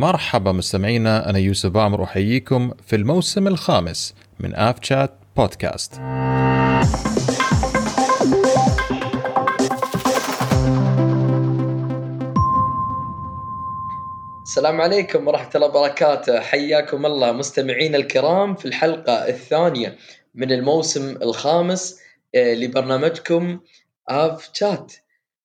مرحبا 0.00 0.52
مستمعينا 0.52 1.30
أنا 1.30 1.38
يوسف 1.38 1.76
عمر 1.76 2.04
أحييكم 2.04 2.70
في 2.86 2.96
الموسم 2.96 3.46
الخامس 3.46 4.14
من 4.40 4.54
آف 4.54 4.76
شات 4.82 5.10
بودكاست. 5.36 5.92
السلام 14.42 14.80
عليكم 14.80 15.28
ورحمة 15.28 15.50
الله 15.54 15.66
وبركاته. 15.66 16.40
حياكم 16.40 17.06
الله 17.06 17.32
مستمعينا 17.32 17.96
الكرام 17.96 18.54
في 18.54 18.64
الحلقة 18.64 19.28
الثانية 19.28 19.96
من 20.34 20.52
الموسم 20.52 21.16
الخامس 21.22 22.00
آه، 22.34 22.54
لبرنامجكم 22.54 23.60
آف 24.08 24.50
شات. 24.52 24.92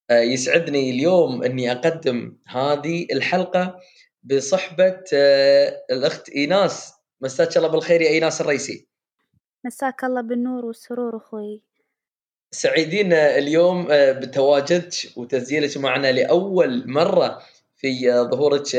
آه، 0.10 0.20
يسعدني 0.20 0.90
اليوم 0.90 1.44
أني 1.44 1.72
أقدم 1.72 2.38
هذه 2.48 3.08
الحلقة 3.12 3.80
بصحبة 4.26 5.04
آه، 5.14 5.84
الأخت 5.92 6.30
إيناس. 6.30 6.94
مساك 7.22 7.58
الله 7.58 7.68
بالخير 7.68 8.02
يا 8.02 8.10
إيناس 8.10 8.42
الرئيسي. 8.42 8.88
مساك 9.66 10.04
الله 10.04 10.22
بالنور 10.22 10.66
والسرور 10.66 11.18
أخوي. 11.18 11.62
سعيدين 12.52 13.14
اليوم 13.14 13.88
بتواجدك 13.92 14.94
وتسجيلك 15.16 15.78
معنا 15.78 16.12
لأول 16.12 16.84
مرة 16.88 17.42
في 17.76 18.12
ظهورك 18.12 18.76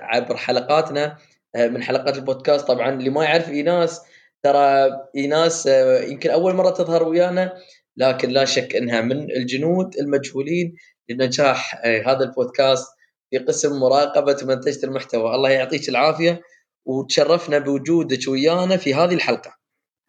عبر 0.00 0.36
حلقاتنا 0.36 1.18
من 1.56 1.82
حلقات 1.82 2.16
البودكاست. 2.16 2.66
طبعا 2.68 2.90
اللي 2.90 3.10
ما 3.10 3.24
يعرف 3.24 3.48
إيناس 3.48 4.00
ترى 4.42 4.90
إيناس 5.16 5.66
يمكن 6.08 6.30
أول 6.30 6.54
مرة 6.54 6.70
تظهر 6.70 7.08
ويانا 7.08 7.52
لكن 7.96 8.28
لا 8.30 8.44
شك 8.44 8.76
إنها 8.76 9.00
من 9.00 9.30
الجنود 9.30 9.96
المجهولين 9.96 10.76
لنجاح 11.08 11.84
هذا 11.84 12.24
البودكاست. 12.24 12.95
في 13.30 13.38
قسم 13.38 13.80
مراقبة 13.80 14.36
ومنتجه 14.42 14.86
المحتوى. 14.86 15.34
الله 15.34 15.50
يعطيك 15.50 15.88
العافية 15.88 16.42
وتشرفنا 16.86 17.58
بوجودك 17.58 18.28
ويانا 18.28 18.76
في 18.76 18.94
هذه 18.94 19.14
الحلقة. 19.14 19.56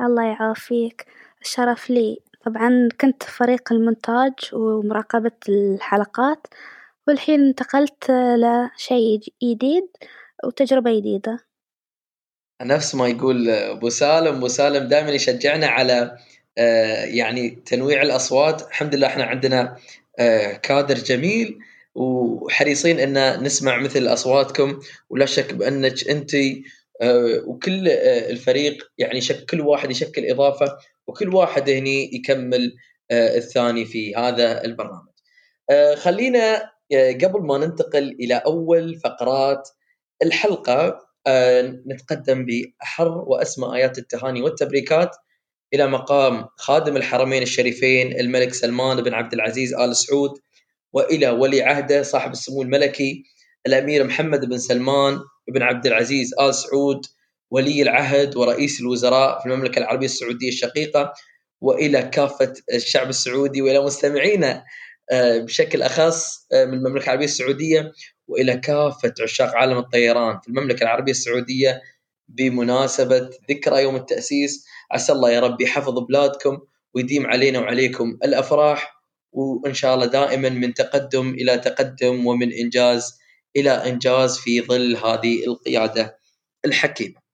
الله 0.02 0.24
يعافيك. 0.24 1.06
الشرف 1.42 1.90
لي. 1.90 2.18
طبعا 2.46 2.90
كنت 3.02 3.24
فريق 3.24 3.74
المونتاج 3.74 4.34
ومراقبة 4.54 5.32
الحلقات 5.50 6.48
والحين 7.08 7.42
انتقلت 7.42 8.12
لشيء 8.12 9.20
جديد 9.44 9.88
وتجربة 10.44 11.00
جديدة. 11.00 11.40
نفس 12.62 12.96
ما 12.96 13.08
يقول 13.08 13.50
أبو 13.50 13.90
سالم 13.90 14.36
أبو 14.36 14.48
سالم 14.48 14.88
دائما 14.88 15.12
يشجعنا 15.12 15.68
على 15.68 16.18
آه، 16.58 17.06
يعني 17.06 17.50
تنويع 17.50 18.02
الأصوات. 18.02 18.68
الحمد 18.68 18.96
لله 18.96 19.08
إحنا 19.08 19.24
عندنا 19.24 19.78
آه، 20.20 20.54
كادر 20.54 20.96
جميل. 20.96 21.60
وحريصين 21.98 23.00
إن 23.00 23.44
نسمع 23.44 23.78
مثل 23.78 24.08
أصواتكم 24.08 24.80
ولا 25.10 25.26
شك 25.26 25.54
بأنك 25.54 26.10
أنت 26.10 26.36
آه، 27.02 27.44
وكل 27.46 27.88
الفريق 28.30 28.92
يعني 28.98 29.20
كل 29.50 29.62
واحد 29.62 29.92
يشكل 29.92 30.26
إضافة 30.26 30.78
وكل 31.08 31.36
واحد 31.36 31.70
هني 31.70 32.16
يكمل 32.16 32.76
الثاني 33.12 33.86
في 33.86 34.16
هذا 34.16 34.66
البرنامج. 34.66 35.08
خلينا 35.96 36.72
قبل 36.94 37.42
ما 37.42 37.58
ننتقل 37.58 38.16
إلى 38.20 38.36
أول 38.36 38.96
فقرات 38.96 39.70
الحلقة 40.24 41.00
نتقدم 41.88 42.46
بأحر 42.46 43.08
وأسمى 43.28 43.76
آيات 43.76 43.98
التهاني 43.98 44.42
والتبريكات 44.42 45.16
إلى 45.74 45.88
مقام 45.88 46.46
خادم 46.58 46.98
الحرمين 46.98 47.42
الشريفين 47.42 48.20
الملك 48.20 48.54
سلمان 48.54 49.02
بن 49.02 49.14
عبد 49.14 49.34
العزيز 49.34 49.74
آل 49.74 49.96
سعود 49.96 50.32
وإلى 50.94 51.30
ولي 51.30 51.62
عهده 51.62 52.04
صاحب 52.04 52.32
السمو 52.32 52.62
الملكي 52.62 53.24
الأمير 53.68 54.04
محمد 54.04 54.46
بن 54.46 54.58
سلمان 54.58 55.20
بن 55.48 55.62
عبد 55.62 55.88
العزيز 55.88 56.34
آل 56.42 56.56
سعود 56.56 57.06
ولي 57.52 57.82
العهد 57.82 58.36
ورئيس 58.38 58.82
الوزراء 58.82 59.40
في 59.40 59.46
المملكة 59.46 59.80
العربية 59.80 60.06
السعودية 60.06 60.50
الشقيقة 60.50 61.14
وإلى 61.62 62.02
كافة 62.02 62.54
الشعب 62.74 63.10
السعودي 63.10 63.62
وإلى 63.62 63.86
مستمعينا 63.86 64.64
آه، 65.12 65.38
بشكل 65.38 65.82
أخص 65.82 66.48
آه، 66.54 66.66
من 66.66 66.74
المملكة 66.74 67.04
العربية 67.04 67.26
السعودية 67.26 67.92
وإلى 68.28 68.58
كافة 68.58 69.14
عشاق 69.22 69.56
عالم 69.56 69.78
الطيران 69.78 70.40
في 70.40 70.48
المملكة 70.48 70.84
العربية 70.84 71.12
السعودية 71.12 71.82
بمناسبة 72.28 73.30
ذكرى 73.50 73.84
يوم 73.84 73.96
التأسيس. 73.96 74.66
عسى 74.92 75.12
الله 75.14 75.32
يا 75.32 75.40
رب 75.40 75.62
يحفظ 75.62 76.00
بلادكم 76.00 76.60
ويديم 76.94 77.28
علينا 77.28 77.60
وعليكم 77.60 78.18
الأفراح. 78.24 78.97
وإن 79.38 79.74
شاء 79.74 79.96
الله 79.96 80.06
دائما 80.06 80.50
من 80.50 80.74
تقدم 80.74 81.30
إلى 81.30 81.58
تقدم 81.58 82.28
ومن 82.28 82.54
إنجاز 82.54 83.20
إلى 83.56 83.72
إنجاز 83.72 84.38
في 84.38 84.62
ظل 84.62 84.98
هذه 84.98 85.46
القيادة 85.48 86.20
الحكيمة. 86.66 87.28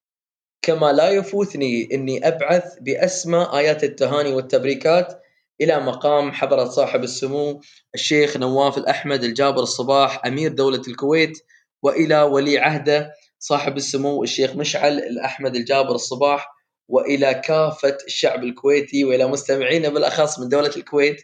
كما 0.62 0.92
لا 0.92 1.10
يفوتني 1.10 1.90
إني 1.94 2.28
أبعث 2.28 2.80
باسمى 2.82 3.50
آيات 3.54 3.84
التهاني 3.84 4.34
والتبريكات 4.34 5.22
إلى 5.62 5.80
مقام 5.80 6.32
حضرة 6.32 6.66
صاحب 6.66 7.04
السمو 7.04 7.62
الشيخ 7.96 8.38
نواف 8.38 8.78
الأحمد 8.78 9.24
الجابر 9.24 9.64
الصباح 9.64 10.26
أمير 10.26 10.52
دولة 10.52 10.82
الكويت 10.88 11.44
وإلى 11.84 12.22
ولي 12.22 12.60
عهده 12.60 13.12
صاحب 13.40 13.78
السمو 13.78 14.24
الشيخ 14.24 14.56
مشعل 14.56 14.98
الأحمد 14.98 15.56
الجابر 15.56 15.96
الصباح 15.96 16.48
وإلى 16.88 17.34
كافة 17.34 17.98
الشعب 18.08 18.44
الكويتي 18.44 19.04
وإلى 19.04 19.28
مستمعينا 19.28 19.90
بالأخص 19.90 20.40
من 20.40 20.50
دولة 20.50 20.72
الكويت 20.78 21.22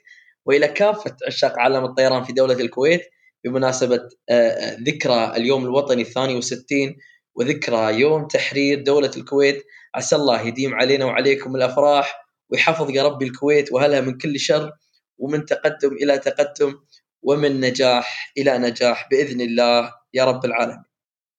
وإلى 0.49 0.67
كافة 0.67 1.15
عشاق 1.27 1.59
عالم 1.59 1.85
الطيران 1.85 2.23
في 2.23 2.33
دولة 2.33 2.53
الكويت 2.53 3.01
بمناسبة 3.43 4.09
آه، 4.29 4.33
آه، 4.33 4.77
ذكرى 4.79 5.33
اليوم 5.37 5.65
الوطني 5.65 6.01
الثاني 6.01 6.35
والستين 6.35 6.97
وذكرى 7.35 7.99
يوم 7.99 8.27
تحرير 8.27 8.83
دولة 8.83 9.11
الكويت 9.17 9.63
عسى 9.95 10.15
الله 10.15 10.41
يديم 10.41 10.75
علينا 10.75 11.05
وعليكم 11.05 11.55
الأفراح 11.55 12.25
ويحفظ 12.49 12.89
يا 12.89 13.03
ربي 13.03 13.25
الكويت 13.25 13.71
وأهلها 13.71 14.01
من 14.01 14.17
كل 14.17 14.39
شر 14.39 14.71
ومن 15.17 15.45
تقدم 15.45 15.93
إلى 15.93 16.17
تقدم 16.17 16.75
ومن 17.21 17.59
نجاح 17.59 18.33
إلى 18.37 18.57
نجاح 18.57 19.07
بإذن 19.11 19.41
الله 19.41 19.91
يا 20.13 20.25
رب 20.25 20.45
العالمين. 20.45 20.83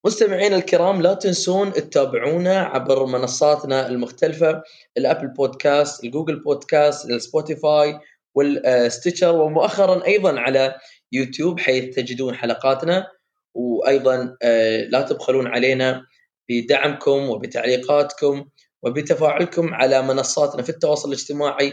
مستمعينا 0.06 0.56
الكرام 0.56 1.03
لا 1.03 1.15
تنسون 1.15 1.72
تتابعونا 1.72 2.59
عبر 2.60 3.06
منصاتنا 3.06 3.88
المختلفة 3.88 4.62
الأبل 4.97 5.28
بودكاست، 5.28 6.04
الجوجل 6.04 6.42
بودكاست، 6.42 7.10
السبوتيفاي 7.10 8.00
والستيتشر 8.34 9.36
ومؤخرا 9.36 10.06
أيضا 10.06 10.41
على 10.41 10.74
يوتيوب 11.12 11.60
حيث 11.60 11.94
تجدون 11.94 12.34
حلقاتنا 12.34 13.06
وأيضا 13.54 14.36
آه، 14.42 14.84
لا 14.84 15.02
تبخلون 15.02 15.46
علينا 15.46 16.02
بدعمكم 16.48 17.30
وبتعليقاتكم 17.30 18.44
وبتفاعلكم 18.82 19.74
على 19.74 20.02
منصاتنا 20.02 20.62
في 20.62 20.70
التواصل 20.70 21.08
الاجتماعي 21.08 21.72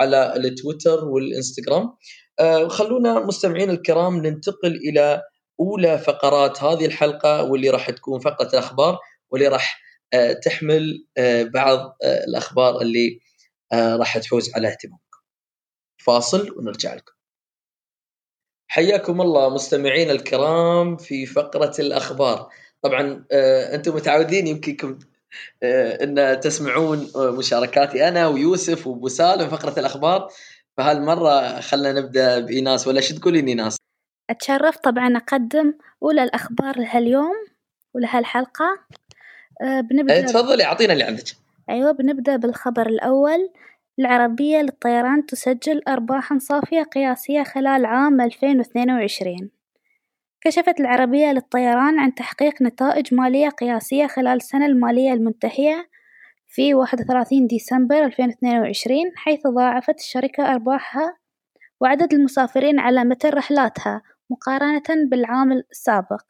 على 0.00 0.36
التويتر 0.36 1.04
والإنستغرام 1.04 1.96
آه، 2.40 2.68
خلونا 2.68 3.20
مستمعين 3.20 3.70
الكرام 3.70 4.26
ننتقل 4.26 4.76
إلى 4.76 5.22
أولى 5.60 5.98
فقرات 5.98 6.62
هذه 6.62 6.86
الحلقة 6.86 7.42
واللي 7.42 7.70
راح 7.70 7.90
تكون 7.90 8.20
فقرة 8.20 8.48
الأخبار 8.48 8.98
واللي 9.30 9.48
راح 9.48 9.80
آه، 10.12 10.32
تحمل 10.32 11.06
بعض 11.54 11.96
الأخبار 12.28 12.80
اللي 12.80 13.20
راح 13.74 14.18
تحوز 14.18 14.54
على 14.54 14.68
اهتمامكم. 14.68 15.07
فاصل 16.08 16.58
ونرجع 16.58 16.94
لكم. 16.94 17.12
حياكم 18.70 19.20
الله 19.20 19.54
مستمعين 19.54 20.10
الكرام 20.10 20.96
في 20.96 21.26
فقرة 21.26 21.72
الأخبار. 21.78 22.48
طبعا 22.82 23.24
أنتم 23.74 23.94
متعودين 23.94 24.46
يمكن 24.46 24.98
آه، 25.62 26.04
إن 26.04 26.40
تسمعون 26.40 27.10
مشاركاتي 27.16 28.08
أنا 28.08 28.26
ويوسف 28.26 28.86
وأبو 28.86 29.08
سالم 29.08 29.48
فقرة 29.48 29.80
الأخبار 29.80 30.28
فهالمره 30.76 31.60
خلنا 31.60 31.92
نبدأ 31.92 32.38
بإيناس 32.38 32.88
ولا 32.88 33.00
شو 33.00 33.14
تقولين 33.14 33.48
إيناس؟ 33.48 33.76
أتشرف 34.30 34.76
طبعا 34.76 35.16
أقدم 35.16 35.74
أولى 36.02 36.22
الأخبار 36.22 36.78
لهاليوم 36.78 37.34
ولهالحلقة 37.94 38.78
أه 39.62 39.80
بنبدأ 39.80 40.14
إيه 40.14 40.26
تفضلي 40.26 40.64
أعطينا 40.64 40.92
اللي 40.92 41.04
عندك 41.04 41.24
أيوه 41.70 41.92
بنبدأ 41.92 42.36
بالخبر 42.36 42.86
الأول 42.86 43.50
العربية 43.98 44.58
للطيران 44.58 45.26
تسجل 45.26 45.82
أرباحا 45.88 46.38
صافية 46.38 46.82
قياسية 46.82 47.42
خلال 47.42 47.84
عام 47.84 48.20
2022 48.20 49.50
كشفت 50.40 50.80
العربية 50.80 51.32
للطيران 51.32 51.98
عن 51.98 52.14
تحقيق 52.14 52.62
نتائج 52.62 53.14
مالية 53.14 53.48
قياسية 53.48 54.06
خلال 54.06 54.36
السنة 54.36 54.66
المالية 54.66 55.12
المنتهية 55.12 55.88
في 56.46 56.74
واحد 56.74 57.00
وثلاثين 57.00 57.46
ديسمبر 57.46 58.04
ألفين 58.04 58.28
اثنين 58.28 58.58
وعشرين 58.58 59.12
حيث 59.16 59.46
ضاعفت 59.46 59.98
الشركة 59.98 60.52
أرباحها 60.52 61.16
وعدد 61.80 62.14
المسافرين 62.14 62.78
على 62.78 63.04
متن 63.04 63.28
رحلاتها 63.28 64.02
مقارنة 64.30 65.08
بالعام 65.10 65.52
السابق. 65.52 66.22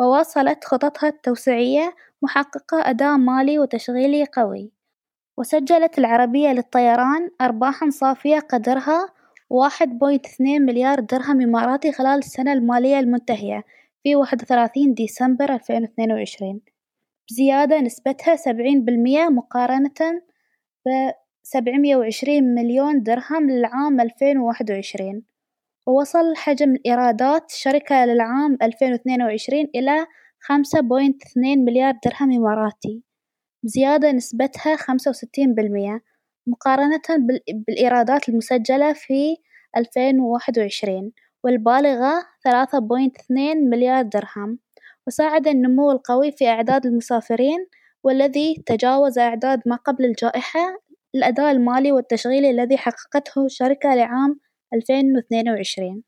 وواصلت 0.00 0.64
خططها 0.64 1.08
التوسعية 1.08 1.94
محققة 2.22 2.90
أداء 2.90 3.16
مالي 3.16 3.58
وتشغيلي 3.58 4.24
قوي. 4.24 4.81
وسجلت 5.36 5.98
العربية 5.98 6.48
للطيران 6.48 7.30
أرباحا 7.40 7.90
صافية 7.90 8.38
قدرها 8.38 9.08
واحد 9.50 9.98
point 9.98 10.26
اثنين 10.26 10.62
مليار 10.62 11.00
درهم 11.00 11.40
إماراتي 11.40 11.92
خلال 11.92 12.18
السنة 12.18 12.52
المالية 12.52 13.00
المنتهية 13.00 13.64
في 14.02 14.16
واحد 14.16 14.42
وثلاثين 14.42 14.94
ديسمبر 14.94 15.54
ألفين 15.54 15.82
واثنين 15.82 16.12
وعشرين. 16.12 16.60
بزيادة 17.30 17.80
نسبتها 17.80 18.36
سبعين 18.36 18.84
بالمية 18.84 19.28
مقارنة 19.28 20.22
بسبعمية 20.86 21.96
وعشرين 21.96 22.54
مليون 22.54 23.02
درهم 23.02 23.50
للعام 23.50 24.00
ألفين 24.00 24.38
وواحد 24.38 24.70
وعشرين. 24.70 25.22
ووصل 25.86 26.36
حجم 26.36 26.70
الإيرادات 26.70 27.50
الشركة 27.50 28.04
للعام 28.04 28.58
ألفين 28.62 28.92
واثنين 28.92 29.22
وعشرين 29.22 29.68
إلى 29.74 30.06
خمسة 30.40 30.80
point 30.80 31.22
اثنين 31.22 31.64
مليار 31.64 31.94
درهم 32.04 32.32
إماراتي. 32.32 33.02
بزيادة 33.62 34.12
نسبتها 34.12 34.76
خمسة 34.76 35.08
وستين 35.08 35.54
بالمية 35.54 36.02
مقارنة 36.46 37.02
بالإيرادات 37.48 38.28
المسجلة 38.28 38.92
في 38.92 39.36
ألفين 39.76 40.20
وواحد 40.20 40.58
وعشرين 40.58 41.12
والبالغة 41.44 42.26
ثلاثة 42.44 42.78
بوينت 42.78 43.18
اثنين 43.18 43.70
مليار 43.70 44.02
درهم. 44.02 44.58
وساعد 45.06 45.48
النمو 45.48 45.90
القوي 45.90 46.32
في 46.32 46.48
أعداد 46.48 46.86
المسافرين 46.86 47.66
والذي 48.04 48.62
تجاوز 48.66 49.18
أعداد 49.18 49.62
ما 49.66 49.76
قبل 49.76 50.04
الجائحة 50.04 50.82
الأداء 51.14 51.50
المالي 51.50 51.92
والتشغيلي 51.92 52.50
الذي 52.50 52.76
حققته 52.76 53.44
الشركة 53.44 53.94
لعام 53.94 54.40
ألفين 54.74 55.16
واثنين 55.16 55.48
وعشرين. 55.48 56.02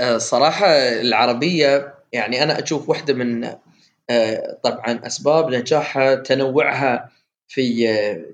آه، 0.00 0.18
صراحة 0.18 0.66
العربية 1.00 1.94
يعني 2.12 2.42
أنا 2.42 2.62
أشوف 2.62 2.88
واحدة 2.88 3.14
من 3.14 3.44
طبعا 4.64 5.00
أسباب 5.06 5.50
نجاحها 5.54 6.14
تنوعها 6.14 7.10
في 7.48 7.86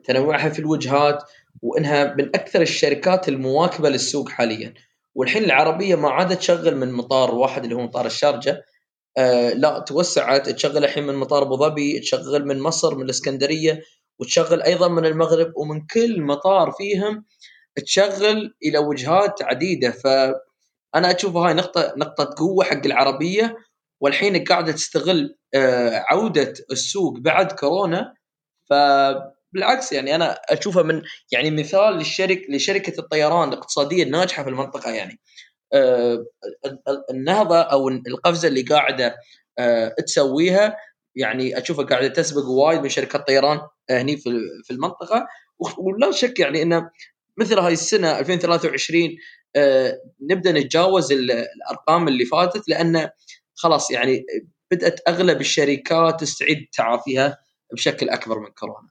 تنوعها 0.04 0.48
في 0.48 0.58
الوجهات 0.58 1.22
وإنها 1.62 2.14
من 2.14 2.24
أكثر 2.28 2.62
الشركات 2.62 3.28
المواكبة 3.28 3.88
للسوق 3.88 4.28
حاليا. 4.28 4.74
والحين 5.14 5.44
العربية 5.44 5.94
ما 5.94 6.10
عادت 6.10 6.38
تشغل 6.38 6.76
من 6.76 6.92
مطار 6.92 7.34
واحد 7.34 7.62
اللي 7.64 7.74
هو 7.76 7.80
مطار 7.80 8.06
الشارجة. 8.06 8.64
آه 9.18 9.50
لا 9.52 9.78
توسعت 9.78 10.48
تشغل 10.48 10.84
الحين 10.84 11.04
من 11.06 11.14
مطار 11.14 11.42
أبو 11.42 11.56
ظبي 11.56 12.00
تشغل 12.00 12.46
من 12.46 12.60
مصر 12.60 12.94
من 12.94 13.02
الإسكندرية 13.02 13.82
وتشغل 14.18 14.62
أيضا 14.62 14.88
من 14.88 15.06
المغرب. 15.06 15.52
ومن 15.56 15.86
كل 15.86 16.22
مطار 16.22 16.70
فيهم 16.70 17.24
تشغل 17.84 18.54
إلى 18.64 18.78
وجهات 18.78 19.42
عديدة. 19.42 19.90
فأنا 19.90 21.16
أشوف 21.16 21.36
هاي 21.36 21.54
نقطة 21.54 21.94
نقطة 21.96 22.34
قوة 22.36 22.64
حق 22.64 22.86
العربية. 22.86 23.56
والحين 24.00 24.44
قاعدة 24.44 24.72
تستغل 24.72 25.36
آه 25.54 26.04
عودة 26.10 26.54
السوق 26.72 27.18
بعد 27.18 27.52
كورونا 27.52 28.14
فبالعكس 28.70 29.92
يعني 29.92 30.14
أنا 30.14 30.38
أشوفها 30.50 30.82
من 30.82 31.02
يعني 31.32 31.50
مثال 31.50 31.94
للشركه 31.94 32.46
لشركة 32.50 33.00
الطيران 33.00 33.48
الاقتصادية 33.48 34.02
الناجحة 34.02 34.42
في 34.42 34.48
المنطقة 34.48 34.90
يعني. 34.90 35.20
آه، 35.72 36.26
النهضة 37.10 37.60
أو 37.60 37.88
القفزة 37.88 38.48
اللي 38.48 38.62
قاعدة 38.62 39.16
آه، 39.58 39.94
تسويها 40.06 40.76
يعني 41.16 41.58
أشوفها 41.58 41.84
قاعدة 41.84 42.08
تسبق 42.08 42.44
وايد 42.46 42.80
من 42.82 42.88
شركات 42.88 43.26
طيران 43.26 43.60
هني 43.90 44.16
في 44.64 44.70
المنطقة. 44.70 45.26
ولا 45.78 46.10
شك 46.12 46.40
يعني 46.40 46.62
انه 46.62 46.90
مثل 47.36 47.58
هاي 47.58 47.72
السنة 47.72 48.18
2023 48.18 49.16
نبدأ 50.30 50.52
نتجاوز 50.52 51.12
الأرقام 51.12 52.08
اللي 52.08 52.24
فاتت 52.24 52.68
لأن 52.68 53.10
خلاص 53.56 53.90
يعني 53.90 54.26
بدأت 54.70 55.00
أغلب 55.08 55.40
الشركات 55.40 56.20
تستعيد 56.20 56.66
تعافيها 56.72 57.38
بشكل 57.72 58.08
أكبر 58.08 58.38
من 58.38 58.50
كورونا. 58.50 58.88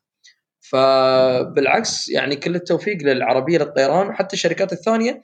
فبالعكس 0.59 2.09
يعني 2.09 2.35
كل 2.35 2.55
التوفيق 2.55 2.97
للعربية 2.97 3.57
للطيران 3.57 4.07
وحتى 4.07 4.33
الشركات 4.33 4.73
الثانية 4.73 5.21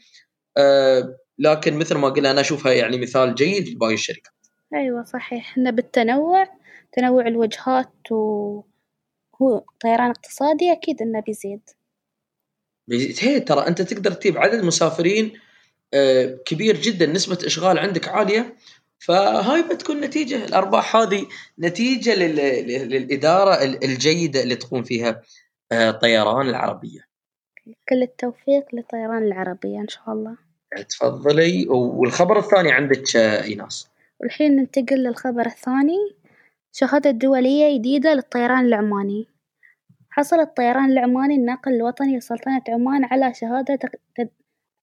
آه، 0.58 1.18
لكن 1.40 1.78
مثل 1.78 1.98
ما 1.98 2.10
قلنا 2.10 2.32
أنا 2.32 2.42
أشوفها 2.42 2.74
يعني 2.74 2.98
مثال 2.98 3.36
جيد 3.36 3.68
لباقي 3.68 3.94
الشركات. 3.94 4.34
أيوه 4.74 5.04
صحيح 5.04 5.50
إحنا 5.52 5.72
بالتنوع 5.72 6.48
تنوع 6.92 7.28
الوجهات 7.28 8.12
وهو 8.12 9.64
طيران 9.80 10.10
اقتصادي 10.10 10.72
أكيد 10.72 11.02
إنه 11.02 11.20
بيزيد. 11.20 11.62
بيزيد 12.88 13.16
هي 13.20 13.40
ترى 13.40 13.68
أنت 13.68 13.82
تقدر 13.82 14.12
تجيب 14.12 14.38
عدد 14.38 14.64
مسافرين 14.64 15.34
آه، 15.94 16.40
كبير 16.46 16.78
جدا 16.78 17.06
نسبة 17.06 17.38
إشغال 17.46 17.80
عندك 17.80 18.08
عالية 18.08 18.56
فهاي 19.02 19.62
بتكون 19.62 20.02
نتيجة 20.02 20.46
الأرباح 20.46 20.96
هذه 20.96 21.26
نتيجة 21.60 22.16
للإدارة 22.16 23.64
الجيدة 23.64 24.44
اللي 24.44 24.56
تقوم 24.56 24.84
فيها 24.84 25.22
آه، 25.72 25.92
طيران 25.92 26.50
العربية. 26.50 27.00
كل 27.90 28.02
التوفيق 28.02 28.66
لطيران 28.74 29.24
العربية 29.24 29.80
إن 29.80 29.88
شاء 29.88 30.12
الله. 30.12 30.38
تفضلي 30.90 31.68
والخبر 31.70 32.40
الثاني 32.40 32.72
عندك 32.72 33.16
آه، 33.16 33.44
إيناس. 33.44 33.88
والحين 34.20 34.56
ننتقل 34.56 35.04
للخبر 35.04 35.46
الثاني 35.46 35.98
شهادة 36.72 37.12
دولية 37.12 37.78
جديدة 37.78 38.14
للطيران 38.14 38.66
العماني 38.66 39.28
حصل 40.10 40.40
الطيران 40.40 40.92
العماني 40.92 41.36
الناقل 41.36 41.74
الوطني 41.74 42.18
لسلطنة 42.18 42.62
عمان 42.70 43.06
على 43.06 43.34
شهادة 43.34 43.80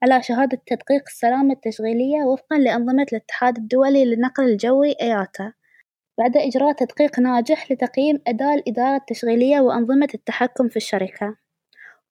على 0.02 0.22
شهادة 0.22 0.62
تدقيق 0.66 1.02
السلامة 1.06 1.52
التشغيلية 1.52 2.22
وفقًا 2.22 2.58
لأنظمة 2.58 3.06
الاتحاد 3.12 3.56
الدولي 3.56 4.04
للنقل 4.04 4.44
الجوي 4.44 4.92
إياتا، 5.00 5.52
بعد 6.18 6.36
إجراء 6.36 6.72
تدقيق 6.72 7.20
ناجح 7.20 7.72
لتقييم 7.72 8.22
أداء 8.26 8.54
الإدارة 8.54 8.96
التشغيلية 8.96 9.60
وأنظمة 9.60 10.08
التحكم 10.14 10.68
في 10.68 10.76
الشركة، 10.76 11.36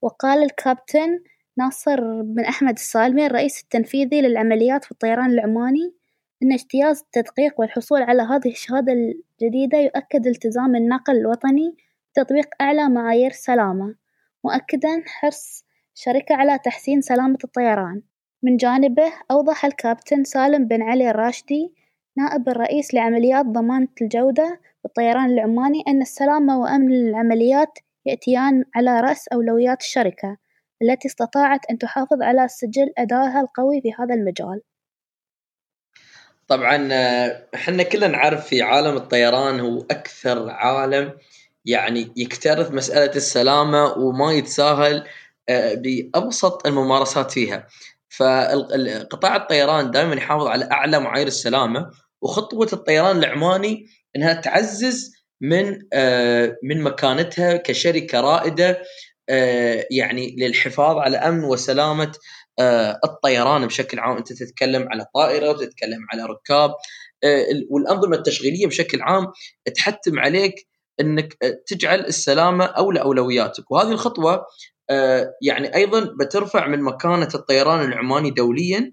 وقال 0.01 0.43
الكابتن 0.43 1.23
ناصر 1.57 2.21
بن 2.21 2.43
أحمد 2.43 2.73
السالمي 2.73 3.25
الرئيس 3.25 3.63
التنفيذي 3.63 4.21
للعمليات 4.21 4.85
في 4.85 4.91
الطيران 4.91 5.31
العماني 5.31 5.93
إن 6.43 6.51
اجتياز 6.53 7.01
التدقيق 7.01 7.59
والحصول 7.59 8.01
على 8.01 8.21
هذه 8.21 8.49
الشهادة 8.49 8.93
الجديدة 8.93 9.77
يؤكد 9.77 10.27
التزام 10.27 10.75
الناقل 10.75 11.17
الوطني 11.17 11.75
بتطبيق 12.11 12.47
أعلى 12.61 12.89
معايير 12.89 13.31
السلامة، 13.31 13.95
مؤكدًا 14.43 15.03
حرص 15.05 15.66
الشركة 15.97 16.35
على 16.35 16.59
تحسين 16.59 17.01
سلامة 17.01 17.37
الطيران. 17.43 18.01
من 18.43 18.57
جانبه 18.57 19.13
أوضح 19.31 19.65
الكابتن 19.65 20.23
سالم 20.23 20.67
بن 20.67 20.81
علي 20.81 21.09
الراشدي 21.09 21.73
نائب 22.17 22.49
الرئيس 22.49 22.93
لعمليات 22.93 23.45
ضمانة 23.45 23.87
الجودة 24.01 24.59
بالطيران 24.83 25.25
العماني 25.25 25.83
أن 25.87 26.01
السلامة 26.01 26.59
وأمن 26.59 26.91
العمليات 26.91 27.79
يأتيان 28.05 28.63
على 28.75 28.99
رأس 28.99 29.27
أولويات 29.27 29.81
الشركة 29.81 30.37
التي 30.81 31.07
استطاعت 31.07 31.59
أن 31.71 31.77
تحافظ 31.77 32.21
على 32.21 32.47
سجل 32.47 32.93
أدائها 32.97 33.41
القوي 33.41 33.81
في 33.81 33.89
هذا 33.99 34.15
المجال. 34.15 34.61
طبعا 36.47 36.89
إحنا 37.55 37.83
كلنا 37.83 38.07
نعرف 38.07 38.47
في 38.47 38.61
عالم 38.61 38.97
الطيران 38.97 39.59
هو 39.59 39.81
أكثر 39.81 40.49
عالم 40.49 41.13
يعني 41.65 42.11
يكترث 42.15 42.71
مسألة 42.71 43.15
السلامة 43.15 43.85
وما 43.85 44.33
يتساهل 44.33 44.97
آه، 44.97 45.05
بأبسط 45.49 46.67
الممارسات 46.67 47.31
فيها. 47.31 47.67
فقطاع 48.09 49.35
الطيران 49.35 49.91
دائما 49.91 50.15
يحافظ 50.15 50.47
على 50.47 50.71
أعلى 50.71 50.99
معايير 50.99 51.27
السلامة 51.27 51.91
وخطوة 52.21 52.69
الطيران 52.73 53.17
العماني 53.17 53.85
إنها 54.15 54.33
تعزز 54.33 55.13
من 55.41 55.79
آه، 55.93 56.57
من 56.63 56.81
مكانتها 56.83 57.57
كشركة 57.57 58.21
رائدة 58.21 58.81
آه، 59.29 59.85
يعني 59.91 60.35
للحفاظ 60.39 60.97
على 60.97 61.17
أمن 61.17 61.43
وسلامة 61.43 62.11
الطيران 63.03 63.67
بشكل 63.67 63.99
عام. 63.99 64.17
أنت 64.17 64.33
تتكلم 64.33 64.87
على 64.91 65.05
طائرة 65.13 65.49
وتتكلم 65.49 65.99
على 66.13 66.23
ركاب 66.23 66.75
والأنظمة 67.69 68.15
التشغيلية 68.17 68.67
بشكل 68.67 69.01
عام 69.01 69.25
تحتم 69.75 70.19
عليك 70.19 70.66
إنك 70.99 71.33
تجعل 71.67 71.99
السلامة 71.99 72.65
اولى 72.65 73.01
اولوياتك 73.01 73.71
وهذه 73.71 73.91
الخطوة 73.91 74.45
آه، 74.89 75.33
يعني 75.41 75.75
أيضا 75.75 75.99
بترفع 76.19 76.67
من 76.67 76.81
مكانة 76.81 77.29
الطيران 77.35 77.81
العماني 77.91 78.31
دوليا 78.31 78.91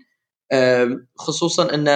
خصوصا 1.19 1.75
إن 1.75 1.89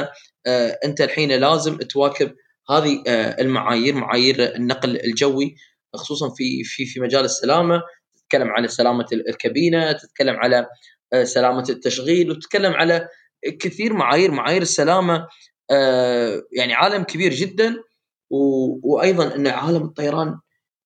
آه، 0.47 0.79
أنت 0.85 1.01
الحين 1.01 1.33
لازم 1.33 1.77
تواكب 1.77 2.35
هذه 2.71 3.03
آه، 3.07 3.41
المعايير 3.41 3.95
معايير 3.95 4.57
النقل 4.57 5.01
الجوي 5.05 5.55
خصوصا 5.95 6.29
في 6.37 6.65
في 6.65 6.87
في 6.87 7.01
مجال 7.01 7.25
السلامة. 7.25 7.83
تتكلم 8.17 8.49
على 8.49 8.69
سلامة 8.69 9.07
الكابينة 9.13 9.93
تتكلم 9.93 10.37
على 10.37 10.67
سلامة 11.25 11.65
التشغيل 11.69 12.31
وتتكلم 12.31 12.73
على 12.73 13.09
كثير 13.61 13.93
معايير 13.93 14.31
معايير 14.31 14.63
السلامة 14.63 15.27
يعني 16.53 16.75
عالم 16.75 17.03
كبير 17.03 17.35
جدا. 17.35 17.77
وأيضا 18.31 19.35
أن 19.35 19.47
عالم 19.47 19.83
الطيران 19.83 20.39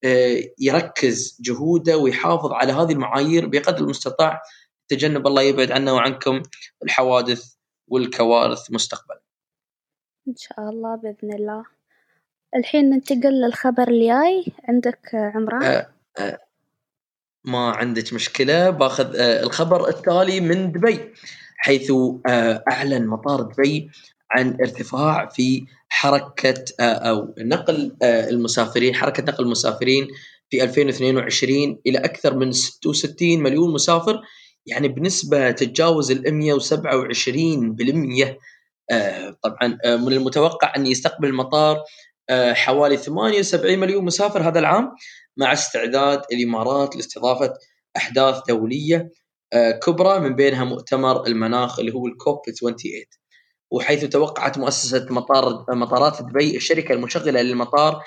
آه، 0.04 0.42
يركز 0.58 1.38
جهوده 1.40 1.98
ويحافظ 1.98 2.52
على 2.52 2.72
هذه 2.72 2.92
المعايير 2.92 3.46
بقدر 3.46 3.78
المستطاع 3.78 4.42
تجنب 4.88 5.26
الله 5.26 5.42
يبعد 5.42 5.70
عنا 5.72 5.92
وعنكم 5.92 6.42
الحوادث 6.84 7.54
والكوارث 7.88 8.70
مستقبلا. 8.70 9.20
إن 10.28 10.34
شاء 10.36 10.70
الله 10.70 10.96
بإذن 10.96 11.34
الله. 11.34 11.64
الحين 12.56 12.90
ننتقل 12.90 13.40
للخبر 13.40 13.88
الجاي 13.88 14.44
عندك 14.68 15.14
عمران؟ 15.14 15.62
أه 15.62 15.88
أه 16.18 16.38
ما 17.44 17.70
عندك 17.70 18.12
مشكلة 18.12 18.70
باخذ 18.70 19.16
أه 19.16 19.42
الخبر 19.42 19.88
التالي 19.88 20.40
من 20.40 20.72
دبي 20.72 21.14
حيث 21.56 21.92
أعلن 22.70 23.06
مطار 23.06 23.42
دبي 23.42 23.90
عن 24.34 24.56
ارتفاع 24.60 25.28
في 25.28 25.64
حركة 25.88 26.64
أو 26.80 27.34
نقل 27.38 27.96
المسافرين 28.02 28.94
حركة 28.94 29.22
نقل 29.22 29.44
المسافرين 29.44 30.08
في 30.50 30.64
2022 30.64 31.78
إلى 31.86 31.98
أكثر 31.98 32.36
من 32.36 32.52
66 32.52 33.42
مليون 33.42 33.72
مسافر. 33.72 34.20
يعني 34.66 34.88
بنسبة 34.88 35.50
تتجاوز 35.50 36.10
ال 36.10 36.22
127% 36.60 38.36
طبعا 39.42 39.78
من 39.96 40.12
المتوقع 40.12 40.72
أن 40.76 40.86
يستقبل 40.86 41.28
المطار 41.28 41.84
حوالي 42.52 42.96
78 42.96 43.78
مليون 43.78 44.04
مسافر 44.04 44.48
هذا 44.48 44.58
العام 44.58 44.90
مع 45.36 45.52
استعداد 45.52 46.22
الإمارات 46.32 46.96
لاستضافة 46.96 47.52
أحداث 47.96 48.40
دولية 48.48 49.10
كبرى 49.82 50.20
من 50.20 50.34
بينها 50.34 50.64
مؤتمر 50.64 51.26
المناخ 51.26 51.78
اللي 51.78 51.94
هو 51.94 52.06
الكوب 52.06 52.40
28 52.60 53.04
وحيث 53.72 54.04
توقعت 54.04 54.58
مؤسسة 54.58 55.06
مطار 55.10 55.64
مطارات 55.68 56.22
دبي 56.22 56.56
الشركة 56.56 56.92
المشغلة 56.92 57.42
للمطار 57.42 58.02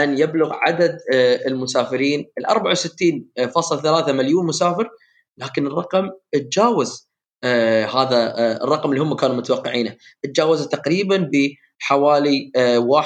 أن 0.00 0.18
يبلغ 0.18 0.52
عدد 0.52 0.98
المسافرين 1.46 2.26
ال 2.38 2.46
64.3 2.46 4.10
مليون 4.10 4.46
مسافر 4.46 4.88
لكن 5.38 5.66
الرقم 5.66 6.10
تجاوز 6.32 7.10
هذا 7.94 8.34
الرقم 8.64 8.90
اللي 8.90 9.02
هم 9.02 9.16
كانوا 9.16 9.36
متوقعينه 9.36 9.96
تجاوز 10.22 10.66
تقريبا 10.68 11.30
بحوالي 11.32 12.52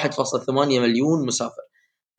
1.8 0.05 0.49
مليون 0.49 1.25
مسافر 1.25 1.61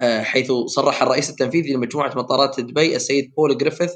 حيث 0.03 0.53
صرح 0.67 1.03
الرئيس 1.03 1.31
التنفيذي 1.31 1.73
لمجموعة 1.73 2.13
مطارات 2.17 2.61
دبي 2.61 2.97
السيد 2.97 3.35
بول 3.37 3.59
جريفيث 3.59 3.93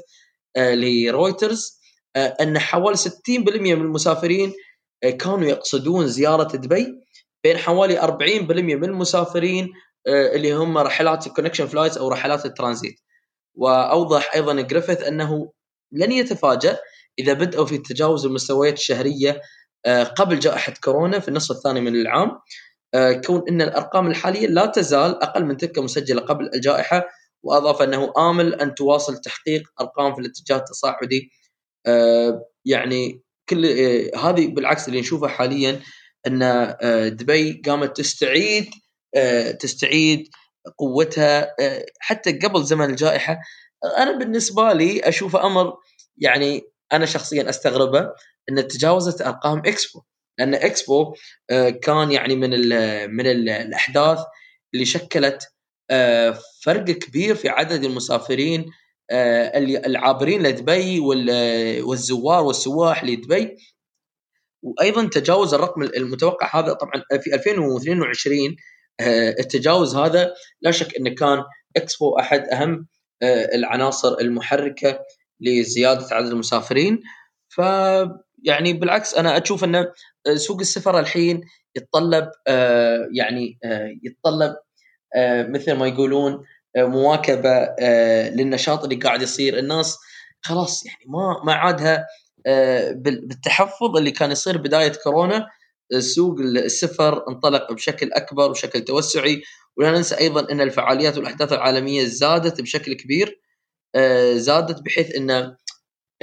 لرويترز 0.57 1.81
أن 2.15 2.59
حوالي 2.59 2.97
60% 2.97 3.09
من 3.37 3.71
المسافرين 3.71 4.53
كانوا 5.01 5.43
يقصدون 5.43 6.07
زيارة 6.07 6.57
دبي 6.57 6.87
بين 7.43 7.57
حوالي 7.57 8.01
40% 8.01 8.05
من 8.51 8.83
المسافرين 8.83 9.69
اللي 10.07 10.53
هم 10.53 10.77
رحلات 10.77 11.27
ال 11.27 11.31
connection 11.31 11.67
flights 11.67 11.97
أو 11.97 12.09
رحلات 12.09 12.45
الترانزيت. 12.45 12.99
وأوضح 13.55 14.35
أيضا 14.35 14.61
جريفيث 14.61 15.03
أنه 15.03 15.51
لن 15.91 16.11
يتفاجأ 16.11 16.79
إذا 17.19 17.33
بدأوا 17.33 17.65
في 17.65 17.77
تجاوز 17.77 18.25
المستويات 18.25 18.73
الشهرية 18.73 19.41
قبل 20.15 20.39
جائحة 20.39 20.73
كورونا 20.83 21.19
في 21.19 21.27
النصف 21.27 21.55
الثاني 21.55 21.81
من 21.81 21.95
العام. 21.95 22.31
كون 23.25 23.43
إن 23.49 23.61
الأرقام 23.61 24.07
الحالية 24.07 24.47
لا 24.47 24.65
تزال 24.65 25.23
أقل 25.23 25.45
من 25.45 25.57
تلك 25.57 25.77
المسجلة 25.77 26.21
قبل 26.21 26.49
الجائحة 26.53 27.07
وأضاف 27.43 27.81
أنه 27.81 28.13
آمل 28.17 28.55
أن 28.55 28.75
تواصل 28.75 29.17
تحقيق 29.17 29.63
أرقام 29.81 30.15
في 30.15 30.21
الاتجاه 30.21 30.57
التصاعدي. 30.57 31.31
يعني 32.65 33.21
كل 33.51 33.65
هذه 34.17 34.47
بالعكس 34.47 34.87
اللي 34.87 34.99
نشوفه 34.99 35.27
حاليا 35.27 35.81
إن 36.27 36.39
دبي 37.15 37.61
قامت 37.65 37.97
تستعيد 37.97 38.69
تستعيد 39.59 40.27
قوتها 40.77 41.55
حتى 41.99 42.31
قبل 42.31 42.63
زمن 42.63 42.89
الجائحة. 42.89 43.39
أنا 43.97 44.17
بالنسبة 44.17 44.73
لي 44.73 44.99
اشوفه 44.99 45.45
أمر 45.45 45.73
يعني 46.17 46.61
أنا 46.93 47.05
شخصيا 47.05 47.49
أستغربه 47.49 48.09
إن 48.49 48.67
تجاوزت 48.67 49.21
أرقام 49.21 49.59
إكسبو. 49.59 50.01
لأن 50.39 50.55
إكسبو 50.55 51.15
كان 51.83 52.11
يعني 52.11 52.35
من 52.35 52.53
ال 52.53 52.67
من 53.15 53.27
ال 53.27 53.49
الأحداث 53.49 54.19
اللي 54.73 54.85
شكلت 54.85 55.43
فرق 56.63 56.83
كبير 56.85 57.35
في 57.35 57.49
عدد 57.49 57.83
المسافرين 57.83 58.65
العابرين 59.11 60.43
لدبي 60.43 60.99
والزوار 61.81 62.43
والسواح 62.43 63.03
لدبي. 63.03 63.57
وأيضا 64.63 65.07
تجاوز 65.07 65.53
الرقم 65.53 65.83
المتوقع 65.83 66.59
هذا 66.59 66.73
طبعا 66.73 66.93
في 67.21 67.35
2022 67.35 68.55
التجاوز 69.39 69.95
هذا 69.95 70.33
لا 70.61 70.71
شك 70.71 70.97
إنه 70.97 71.09
كان 71.15 71.43
إكسبو 71.77 72.19
أحد 72.19 72.47
أهم 72.47 72.87
العناصر 73.53 74.17
المحركة 74.21 74.99
لزيادة 75.39 76.07
عدد 76.11 76.27
المسافرين. 76.27 77.01
ف 77.49 77.61
يعني 78.43 78.73
بالعكس 78.73 79.15
أنا 79.15 79.43
أشوف 79.43 79.63
ان 79.63 79.85
سوق 80.35 80.59
السفر 80.59 80.99
الحين 80.99 81.41
يتطلب 81.75 82.29
يعني 83.15 83.59
يتطلب 84.03 84.55
مثل 85.49 85.73
ما 85.73 85.87
يقولون 85.87 86.43
مواكبة 86.77 87.75
للنشاط 88.29 88.83
اللي 88.83 88.95
قاعد 88.95 89.21
يصير. 89.21 89.59
الناس 89.59 89.97
خلاص 90.41 90.85
يعني 90.85 91.05
ما 91.07 91.41
ما 91.45 91.53
عادها 91.53 92.05
بالتحفظ 92.95 93.97
اللي 93.97 94.11
كان 94.11 94.31
يصير 94.31 94.57
بداية 94.57 94.91
كورونا. 95.03 95.47
سوق 95.99 96.39
السفر 96.39 97.27
انطلق 97.29 97.73
بشكل 97.73 98.13
أكبر 98.13 98.49
وبشكل 98.49 98.81
توسعي. 98.81 99.41
ولا 99.77 99.91
ننسى 99.91 100.17
أيضا 100.17 100.51
إن 100.51 100.61
الفعاليات 100.61 101.17
والأحداث 101.17 101.53
العالمية 101.53 102.05
زادت 102.05 102.61
بشكل 102.61 102.93
كبير 102.93 103.41
زادت 104.35 104.81
بحيث 104.81 105.15
إن 105.15 105.55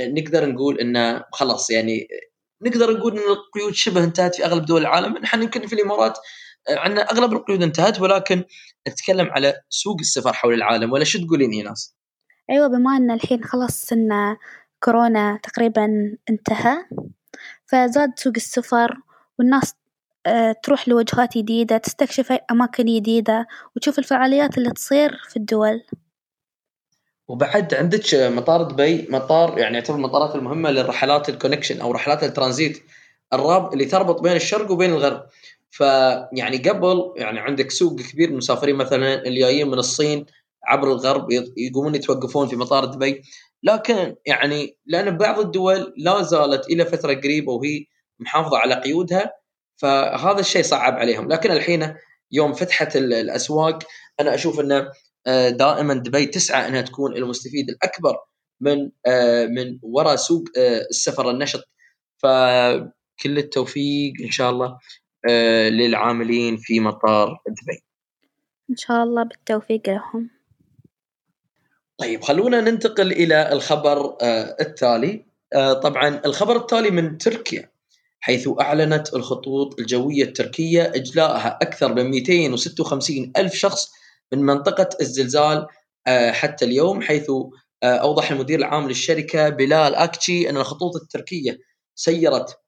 نقدر 0.00 0.46
نقول 0.48 0.80
انه 0.80 1.24
خلاص 1.32 1.70
يعني 1.70 2.08
نقدر 2.62 2.96
نقول 2.96 3.12
إن 3.12 3.30
القيود 3.32 3.74
شبه 3.74 4.04
انتهت 4.04 4.34
في 4.34 4.44
أغلب 4.44 4.64
دول 4.64 4.80
العالم. 4.80 5.18
نحن 5.18 5.42
يمكن 5.42 5.66
في 5.66 5.72
الإمارات 5.72 6.18
عندنا 6.68 7.02
أغلب 7.02 7.32
القيود 7.32 7.62
انتهت 7.62 8.00
ولكن 8.00 8.44
نتكلم 8.88 9.30
على 9.30 9.54
سوق 9.68 9.96
السفر 10.00 10.32
حول 10.32 10.54
العالم. 10.54 10.92
ولا 10.92 11.04
شو 11.04 11.26
تقولين 11.26 11.50
إيناس؟ 11.50 11.94
أيوه 12.50 12.66
بما 12.66 12.96
إن 12.96 13.10
الحين 13.10 13.44
خلاص 13.44 13.92
إن 13.92 14.36
كورونا 14.80 15.40
تقريبا 15.42 16.16
انتهى 16.30 16.76
فزاد 17.66 18.10
سوق 18.16 18.32
السفر 18.36 18.96
والناس 19.38 19.74
تروح 20.62 20.88
لوجهات 20.88 21.38
جديدة 21.38 21.78
تستكشف 21.78 22.32
أماكن 22.50 22.84
جديدة 22.84 23.46
وتشوف 23.76 23.98
الفعاليات 23.98 24.58
اللي 24.58 24.70
تصير 24.70 25.20
في 25.28 25.36
الدول. 25.36 25.82
وبعد 27.28 27.74
عندك 27.74 28.14
مطار 28.14 28.62
دبي 28.62 29.06
مطار 29.10 29.58
يعني 29.58 29.74
يعتبر 29.74 29.96
المطارات 29.96 30.34
المهمة 30.34 30.70
للرحلات 30.70 31.28
الكونكشن 31.28 31.80
أو 31.80 31.92
رحلات 31.92 32.24
الترانزيت. 32.24 32.82
الراب 33.32 33.72
اللي 33.72 33.84
تربط 33.84 34.20
بين 34.20 34.36
الشرق 34.36 34.70
وبين 34.70 34.90
الغرب. 34.90 35.26
فيعني 35.70 36.56
قبل 36.56 37.12
يعني 37.16 37.40
عندك 37.40 37.70
سوق 37.70 38.00
كبير 38.00 38.26
من 38.28 38.32
المسافرين 38.32 38.76
مثلا 38.76 39.22
اللي 39.22 39.40
جايين 39.40 39.68
من 39.68 39.78
الصين 39.78 40.26
عبر 40.64 40.92
الغرب 40.92 41.26
يقومون 41.56 41.94
يتوقفون 41.94 42.48
في 42.48 42.56
مطار 42.56 42.84
دبي. 42.84 43.22
لكن 43.62 44.16
يعني 44.26 44.76
لأن 44.86 45.16
بعض 45.18 45.38
الدول 45.38 45.94
لا 45.96 46.22
زالت 46.22 46.66
إلى 46.70 46.84
فترة 46.84 47.14
قريبة 47.14 47.52
وهي 47.52 47.84
محافظة 48.18 48.58
على 48.58 48.74
قيودها 48.74 49.32
فهذا 49.76 50.40
الشيء 50.40 50.62
صعب 50.62 50.94
عليهم. 50.94 51.28
لكن 51.28 51.50
الحين 51.50 51.94
يوم 52.32 52.52
فتحت 52.52 52.96
الأسواق 52.96 53.78
أنا 54.20 54.34
أشوف 54.34 54.60
انه 54.60 54.88
دائما 55.50 55.94
دبي 55.94 56.26
تسعى 56.26 56.68
إنها 56.68 56.80
تكون 56.80 57.16
المستفيد 57.16 57.70
الأكبر 57.70 58.16
من 58.60 58.90
من 59.54 59.78
وراء 59.82 60.16
سوق 60.16 60.44
السفر 60.90 61.30
النشط. 61.30 61.64
فكل 62.18 63.38
التوفيق 63.38 64.12
إن 64.24 64.30
شاء 64.30 64.50
الله. 64.50 64.78
للعاملين 65.70 66.56
في 66.56 66.80
مطار 66.80 67.42
دبي. 67.46 67.82
إن 68.70 68.76
شاء 68.76 69.02
الله 69.02 69.22
بالتوفيق 69.22 69.88
لهم. 69.88 70.30
طيب 71.98 72.22
خلونا 72.24 72.60
ننتقل 72.60 73.12
إلى 73.12 73.52
الخبر 73.52 74.16
التالي. 74.60 75.24
طبعا 75.82 76.20
الخبر 76.24 76.56
التالي 76.56 76.90
من 76.90 77.18
تركيا 77.18 77.70
حيث 78.20 78.48
أعلنت 78.60 79.14
الخطوط 79.14 79.80
الجوية 79.80 80.24
التركية 80.24 80.82
إجلاءها 80.94 81.58
أكثر 81.62 81.94
من 81.94 82.10
256 82.10 83.32
ألف 83.36 83.54
شخص 83.54 83.92
من 84.32 84.38
منطقة 84.38 84.88
الزلزال 85.00 85.66
حتى 86.30 86.64
اليوم 86.64 87.00
حيث 87.02 87.30
أوضح 87.84 88.30
المدير 88.30 88.58
العام 88.58 88.88
للشركة 88.88 89.48
بلال 89.48 89.94
أكتشي 89.94 90.50
أن 90.50 90.56
الخطوط 90.56 90.96
التركية 90.96 91.58
سيرت 91.94 92.58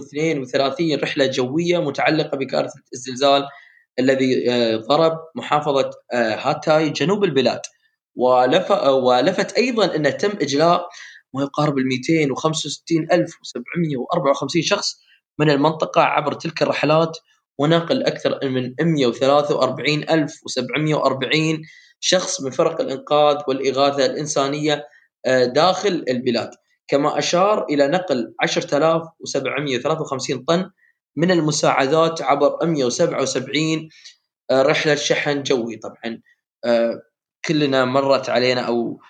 3032 0.00 1.00
رحلة 1.00 1.26
جوية 1.26 1.78
متعلقة 1.78 2.36
بكارثة 2.36 2.82
الزلزال 2.92 3.46
الذي 3.98 4.48
ضرب 4.76 5.18
محافظة 5.36 5.90
هاتاي 6.14 6.90
جنوب 6.90 7.24
البلاد. 7.24 7.60
ولفت 9.02 9.52
أيضا 9.52 9.96
أنه 9.96 10.10
تم 10.10 10.30
إجلاء 10.30 10.88
ما 11.34 11.42
يقارب 11.42 11.78
ال 11.78 11.86
265754 11.86 14.62
شخص 14.62 15.00
من 15.38 15.50
المنطقة 15.50 16.02
عبر 16.02 16.32
تلك 16.32 16.62
الرحلات 16.62 17.18
ونقل 17.58 18.02
أكثر 18.02 18.38
من 18.42 18.74
143740 18.80 21.62
شخص 22.00 22.42
من 22.42 22.50
فرق 22.50 22.80
الإنقاذ 22.80 23.36
والإغاثة 23.48 24.06
الإنسانية 24.06 24.84
داخل 25.54 26.04
البلاد. 26.08 26.50
كما 26.88 27.18
أشار 27.18 27.64
إلى 27.64 27.88
نقل 27.88 28.34
10753 28.44 30.44
طن 30.44 30.70
من 31.16 31.30
المساعدات 31.30 32.22
عبر 32.22 32.66
177 32.66 33.88
رحلة 34.52 34.94
شحن 34.94 35.42
جوي. 35.42 35.76
طبعا 35.76 36.20
كلنا 37.44 37.84
مرت 37.84 38.30
علينا 38.30 38.60
أو 38.60 39.00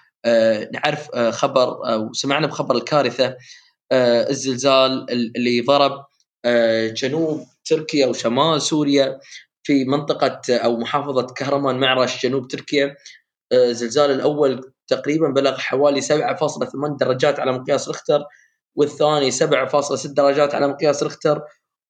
نعرف 0.72 1.16
خبر 1.16 1.92
أو 1.92 2.12
سمعنا 2.12 2.46
بخبر 2.46 2.74
الكارثة 2.74 3.36
الزلزال 3.92 5.10
اللي 5.10 5.60
ضرب 5.60 6.04
جنوب 6.94 7.46
تركيا 7.64 8.06
وشمال 8.06 8.62
سوريا 8.62 9.20
في 9.62 9.84
منطقة 9.84 10.56
أو 10.56 10.76
محافظة 10.76 11.26
كهرمان 11.26 11.80
معرش 11.80 12.26
جنوب 12.26 12.48
تركيا. 12.48 12.96
زلزال 13.54 14.10
الأول 14.10 14.72
تقريبا 14.88 15.28
بلغ 15.28 15.58
حوالي 15.58 16.00
7.8 16.00 16.08
درجات 17.00 17.40
على 17.40 17.52
مقياس 17.52 17.88
ريختر 17.88 18.24
والثاني 18.74 19.30
7.6 19.30 20.06
درجات 20.06 20.54
على 20.54 20.68
مقياس 20.68 21.02
ريختر 21.02 21.42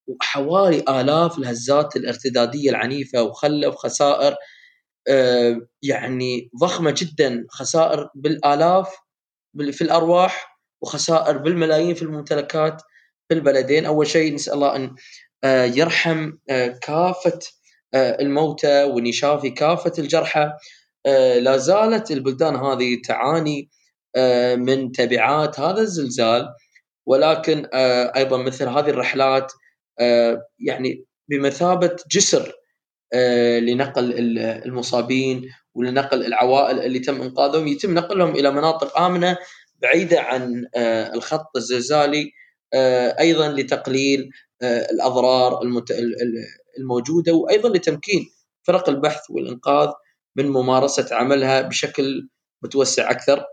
وحوالي 0.06 0.84
آلاف 0.88 1.38
الهزات 1.38 1.96
الارتدادية 1.96 2.70
العنيفة 2.70 3.22
وخلف 3.22 3.74
خسائر 3.74 4.34
يعني 5.82 6.50
ضخمة 6.60 6.94
جدا. 6.96 7.44
خسائر 7.50 8.10
بالآلاف 8.14 8.96
في 9.70 9.82
الأرواح 9.82 10.58
وخسائر 10.82 11.38
بالملايين 11.38 11.94
في 11.94 12.02
الممتلكات 12.02 12.82
في 13.28 13.34
البلدين. 13.34 13.86
أول 13.86 14.06
شيء 14.06 14.34
نسأل 14.34 14.54
الله 14.54 14.76
أن 14.76 14.94
يرحم 15.78 16.32
كافة 16.82 17.38
الموتى 17.94 18.84
وأن 18.84 19.06
يشافي 19.06 19.50
كافة 19.50 19.92
الجرحى. 19.98 20.52
لا 21.40 21.56
زالت 21.56 22.10
البلدان 22.10 22.56
هذه 22.56 23.00
تعاني 23.04 23.68
من 24.56 24.92
تبعات 24.92 25.60
هذا 25.60 25.80
الزلزال. 25.80 26.48
ولكن 27.06 27.66
أيضا 28.16 28.36
مثل 28.36 28.68
هذه 28.68 28.90
الرحلات 28.90 29.52
يعني 30.58 31.04
بمثابة 31.28 31.96
جسر 32.10 32.52
لنقل 33.60 34.14
المصابين 34.38 35.50
ولنقل 35.74 36.26
العوائل 36.26 36.78
اللي 36.80 36.98
تم 36.98 37.22
إنقاذهم. 37.22 37.66
يتم 37.66 37.94
نقلهم 37.94 38.30
إلى 38.30 38.50
مناطق 38.50 38.98
آمنة 38.98 39.38
بعيدة 39.82 40.20
عن 40.20 40.66
الخط 41.14 41.56
الزلزالي 41.56 42.30
أيضا 43.20 43.48
لتقليل 43.48 44.30
الأضرار 44.62 45.60
الموجودة 46.78 47.32
وأيضا 47.32 47.68
لتمكين 47.68 48.26
فرق 48.62 48.88
البحث 48.88 49.30
والإنقاذ. 49.30 49.88
من 50.36 50.48
ممارسة 50.48 51.16
عملها 51.16 51.60
بشكل 51.60 52.28
متوسع 52.62 53.10
أكثر. 53.10 53.44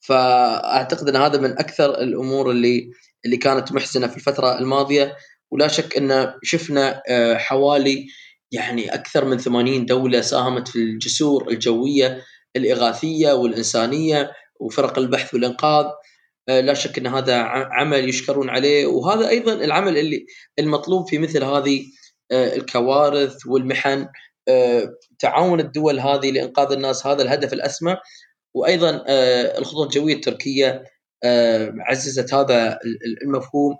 فأعتقد 0.00 1.08
إن 1.08 1.16
هذا 1.16 1.40
من 1.40 1.58
أكثر 1.58 1.98
الأمور 1.98 2.50
اللي 2.50 2.90
اللي 3.24 3.36
كانت 3.36 3.72
محزنة 3.72 4.06
في 4.06 4.16
الفترة 4.16 4.58
الماضية. 4.58 5.16
ولا 5.50 5.68
شك 5.68 5.96
إن 5.96 6.34
شفنا 6.42 7.02
حوالي 7.36 8.06
يعني 8.52 8.94
أكثر 8.94 9.24
من 9.24 9.38
80 9.38 9.86
دولة 9.86 10.20
ساهمت 10.20 10.68
في 10.68 10.76
الجسور 10.76 11.48
الجوية 11.50 12.22
الإغاثية 12.56 13.32
والإنسانية 13.32 14.32
وفرق 14.60 14.98
البحث 14.98 15.34
والإنقاذ. 15.34 15.86
لا 16.48 16.74
شك 16.74 16.98
إن 16.98 17.06
هذا 17.06 17.36
عمل 17.46 18.08
يشكرون 18.08 18.50
عليه. 18.50 18.86
وهذا 18.86 19.28
أيضا 19.28 19.52
العمل 19.52 19.98
اللي 19.98 20.26
المطلوب 20.58 21.08
في 21.08 21.18
مثل 21.18 21.44
هذه 21.44 21.84
الكوارث 22.32 23.46
والمحن. 23.46 24.08
تعاون 25.24 25.60
الدول 25.60 26.00
هذه 26.00 26.30
لإنقاذ 26.30 26.72
الناس 26.72 27.06
هذا 27.06 27.22
الهدف 27.22 27.52
الأسمى 27.52 27.96
وأيضا 28.54 29.04
الخطوط 29.58 29.86
الجوية 29.86 30.14
التركية 30.14 30.84
عززت 31.88 32.34
هذا 32.34 32.78
المفهوم 33.22 33.76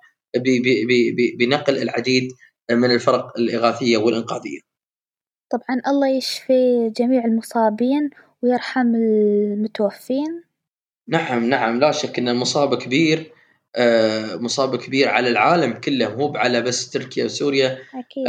بنقل 1.39 1.83
العديد 1.83 2.29
من 2.71 2.91
الفرق 2.91 3.39
الإغاثية 3.39 3.97
والإنقاذية. 3.97 4.61
طبعا 5.53 5.81
الله 5.89 6.09
يشفي 6.09 6.91
جميع 6.97 7.25
المصابين 7.25 8.11
ويرحم 8.43 8.95
المتوفين. 8.95 10.43
نعم 11.09 11.49
نعم 11.51 11.81
لا 11.81 11.91
شك 11.91 12.19
إن 12.19 12.29
المصاب 12.29 12.75
كبير 12.75 13.33
مصاب 14.41 14.77
كبير 14.77 15.09
على 15.09 15.29
العالم 15.29 15.73
كله 15.73 16.17
مو 16.17 16.33
على 16.37 16.63
بس 16.63 16.91
تركيا 16.91 17.25
وسوريا 17.25 17.79
أكيد. 17.95 18.29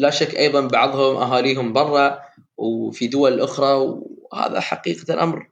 لا 0.00 0.10
شك 0.10 0.36
أيضا 0.36 0.60
بعضهم 0.66 1.16
أهاليهم 1.16 1.72
برا 1.72 2.23
وفي 2.56 3.06
دول 3.06 3.40
أخرى 3.40 3.72
وهذا 4.32 4.60
حقيقة 4.60 5.14
الأمر 5.14 5.48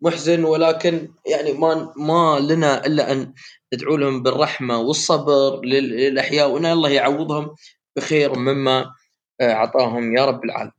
محزن 0.00 0.44
ولكن 0.44 1.08
يعني 1.26 1.52
ما 1.52 1.92
ما 1.96 2.38
لنا 2.40 2.86
إلا 2.86 3.12
أن 3.12 3.34
ندعو 3.74 3.96
لهم 3.96 4.22
بالرحمة 4.22 4.78
والصبر 4.78 5.64
للأحياء 5.64 6.50
وإن 6.50 6.66
الله 6.66 6.90
يعوضهم 6.90 7.54
بخير 7.96 8.38
مما 8.38 8.94
أعطاهم 9.40 10.16
يا 10.16 10.24
رب 10.24 10.44
العالمين. 10.44 10.78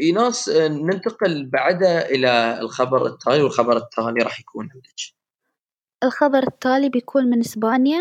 إيناس 0.00 0.48
ننتقل 0.48 1.46
بعدها 1.46 2.10
إلى 2.10 2.58
الخبر 2.60 3.06
التالي 3.06 3.42
والخبر 3.42 3.76
التالي 3.76 4.22
راح 4.22 4.40
يكون 4.40 4.68
عندك. 4.74 4.94
الخبر 6.04 6.42
التالي 6.42 6.88
بيكون 6.88 7.24
من 7.24 7.40
إسبانيا 7.40 8.00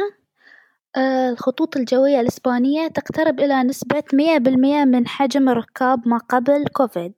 الخطوط 0.98 1.78
الجوية 1.78 2.20
الإسبانية 2.20 2.88
تقترب 2.88 3.40
إلى 3.40 3.64
نسبة 3.64 4.04
مية 4.14 4.38
بالمية 4.38 4.86
من 4.86 5.08
حجم 5.08 5.50
الركاب 5.50 6.08
ما 6.08 6.18
قبل 6.18 6.66
كوفيد، 6.74 7.14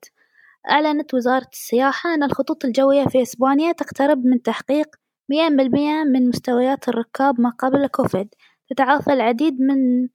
أعلنت 0.71 1.13
وزارة 1.13 1.47
السياحة 1.53 2.13
أن 2.13 2.23
الخطوط 2.23 2.65
الجوية 2.65 3.05
في 3.05 3.21
إسبانيا 3.21 3.71
تقترب 3.71 4.25
من 4.25 4.41
تحقيق 4.41 4.87
مية 5.29 5.49
بالمية 5.49 6.03
من 6.03 6.29
مستويات 6.29 6.89
الركاب 6.89 7.41
ما 7.41 7.49
قبل 7.49 7.87
كوفيد، 7.87 8.29
تتعافى 8.69 9.13
العديد 9.13 9.61
من 9.61 10.07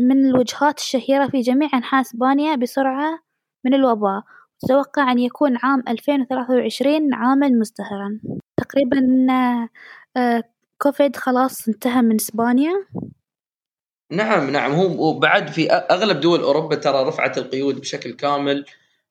من 0.00 0.26
الوجهات 0.26 0.78
الشهيرة 0.78 1.28
في 1.28 1.40
جميع 1.40 1.70
أنحاء 1.74 2.00
إسبانيا 2.00 2.56
بسرعة 2.56 3.20
من 3.64 3.74
الوباء، 3.74 4.22
تتوقع 4.60 5.12
أن 5.12 5.18
يكون 5.18 5.58
عام 5.62 5.82
ألفين 5.88 6.20
وثلاثة 6.22 6.54
وعشرين 6.54 7.14
عامًا 7.14 7.48
مزدهرًا، 7.48 8.20
تقريبًا 8.56 9.00
كوفيد 10.82 11.16
خلاص 11.16 11.68
انتهى 11.68 12.02
من 12.02 12.14
إسبانيا. 12.14 12.86
نعم 14.12 14.50
نعم. 14.50 14.72
هو 14.72 15.08
وبعد 15.08 15.48
في 15.48 15.70
أغلب 15.70 16.20
دول 16.20 16.40
أوروبا 16.40 16.74
ترى 16.74 17.04
رفعت 17.04 17.38
القيود 17.38 17.80
بشكل 17.80 18.12
كامل. 18.12 18.64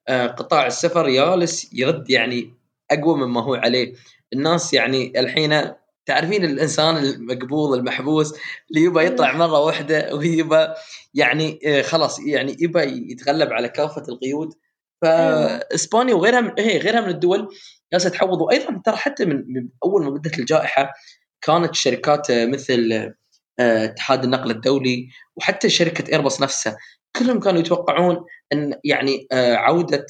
قطاع 0.09 0.67
السفر 0.67 1.09
جالس 1.09 1.73
يرد 1.73 2.09
يعني 2.09 2.53
أقوى 2.91 3.17
مما 3.17 3.43
هو 3.43 3.55
عليه. 3.55 3.93
الناس 4.33 4.73
يعني 4.73 5.19
الحين 5.19 5.71
تعرفين 6.05 6.45
الإنسان 6.45 6.97
المقبوض 6.97 7.73
المحبوس 7.73 8.33
اللي 8.69 8.81
يبى 8.81 9.05
يطلع 9.05 9.33
مرة 9.33 9.59
واحدة 9.59 10.15
ويبى 10.15 10.67
يعني 11.13 11.59
خلاص 11.83 12.19
يعني 12.19 12.57
يبى 12.59 13.11
يتغلب 13.11 13.53
على 13.53 13.69
كافة 13.69 14.03
القيود. 14.09 14.53
فإسبانيا 15.01 16.15
وغيرها 16.15 16.41
من 16.41 16.51
هي 16.59 16.77
غيرها 16.77 17.01
من 17.01 17.09
الدول 17.09 17.55
جالسه 17.93 18.09
تعوض 18.09 18.41
وأيضا 18.41 18.81
ترى 18.85 18.95
حتى 18.95 19.25
من 19.25 19.69
أول 19.85 20.03
ما 20.03 20.09
بدأت 20.09 20.39
الجائحة 20.39 20.93
كانت 21.41 21.75
شركات 21.75 22.31
مثل 22.31 23.11
اتحاد 23.59 24.23
النقل 24.23 24.51
الدولي 24.51 25.09
وحتى 25.35 25.69
شركة 25.69 26.11
ايرباص 26.11 26.41
نفسها 26.41 26.77
كلهم 27.15 27.39
كانوا 27.39 27.59
يتوقعون 27.59 28.25
إن 28.53 28.79
يعني 28.83 29.27
عودة 29.33 30.05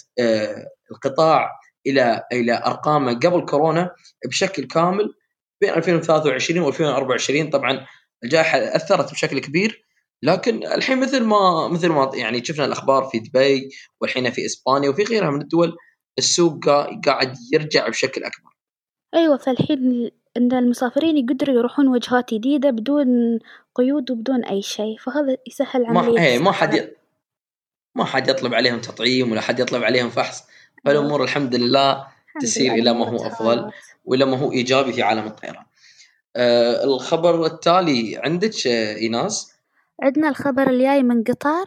القطاع 0.91 1.49
إلى 1.87 2.23
إلى 2.31 2.63
أرقامه 2.65 3.13
قبل 3.13 3.45
كورونا 3.45 3.95
بشكل 4.27 4.63
كامل 4.63 5.13
بين 5.61 5.73
2023 5.73 6.71
و2024 6.71 7.51
طبعا 7.51 7.85
الجائحة 8.23 8.57
أثرت 8.57 9.11
بشكل 9.11 9.39
كبير 9.39 9.85
لكن 10.23 10.67
الحين 10.67 10.99
مثل 10.99 11.23
ما 11.23 11.67
مثل 11.67 11.89
ما 11.89 12.11
يعني 12.13 12.45
شفنا 12.45 12.65
الأخبار 12.65 13.03
في 13.03 13.19
دبي 13.19 13.69
والحين 14.01 14.31
في 14.31 14.45
إسبانيا 14.45 14.89
وفي 14.89 15.03
غيرها 15.03 15.31
من 15.31 15.41
الدول 15.41 15.77
السوق 16.17 16.65
قاعد 17.05 17.37
يرجع 17.53 17.87
بشكل 17.87 18.23
أكبر. 18.23 18.51
أيوة 19.13 19.37
فالحين 19.37 20.11
إن 20.37 20.53
المسافرين 20.53 21.17
يقدروا 21.17 21.55
يروحون 21.55 21.87
وجهات 21.87 22.33
جديدة 22.33 22.69
بدون 22.69 23.39
قيود 23.75 24.11
وبدون 24.11 24.45
أي 24.45 24.61
شيء 24.61 24.97
فهذا 24.97 25.37
يسهل 25.47 25.85
عملية 25.85 26.13
ما 26.13 26.25
إيه 26.25 26.39
ما 26.39 26.51
حد 26.51 26.73
ي... 26.73 26.89
ما 27.95 28.05
حد 28.05 28.27
يطلب 28.27 28.53
عليهم 28.53 28.81
تطعيم 28.81 29.31
ولا 29.31 29.41
حد 29.41 29.59
يطلب 29.59 29.83
عليهم 29.83 30.09
فحص 30.09 30.43
فالأمور 30.85 31.23
الحمد 31.23 31.55
لله 31.55 32.07
تسير 32.41 32.73
إلى 32.73 32.93
ما 32.93 33.09
هو 33.09 33.15
أفضل 33.15 33.71
وإلى 34.05 34.25
ما 34.25 34.37
هو 34.37 34.51
إيجابي 34.51 34.93
في 34.93 35.01
عالم 35.01 35.27
الطيران. 35.27 35.65
آه 36.35 36.83
الخبر 36.83 37.45
التالي 37.45 38.21
عندك 38.23 38.67
آه 38.67 38.95
ايناس؟ 38.95 39.53
عندنا 40.01 40.29
الخبر 40.29 40.69
الجاي 40.69 41.03
من 41.03 41.23
قطر 41.23 41.65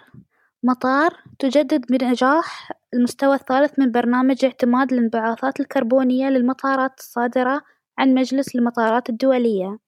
مطار 0.62 1.16
تجدد 1.38 1.86
بنجاح 1.86 2.72
المستوى 2.94 3.34
الثالث 3.34 3.78
من 3.78 3.92
برنامج 3.92 4.44
اعتماد 4.44 4.92
الانبعاثات 4.92 5.60
الكربونية 5.60 6.28
للمطارات 6.28 6.98
الصادرة 6.98 7.62
عن 7.98 8.14
مجلس 8.14 8.54
المطارات 8.54 9.10
الدولية. 9.10 9.78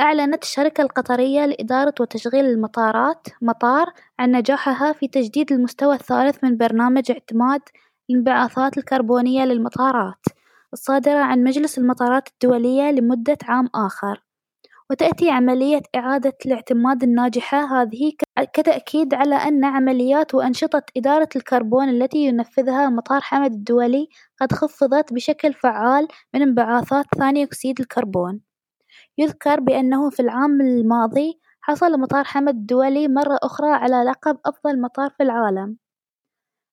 أعلنت 0.00 0.42
الشركة 0.42 0.82
القطرية 0.82 1.46
لإدارة 1.46 1.94
وتشغيل 2.00 2.44
المطارات 2.44 3.26
مطار 3.42 3.92
عن 4.18 4.30
نجاحها 4.32 4.92
في 4.92 5.08
تجديد 5.08 5.52
المستوى 5.52 5.94
الثالث 5.94 6.44
من 6.44 6.56
برنامج 6.56 7.10
اعتماد 7.10 7.60
الانبعاثات 8.10 8.78
الكربونية 8.78 9.44
للمطارات 9.44 10.24
الصادرة 10.72 11.18
عن 11.18 11.44
مجلس 11.44 11.78
المطارات 11.78 12.28
الدولية 12.28 12.90
لمدة 12.90 13.38
عام 13.44 13.68
آخر. 13.74 14.22
وتأتي 14.90 15.30
عملية 15.30 15.82
إعادة 15.96 16.32
الاعتماد 16.46 17.02
الناجحة. 17.02 17.82
هذه 17.82 18.12
كتأكيد 18.52 19.14
على 19.14 19.34
أن 19.34 19.64
عمليات 19.64 20.34
وأنشطة 20.34 20.82
إدارة 20.96 21.28
الكربون 21.36 21.88
التي 21.88 22.18
ينفذها 22.18 22.88
مطار 22.88 23.20
حمد 23.20 23.52
الدولي 23.52 24.08
قد 24.40 24.52
خفضت 24.52 25.12
بشكل 25.12 25.52
فعال 25.52 26.08
من 26.34 26.42
انبعاثات 26.42 27.06
ثاني 27.18 27.42
أكسيد 27.42 27.80
الكربون. 27.80 28.40
يذكر 29.18 29.60
بأنه 29.60 30.10
في 30.10 30.20
العام 30.20 30.60
الماضي 30.60 31.40
حصل 31.60 32.00
مطار 32.00 32.24
حمد 32.24 32.54
الدولي 32.54 33.08
مرة 33.08 33.38
أخرى 33.42 33.70
على 33.70 34.04
لقب 34.04 34.38
أفضل 34.46 34.80
مطار 34.80 35.10
في 35.10 35.22
العالم. 35.22 35.76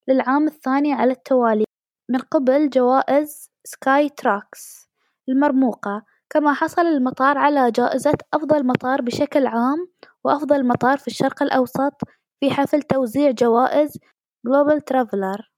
للعام 0.08 0.48
الثاني 0.48 0.94
على 0.94 1.12
التوالي 1.12 1.66
من 2.10 2.20
قبل 2.20 2.70
جوائز 2.70 3.50
Skytrax 3.64 4.90
المرموقة. 5.30 6.17
كما 6.30 6.54
حصل 6.54 6.82
المطار 6.82 7.38
على 7.38 7.72
جائزة 7.72 8.18
أفضل 8.34 8.68
مطار 8.68 9.02
بشكل 9.02 9.48
عام 9.48 9.88
وأفضل 10.24 10.68
مطار 10.68 10.98
في 10.98 11.08
الشرق 11.08 11.44
الأوسط 11.44 11.94
في 12.40 12.52
حفل 12.52 12.82
توزيع 12.82 13.32
جوائز 13.32 13.98
Global 14.46 14.82
Traveler 14.82 15.52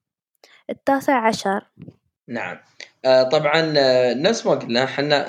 التاسع 0.70 1.28
عشر. 1.28 1.66
نعم. 2.28 2.58
آه 3.06 3.24
طبعا 3.24 3.74
آه 3.78 4.14
نفس 4.14 4.46
ما 4.46 4.52
قلنا 4.52 4.84
إحنا 4.84 5.26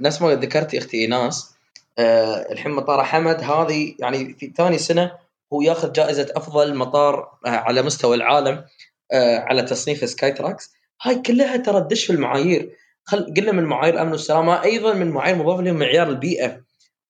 نفس 0.00 0.22
ما 0.22 0.34
ذكرتي 0.34 0.78
أختي 0.78 0.96
إيناس 0.96 1.54
آه 1.98 2.52
الحين 2.52 2.72
مطار 2.72 3.04
حمد 3.04 3.42
هذه 3.42 3.94
يعني 3.98 4.34
في 4.34 4.52
ثاني 4.56 4.78
سنة 4.78 5.12
هو 5.52 5.62
ياخذ 5.62 5.92
جائزة 5.92 6.32
أفضل 6.36 6.74
مطار 6.74 7.38
آه 7.46 7.48
على 7.48 7.82
مستوى 7.82 8.16
العالم 8.16 8.64
آه 9.12 9.38
على 9.38 9.62
تصنيف 9.62 10.08
Skytrax. 10.08 10.74
هاي 11.02 11.18
كلها 11.18 11.56
ترى 11.56 11.80
تدش 11.80 12.04
في 12.06 12.12
المعايير. 12.12 12.76
خل 13.08 13.34
قلنا 13.36 13.52
من 13.52 13.64
معايير 13.64 13.94
الامن 13.94 14.12
والسلامة 14.12 14.62
أيضا 14.64 14.94
من 14.94 15.10
معايير 15.10 15.36
مضاف 15.36 15.60
لهم 15.60 15.76
معيار 15.76 16.08
البيئة. 16.08 16.60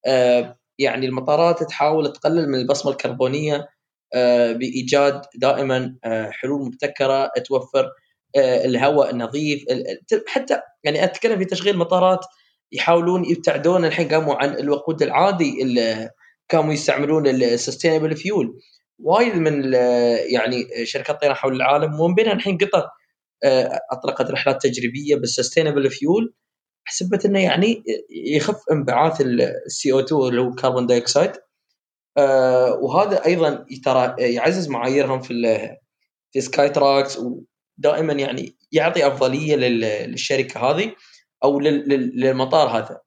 آه 0.07 0.59
يعني 0.79 1.07
المطارات 1.07 1.63
تحاول 1.63 2.13
تقلل 2.13 2.49
من 2.49 2.59
البصمة 2.59 2.93
الكربونية 2.93 3.69
آه 4.15 4.53
بإيجاد 4.53 5.23
دائما 5.35 5.97
آه 6.05 6.31
حلول 6.31 6.67
مبتكرة 6.67 7.31
توفر 7.47 7.91
آه 8.37 8.65
الهواء 8.65 9.11
النظيف 9.11 9.65
حتى 10.27 10.61
يعني 10.85 11.05
أتكلم 11.05 11.39
في 11.39 11.45
تشغيل 11.45 11.79
مطارات 11.79 12.21
يحاولون 12.73 13.25
يبتعدون 13.25 13.85
الحين 13.85 14.09
قاموا 14.09 14.35
عن 14.35 14.55
الوقود 14.55 15.03
العادي 15.03 15.63
اللي 15.63 16.11
كانوا 16.49 16.73
يستعملون 16.73 17.27
ال 17.27 17.34
sustainable 17.34 18.17
fuel 18.17 18.61
وايد 18.99 19.35
من 19.35 19.73
يعني 20.33 20.87
شركات 20.87 21.21
طيران 21.21 21.37
حول 21.37 21.57
العالم 21.57 22.01
ومن 22.01 22.15
بينها 22.15 22.33
الحين 22.33 22.59
قطر 22.59 22.89
أطلقت 23.93 24.31
رحلات 24.31 24.63
تجريبيه 24.63 25.17
بال 25.17 25.28
sustainable 25.28 25.91
fuel 25.91 26.35
حسبت 26.85 27.25
إنه 27.25 27.43
يعني 27.43 27.85
يخف 28.11 28.61
انبعاث 28.73 29.21
ال 29.21 29.93
CO2 29.93 30.23
اللي 30.23 30.41
هو 30.41 30.51
carbon 30.55 30.87
dioxide 30.87 31.33
آه، 32.19 32.73
وهذا 32.75 33.27
أيضا 33.27 33.67
ترى 33.85 34.15
يعزز 34.19 34.69
معاييرهم 34.69 35.21
في 35.21 35.35
في 36.33 36.41
Skytrax 36.41 37.19
ودائما 37.19 38.13
يعني 38.13 38.57
يعطي 38.73 39.07
أفضلية 39.07 39.57
للشركة 39.57 40.61
هذه 40.61 40.95
أو 41.45 41.61
للمطار 41.61 42.69
هذا. 42.69 43.01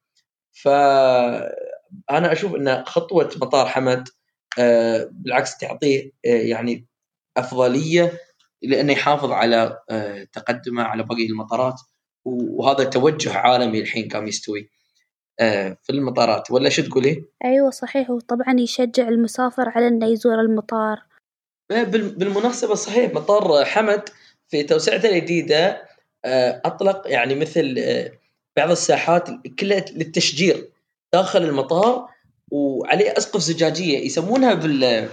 فانا 0.52 2.32
أشوف 2.32 2.56
إن 2.56 2.86
خطوة 2.86 3.32
مطار 3.42 3.68
حمد 3.68 4.08
آه، 4.60 5.10
بالعكس 5.12 5.58
تعطيه 5.58 6.12
يعني 6.24 6.88
أفضلية 7.38 8.20
لأنه 8.62 8.94
يحافظ 8.94 9.32
على 9.32 9.80
آه، 9.90 10.24
تقدمه 10.24 10.84
على 10.84 11.04
باقي 11.04 11.26
المطارات. 11.26 11.82
وهذا 12.26 12.84
توجه 12.84 13.34
عالمي 13.38 13.80
الحين 13.80 14.08
قام 14.08 14.28
يستوي 14.28 14.70
آه، 15.40 15.78
في 15.84 15.90
المطارات. 15.90 16.52
ولا 16.52 16.70
شو 16.70 16.82
تقولي؟ 16.82 17.26
أيوه 17.46 17.70
صحيح. 17.70 18.10
وطبعا 18.10 18.60
يشجع 18.60 19.08
المسافر 19.08 19.70
على 19.70 19.88
إنه 19.88 20.08
يزور 20.08 20.40
المطار. 20.40 21.02
إيه، 21.72 21.84
بالمناسبة 21.84 22.76
صحيح 22.76 23.14
مطار 23.14 23.66
حمد 23.66 24.10
في 24.48 24.64
توسعته 24.64 25.10
الجديدة 25.10 25.82
آه، 26.26 26.62
أطلق 26.66 27.04
يعني 27.06 27.36
مثل 27.36 27.76
بعض 28.58 28.72
الساحات 28.72 29.30
كلها 29.60 29.86
للتشجير 29.92 30.70
داخل 31.14 31.44
المطار. 31.44 32.12
وعليه 32.52 33.14
أسقف 33.18 33.42
زجاجية 33.42 34.06
يسمونها 34.06 34.54
بال 34.54 35.10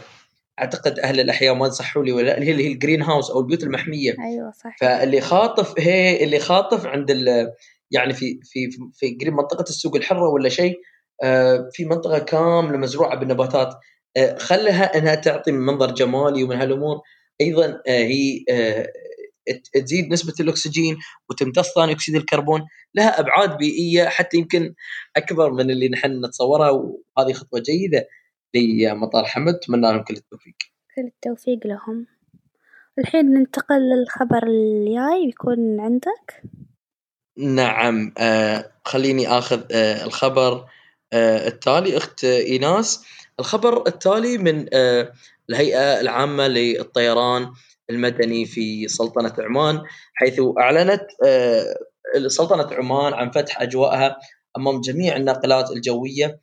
أعتقد 0.58 0.98
أهل 0.98 1.20
الأحياء 1.20 1.54
ما 1.54 1.66
نصحوا 1.66 2.04
لي 2.04 2.12
ولا 2.12 2.38
اللي 2.38 2.64
هي 2.64 2.72
الجرين 2.72 3.02
هاوس 3.02 3.30
أو 3.30 3.40
البيوت 3.40 3.62
المحمية. 3.62 4.14
أيوه 4.20 4.50
صح. 4.50 4.76
فاللي 4.80 5.20
خاطف 5.20 5.74
هي 5.78 6.24
اللي 6.24 6.38
خاطف 6.38 6.86
عند 6.86 7.10
يعني 7.90 8.12
في 8.12 8.40
في 8.42 8.70
في 8.94 9.16
قريب 9.20 9.32
منطقة 9.32 9.62
السوق 9.62 9.96
الحرة 9.96 10.28
ولا 10.28 10.48
شيء 10.48 10.80
آه، 11.22 11.68
في 11.72 11.84
منطقة 11.84 12.18
كاملة 12.18 12.78
مزروعة 12.78 13.16
بالنباتات. 13.18 13.74
آه، 14.16 14.38
خلها 14.38 14.98
إنها 14.98 15.14
تعطي 15.14 15.52
منظر 15.52 15.90
جمالي 15.90 16.44
ومن 16.44 16.56
هالأمور. 16.56 17.00
أيضا 17.40 17.82
آه، 17.88 17.98
هي 18.02 18.44
تزيد 19.74 20.12
نسبة 20.12 20.34
الأكسجين 20.40 20.96
وتمتص 21.30 21.74
ثاني 21.74 21.92
أكسيد 21.92 22.14
الكربون. 22.14 22.60
لها 22.94 23.20
أبعاد 23.20 23.56
بيئية 23.56 24.04
حتى 24.04 24.36
يمكن 24.36 24.74
أكبر 25.16 25.52
من 25.52 25.70
اللي 25.70 25.88
نحن 25.88 26.24
نتصورها 26.24 26.70
وهذه 26.70 27.32
خطوة 27.32 27.60
جيدة. 27.60 28.06
لمطار 28.54 29.24
حمد 29.24 29.54
أتمنى 29.54 29.92
لهم 29.92 30.02
كل 30.02 30.14
التوفيق. 30.14 30.54
كل 30.96 31.02
التوفيق 31.06 31.66
لهم. 31.66 32.06
الحين 32.98 33.26
ننتقل 33.26 33.80
للخبر 33.80 34.46
الجاي 34.46 35.26
بيكون 35.26 35.80
عندك؟ 35.80 36.42
نعم 37.38 38.12
آه 38.18 38.72
خليني 38.84 39.28
آخذ 39.28 39.62
آه 39.72 40.04
الخبر 40.04 40.66
آه 41.12 41.48
التالي. 41.48 41.96
أخت 41.96 42.24
إيناس 42.24 43.04
الخبر 43.40 43.86
التالي 43.86 44.38
من 44.38 44.66
آه 44.72 45.12
الهيئة 45.50 46.00
العامة 46.00 46.48
للطيران 46.48 47.52
المدني 47.90 48.46
في 48.46 48.88
سلطنة 48.88 49.34
عمان 49.38 49.82
حيث 50.14 50.40
أعلنت 50.58 51.06
آه 51.26 51.74
سلطنة 52.26 52.74
عمان 52.74 53.14
عن 53.14 53.30
فتح 53.30 53.62
أجواءها 53.62 54.16
أمام 54.56 54.80
جميع 54.80 55.16
الناقلات 55.16 55.70
الجوية 55.70 56.26
آه، 56.26 56.40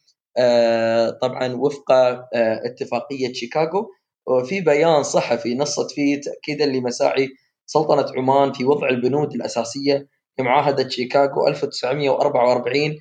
طبعا 1.21 1.55
وفق 1.55 1.91
آه، 1.91 2.25
اتفاقية 2.65 3.33
شيكاغو. 3.33 3.91
وفي 4.27 4.61
بيان 4.61 5.03
صحفي 5.03 5.55
نصت 5.55 5.91
فيه 5.91 6.21
تاكيدا 6.21 6.65
لمساعي 6.65 7.29
سلطنة 7.65 8.05
عمان 8.17 8.53
في 8.53 8.65
وضع 8.65 8.89
البنود 8.89 9.33
الأساسية 9.33 10.07
لمعاهده 10.39 10.89
شيكاغو 10.89 11.47
1944 11.47 12.97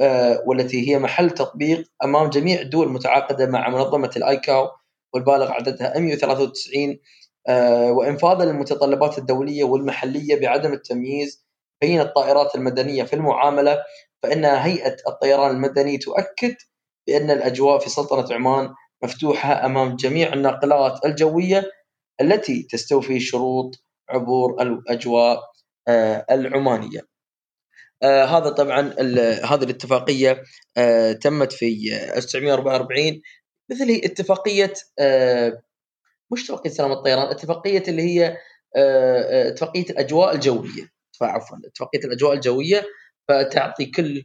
آه، 0.00 0.42
والتي 0.46 0.90
هي 0.90 0.98
محل 0.98 1.30
تطبيق 1.30 1.84
أمام 2.04 2.30
جميع 2.30 2.60
الدول 2.60 2.86
المتعاقده 2.86 3.46
مع 3.46 3.68
منظمة 3.68 4.10
الآيكاو 4.16 4.68
والبالغ 5.14 5.52
عددها 5.52 5.98
193 5.98 6.98
وانفاذا 7.90 8.44
للمتطلبات 8.44 9.18
الدولية 9.18 9.64
والمحلية 9.64 10.40
بعدم 10.40 10.72
التمييز 10.72 11.46
بين 11.80 12.00
الطائرات 12.00 12.54
المدنية 12.54 13.02
في 13.02 13.12
المعاملة 13.12 13.78
فإن 14.22 14.44
هيئة 14.44 14.96
الطيران 15.08 15.50
المدني 15.50 15.98
تؤكد 15.98 16.54
بأن 17.08 17.30
الأجواء 17.30 17.78
في 17.78 17.90
سلطنة 17.90 18.34
عمان 18.34 18.74
مفتوحة 19.02 19.66
أمام 19.66 19.96
جميع 19.96 20.32
الناقلات 20.32 21.04
الجوية 21.04 21.70
التي 22.20 22.62
تستوفي 22.70 23.20
شروط 23.20 23.74
عبور 24.08 24.62
الأجواء 24.62 25.40
آه، 25.88 26.26
العمانية. 26.30 27.00
آه 28.02 28.24
هذا 28.24 28.50
طبعا 28.50 28.80
هذه 29.44 29.64
الاتفاقية 29.64 30.42
آه 30.76 31.12
تمت 31.12 31.52
في 31.52 31.66
1944 32.16 33.20
مثل 33.70 34.00
اتفاقية 34.04 34.72
مش 36.32 36.42
اتفاقية 36.44 36.70
سلام 36.70 36.92
الطيران 36.92 37.26
اتفاقية 37.30 37.82
اللي 37.88 38.02
هي 38.02 38.36
اتفاقية 39.50 39.90
الأجواء 39.90 40.34
الجوية. 40.34 40.88
عفوا 41.22 41.58
اتفاقية 41.64 41.98
الأجواء 42.04 42.32
الجوية 42.32 42.84
فتعطي 43.28 43.86
كل 43.86 44.24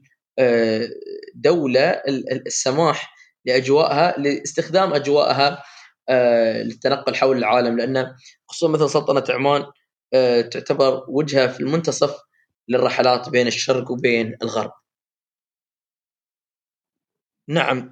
دولة 1.36 2.02
السماح 2.48 3.14
لاجوائها 3.46 4.20
لاستخدام 4.20 4.94
اجوائها 4.94 5.64
آه، 6.10 6.64
للتنقل 6.64 7.16
حول 7.16 7.38
العالم 7.38 7.78
لأن 7.78 8.16
خصوصا 8.48 8.72
مثل 8.72 8.90
سلطنة 8.90 9.24
عمان 9.30 9.66
آه، 10.14 10.42
تعتبر 10.42 11.06
وجهة 11.08 11.48
في 11.48 11.60
المنتصف 11.60 12.16
للرحلات 12.68 13.30
بين 13.30 13.48
الشرق 13.48 13.92
وبين 13.92 14.38
الغرب. 14.42 14.72
نعم 17.50 17.92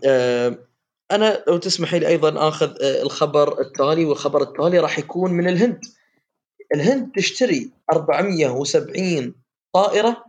أنا 1.12 1.44
لو 1.48 1.58
تسمحي 1.58 2.00
لي 2.00 2.08
أيضا 2.08 2.48
آخذ 2.48 2.76
الخبر 2.82 3.62
التالي 3.62 4.06
والخبر 4.06 4.42
التالي 4.42 4.80
راح 4.80 5.00
يكون 5.00 5.34
من 5.34 5.48
الهند. 5.48 5.82
الهند 6.76 7.12
تشتري 7.16 7.72
470 7.94 9.36
طائرة 9.74 10.24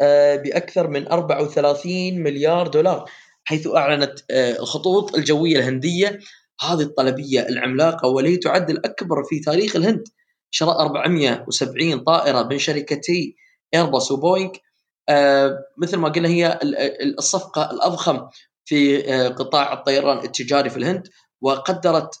آه، 0.00 0.36
بأكثر 0.36 0.88
من 0.88 1.08
34 1.08 2.22
مليار 2.22 2.68
دولار 2.68 3.10
حيث 3.44 3.66
أعلنت 3.66 4.18
آه، 4.30 4.58
الخطوط 4.58 5.14
الجوية 5.14 5.56
الهندية 5.56 6.18
هذه 6.60 6.80
الطلبية 6.82 7.40
العملاقة 7.48 8.08
والتي 8.08 8.36
تعد 8.36 8.70
الأكبر 8.70 9.24
في 9.24 9.40
تاريخ 9.40 9.76
الهند. 9.76 10.04
شراء 10.50 10.80
470 10.80 11.98
طائرة 11.98 12.42
من 12.42 12.58
شركتي 12.58 13.36
ايرباص 13.74 14.12
وبوينغ 14.12 14.50
آه، 15.08 15.58
مثل 15.78 15.96
ما 15.96 16.08
قلنا 16.08 16.28
هي 16.28 16.58
الصفقة 17.18 17.70
الأضخم 17.70 18.28
في 18.64 19.02
قطاع 19.28 19.72
الطيران 19.72 20.18
التجاري 20.18 20.70
في 20.70 20.76
الهند 20.76 21.08
وقدرت 21.40 22.14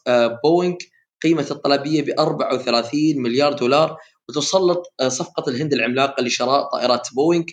بوينغ 0.44 0.76
قيمة 1.22 1.46
الطلبية 1.50 2.02
ب 2.02 2.20
34 2.20 3.22
مليار 3.22 3.52
دولار 3.52 3.96
وتسلط 4.28 4.94
صفقة 5.08 5.50
الهند 5.50 5.72
العملاقة 5.72 6.22
لشراء 6.22 6.70
طائرات 6.72 7.08
بوينغ 7.14 7.44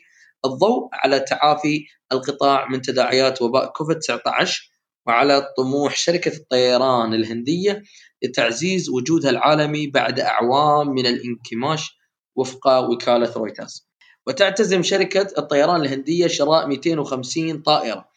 الضوء 0.45 0.89
على 0.93 1.19
تعافي 1.19 1.85
القطاع 2.11 2.69
من 2.69 2.81
تداعيات 2.81 3.41
وباء 3.41 3.71
كوفيد 3.71 3.99
19 3.99 4.71
وعلى 5.07 5.53
طموح 5.57 5.95
شركة 5.95 6.37
الطيران 6.37 7.13
الهندية 7.13 7.83
لتعزيز 8.23 8.89
وجودها 8.89 9.29
العالمي 9.29 9.87
بعد 9.87 10.19
أعوام 10.19 10.89
من 10.89 11.05
الانكماش 11.05 11.97
وفق 12.35 12.67
وكالة 12.67 13.33
رويترز. 13.33 13.89
وتعتزم 14.27 14.83
شركة 14.83 15.27
الطيران 15.37 15.81
الهندية 15.81 16.27
شراء 16.27 16.67
250 16.67 17.61
طائرة. 17.61 18.09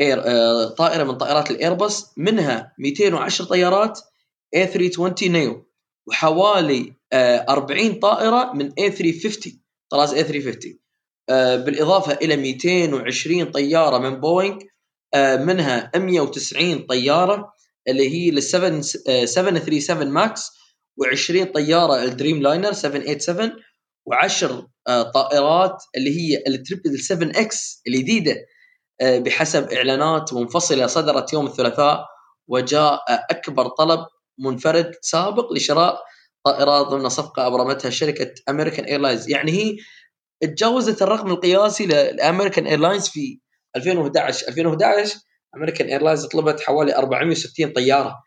إير 0.00 0.22
آه، 0.26 0.68
طائرة 0.68 1.04
من 1.04 1.16
طائرات 1.16 1.50
الإيرباص 1.50 2.12
منها 2.16 2.72
210 2.78 3.44
طيارات 3.44 4.00
A320 4.56 5.22
neo 5.22 5.66
وحوالي 6.06 6.94
40 7.12 7.90
آه، 7.90 7.98
طائرة 8.00 8.52
من 8.52 8.70
A350 8.70 9.50
طراز 9.90 10.14
A350 10.14 10.83
آه، 11.30 11.56
بالإضافة 11.56 12.12
إلى 12.12 12.36
220 12.36 13.50
طيارة 13.50 13.98
من 13.98 14.20
بوينغ 14.20 14.58
منها 15.16 15.90
190 15.96 16.86
طيارة 16.86 17.52
اللي 17.88 18.08
هي 18.10 18.30
لل 18.30 18.42
737 18.42 20.10
Max 20.10 20.50
و20 21.00 21.44
طيارة 21.54 22.02
ال 22.02 22.42
Dreamliner 22.42 22.72
787 22.72 23.52
و10 24.10 24.46
طائرات 25.14 25.82
اللي 25.96 26.10
هي 26.20 26.42
ال 26.46 26.53
triple 26.53 26.98
7 26.98 27.30
X 27.30 27.82
الجديدة 27.86 28.36
آه، 29.00 29.18
بحسب 29.18 29.72
إعلانات 29.72 30.34
منفصلة 30.34 30.86
صدرت 30.86 31.32
يوم 31.32 31.46
الثلاثاء 31.46 32.06
وجاء 32.48 33.00
أكبر 33.30 33.68
طلب 33.68 34.06
منفرد 34.38 34.92
سابق 35.02 35.52
لشراء 35.52 36.02
طائرات 36.44 36.86
ضمن 36.86 37.08
صفقة 37.08 37.46
أبرمتها 37.46 37.90
شركة 37.90 38.34
امريكان 38.48 38.84
ايرلاينز 38.84 39.30
يعني 39.30 39.52
هي 39.52 39.76
تجاوزت 40.42 41.02
الرقم 41.02 41.30
القياسي 41.30 41.86
لامريكان 41.86 42.66
إيرلاينز 42.66 43.08
في 43.08 43.40
2011 43.76 44.48
2011 44.48 45.18
أمريكان 45.56 45.88
إيرلاينز 45.88 46.26
طلبت 46.26 46.60
حوالي 46.60 46.96
460 46.96 47.72
طيارة. 47.72 48.22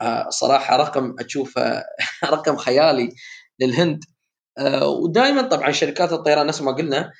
آه، 0.00 0.28
صراحة 0.30 0.76
رقم 0.76 1.14
اشوفه 1.20 1.84
رقم 2.34 2.56
خيالي 2.56 3.08
للهند. 3.60 4.04
آه، 4.58 4.88
ودائما 4.88 5.42
طبعا 5.42 5.72
شركات 5.72 6.12
الطيران 6.12 6.46
نفس 6.46 6.62
ما 6.62 6.72
قلنا 6.72 7.12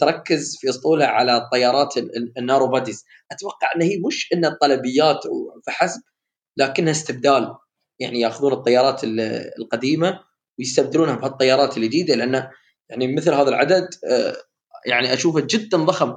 تركز 0.00 0.56
في 0.60 0.68
اسطولها 0.68 1.06
على 1.06 1.36
الطيارات 1.36 1.94
ال 2.38 2.42
narrow 2.42 2.66
bodies. 2.68 3.04
أتوقع 3.32 3.70
إن 3.76 3.82
هي 3.82 3.98
مش 4.06 4.28
إن 4.34 4.44
الطلبيات 4.44 5.20
فحسب 5.66 6.00
لكنها 6.56 6.92
استبدال. 6.92 7.54
يعني 7.98 8.20
ياخذون 8.20 8.52
الطيارات 8.52 9.00
القديمة 9.58 10.20
ويستبدلونها 10.58 11.14
بهالطيارات 11.14 11.76
الجديدة 11.76 12.14
لأن 12.14 12.48
يعني 12.90 13.14
مثل 13.14 13.34
هذا 13.34 13.48
العدد 13.48 13.88
آه، 14.10 14.36
يعني 14.86 15.12
أشوفه 15.12 15.40
جدا 15.50 15.78
ضخم 15.78 16.14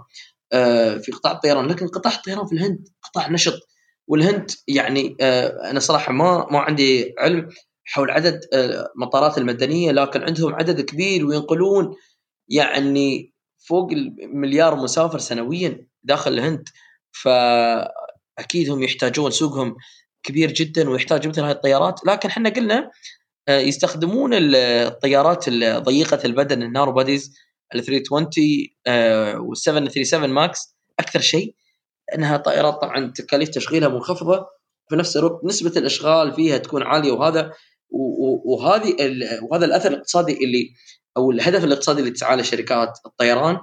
آه، 0.54 0.98
في 0.98 1.12
قطاع 1.12 1.32
الطيران. 1.32 1.68
لكن 1.68 1.88
قطاع 1.88 2.14
الطيران 2.14 2.46
في 2.46 2.54
الهند 2.54 2.88
قطاع 3.04 3.30
نشط. 3.30 3.70
والهند 4.08 4.52
يعني 4.68 5.18
آه، 5.22 5.70
أنا 5.72 5.80
صراحة 5.80 6.14
ما 6.14 6.48
ما 6.52 6.60
عندي 6.60 7.14
علم 7.20 7.50
حول 7.86 8.12
عدد 8.12 8.40
المطارات 8.54 9.38
المدنية 9.38 9.92
لكن 9.92 10.24
عندهم 10.24 10.56
عدد 10.56 10.82
كبير 10.82 11.26
وينقلون 11.26 11.96
يعني 12.50 13.34
فوق 13.58 13.92
المليار 13.92 14.76
مسافر 14.76 15.20
سنويا 15.20 15.88
داخل 16.04 16.34
الهند. 16.34 16.70
فأكيد 17.12 18.70
هم 18.70 18.84
يحتاجون 18.84 19.32
سوقهم 19.32 19.76
كبير 20.24 20.52
جدا 20.52 20.90
ويحتاج 20.90 21.28
مثل 21.28 21.42
هذه 21.42 21.52
الطيارات. 21.52 22.00
لكن 22.06 22.30
إحنا 22.30 22.50
قلنا 22.50 22.92
يستخدمون 23.50 24.32
الطيارات 24.34 25.50
ضيقة 25.60 26.20
البدن 26.26 26.64
ال 26.64 26.68
narrow 26.68 26.92
bodies 26.92 27.36
ال 27.76 27.84
320 27.84 28.28
وال 29.48 29.58
737 29.58 30.30
ماكس. 30.30 30.78
أكثر 31.00 31.20
شيء 31.20 31.56
إنها 32.16 32.38
طائرات 32.38 32.74
طبعا 32.82 33.12
تكاليف 33.12 33.50
تشغيلها 33.50 33.90
منخفضة. 33.90 34.46
في 34.90 34.96
نفس 34.96 35.18
الوقت 35.18 35.46
نسبة 35.46 35.72
الإشغال 35.78 36.34
فيها 36.34 36.58
تكون 36.58 36.84
عالية 36.84 37.12
وهذا 37.12 37.54
وهذه 38.46 38.96
وهذا 39.42 39.66
الأثر 39.66 39.92
الاقتصادي 39.92 40.34
اللي 40.34 40.70
أو 41.18 41.32
الهدف 41.32 41.64
الاقتصادي 41.64 42.00
اللي 42.00 42.12
تسعى 42.12 42.36
له 42.36 42.44
شركات 42.44 43.00
الطيران. 43.06 43.58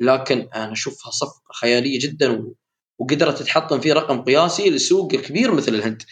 لكن 0.00 0.48
أنا 0.54 0.72
أشوفها 0.72 1.10
صفقة 1.10 1.52
خيالية 1.60 1.98
جدا 2.02 2.52
وقدرت 2.98 3.38
تتحطم 3.38 3.80
في 3.80 3.92
رقم 3.92 4.22
قياسي 4.22 4.70
لسوق 4.70 5.14
كبير 5.14 5.54
مثل 5.54 5.74
الهند. 5.74 6.02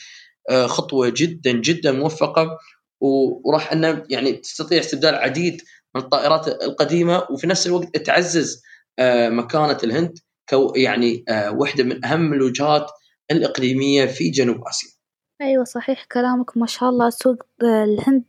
آه، 0.50 0.66
خطوة 0.66 1.12
جدا 1.16 1.52
جدا 1.52 1.92
موفقة. 1.92 2.58
وراح 3.00 3.72
أنه 3.72 4.04
يعني 4.10 4.32
تستطيع 4.32 4.80
استبدال 4.80 5.14
عديد 5.14 5.62
من 5.94 6.00
الطائرات 6.02 6.48
القديمة 6.48 7.26
وفي 7.30 7.46
نفس 7.46 7.66
الوقت 7.66 7.96
تعزز 7.96 8.62
آه، 8.98 9.28
مكانة 9.28 9.78
الهند 9.84 10.18
كو 10.48 10.72
يعني 10.76 11.24
آه، 11.28 11.50
واحدة 11.50 11.84
من 11.84 12.04
أهم 12.04 12.32
الوجهات 12.32 12.90
الإقليمية 13.30 14.06
في 14.06 14.30
جنوب 14.30 14.68
آسيا. 14.68 14.90
أيوه 15.42 15.64
صحيح 15.64 16.04
كلامك 16.12 16.56
ما 16.56 16.66
شاء 16.66 16.88
الله 16.88 17.10
سوق 17.10 17.42
الهند 17.62 18.24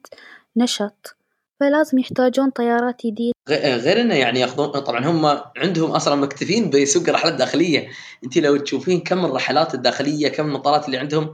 نشط 0.58 1.16
فلازم 1.60 2.00
يحتاجون 2.00 2.50
طيارات 2.50 3.06
جديدة. 3.06 3.34
غير 3.50 4.02
إنه 4.02 4.16
يعني 4.16 4.40
ياخذون 4.40 4.68
طبعا 4.68 5.06
هم 5.06 5.26
عندهم 5.58 5.92
أصلا 5.92 6.16
مكتفين 6.16 6.70
بسوق 6.70 7.10
رحلات 7.10 7.34
داخليه 7.34 7.88
أنت 8.24 8.38
لو 8.38 8.58
تشوفين 8.58 9.00
كم 9.02 9.26
الرحلات 9.26 9.74
الداخلية 9.74 10.28
كم 10.28 10.46
المطارات 10.46 10.86
اللي 10.86 10.98
عندهم 10.98 11.34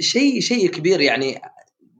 شيء 0.00 0.40
شيء 0.40 0.70
كبير 0.70 1.00
يعني. 1.00 1.40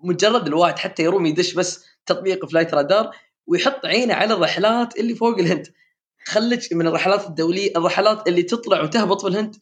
مجرد 0.03 0.47
الواحد 0.47 0.79
حتى 0.79 1.03
يروم 1.03 1.27
يدش 1.27 1.55
بس 1.55 1.85
تطبيق 2.07 2.47
فلايت 2.47 2.75
رادار 2.75 3.11
ويحط 3.47 3.87
عينه 3.87 4.15
على 4.15 4.35
الرحلات 4.35 4.99
اللي 4.99 5.15
فوق 5.15 5.39
الهند. 5.39 5.73
خلج 6.25 6.75
من 6.75 6.87
الرحلات 6.87 7.27
الدولية 7.27 7.71
الرحلات 7.77 8.29
اللي 8.29 8.43
تطلع 8.43 8.83
وتهبط 8.83 9.21
في 9.21 9.29
الهند. 9.29 9.57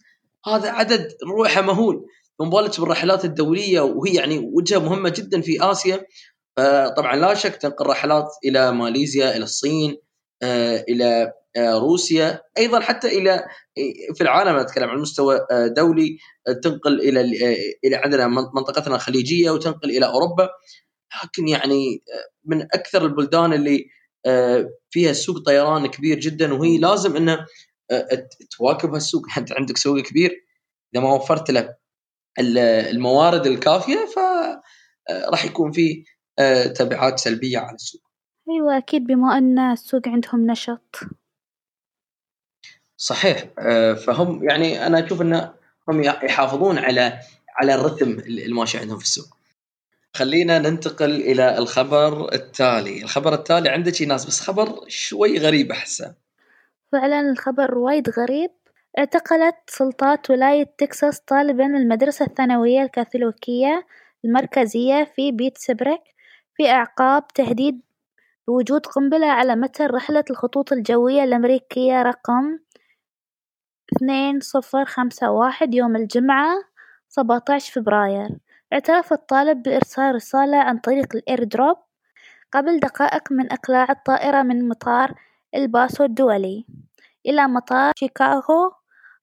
هذا 0.47 0.71
عدد 0.71 1.13
روحه 1.27 1.63
مهول. 1.63 2.07
مبالغ 2.41 2.81
بالرحلات 2.81 3.25
الدولية 3.25 3.81
وهي 3.81 4.15
يعني 4.15 4.39
وجهة 4.39 4.79
مهمة 4.79 5.09
جدا 5.09 5.41
في 5.41 5.71
آسيا. 5.71 6.07
طبعا 6.97 7.17
لا 7.17 7.35
شك 7.35 7.57
تنقل 7.57 7.87
رحلات 7.87 8.29
إلى 8.45 8.73
ماليزيا 8.73 9.37
إلى 9.37 9.45
الصين 9.45 9.97
آه، 10.43 10.85
إلى 10.89 11.05
آه، 11.05 11.35
روسيا 11.59 12.43
أيضا 12.59 12.81
حتى 12.81 13.19
إلى 13.19 13.45
في 14.15 14.21
العالم 14.21 14.57
أتكلم 14.57 14.91
عن 14.91 14.99
مستوى 14.99 15.47
آه، 15.51 15.67
دولي 15.67 16.19
تنقل 16.63 17.01
إلى 17.01 17.21
إلى 17.85 17.97
عندنا 17.97 18.27
منطقتنا 18.27 18.95
الخليجية 18.95 19.51
وتنقل 19.51 19.91
إلى 19.91 20.07
أوروبا. 20.07 20.49
لكن 21.25 21.49
يعني 21.49 22.03
من 22.45 22.63
أكثر 22.63 23.07
البلدان 23.07 23.53
اللي 23.53 23.87
فيها 24.91 25.13
سوق 25.13 25.39
طيران 25.39 25.87
كبير 25.87 26.21
جدا 26.21 26.55
وهي 26.55 26.79
لازم 26.79 27.17
إنه 27.17 27.47
تواكب 28.59 28.95
هالسوق. 28.95 29.23
أنت 29.39 29.53
عندك 29.53 29.77
سوق 29.77 30.01
كبير. 30.01 30.47
إذا 30.95 31.03
ما 31.03 31.15
وفرت 31.15 31.51
له 31.51 31.77
الموارد 32.39 33.47
الكافية 33.47 34.07
فراح 34.15 35.45
يكون 35.45 35.73
في 35.73 36.05
آه، 36.39 36.67
تبعات 36.67 37.19
سلبية 37.19 37.59
على 37.59 37.75
السوق. 37.75 38.01
أيوة 38.51 38.79
أكيد 38.79 39.05
بما 39.07 39.39
أن 39.39 39.59
السوق 39.59 40.09
عندهم 40.09 40.51
نشط. 40.51 41.01
صحيح. 43.05 43.45
آه، 43.59 43.95
فهم 43.95 44.45
يعني 44.45 44.87
أنا 44.87 45.07
أشوف 45.07 45.23
أن 45.23 45.51
هم 45.89 46.03
يحافظون 46.03 46.79
على 46.79 47.21
على 47.57 47.75
الرتم 47.75 48.11
الماشي 48.29 48.79
عندهم 48.79 48.99
في 48.99 49.05
السوق. 49.05 49.27
خلينا 50.17 50.59
ننتقل 50.59 51.11
إلى 51.11 51.59
الخبر 51.59 52.33
التالي. 52.35 53.03
الخبر 53.03 53.35
التالي 53.35 53.69
عندك 53.69 54.03
ناس 54.03 54.27
بس 54.27 54.41
خبر 54.41 54.85
شوي 54.89 55.39
غريب 55.39 55.73
أحسه. 55.73 56.15
فعلا 56.93 57.21
الخبر 57.31 57.79
وايد 57.79 58.11
غريب. 58.11 58.51
اعتقلت 58.99 59.57
سلطات 59.67 60.31
ولاية 60.31 60.75
تكساس 60.79 61.21
طالبا 61.21 61.67
من 61.67 61.77
المدرسة 61.77 62.27
الثانوية 62.27 62.83
الكاثوليكية 62.83 63.87
المركزية 64.25 65.13
في 65.17 65.33
بيتسبرك 65.33 66.03
في 66.57 66.71
أعقاب 66.71 67.29
تهديد 67.29 67.81
بوجود 68.49 68.87
قنبلة 68.87 69.27
على 69.27 69.57
متن 69.57 69.87
رحلة 69.87 70.25
الخطوط 70.31 70.73
الجوية 70.73 71.25
الأمريكية 71.25 72.03
رقم 72.03 72.59
اثنين 73.93 74.41
صفر 74.41 74.85
خمسة 74.85 75.31
واحد 75.31 75.75
يوم 75.75 75.97
الجمعة 75.97 76.55
سبعة 77.09 77.43
عشر 77.51 77.73
فبراير. 77.73 78.29
اعترف 78.73 79.13
الطالب 79.13 79.63
بإرسال 79.63 80.15
رسالة 80.15 80.57
عن 80.57 80.79
طريق 80.79 81.17
الإيردروب 81.17 81.77
قبل 82.53 82.81
دقائق 82.81 83.33
من 83.33 83.53
إقلاع 83.53 83.87
الطائرة 83.91 84.43
من 84.43 84.69
مطار 84.69 85.15
الباسو 85.55 86.05
الدولي 86.05 86.67
إلى 87.27 87.49
مطار 87.49 87.93
شيكاغو 87.97 88.73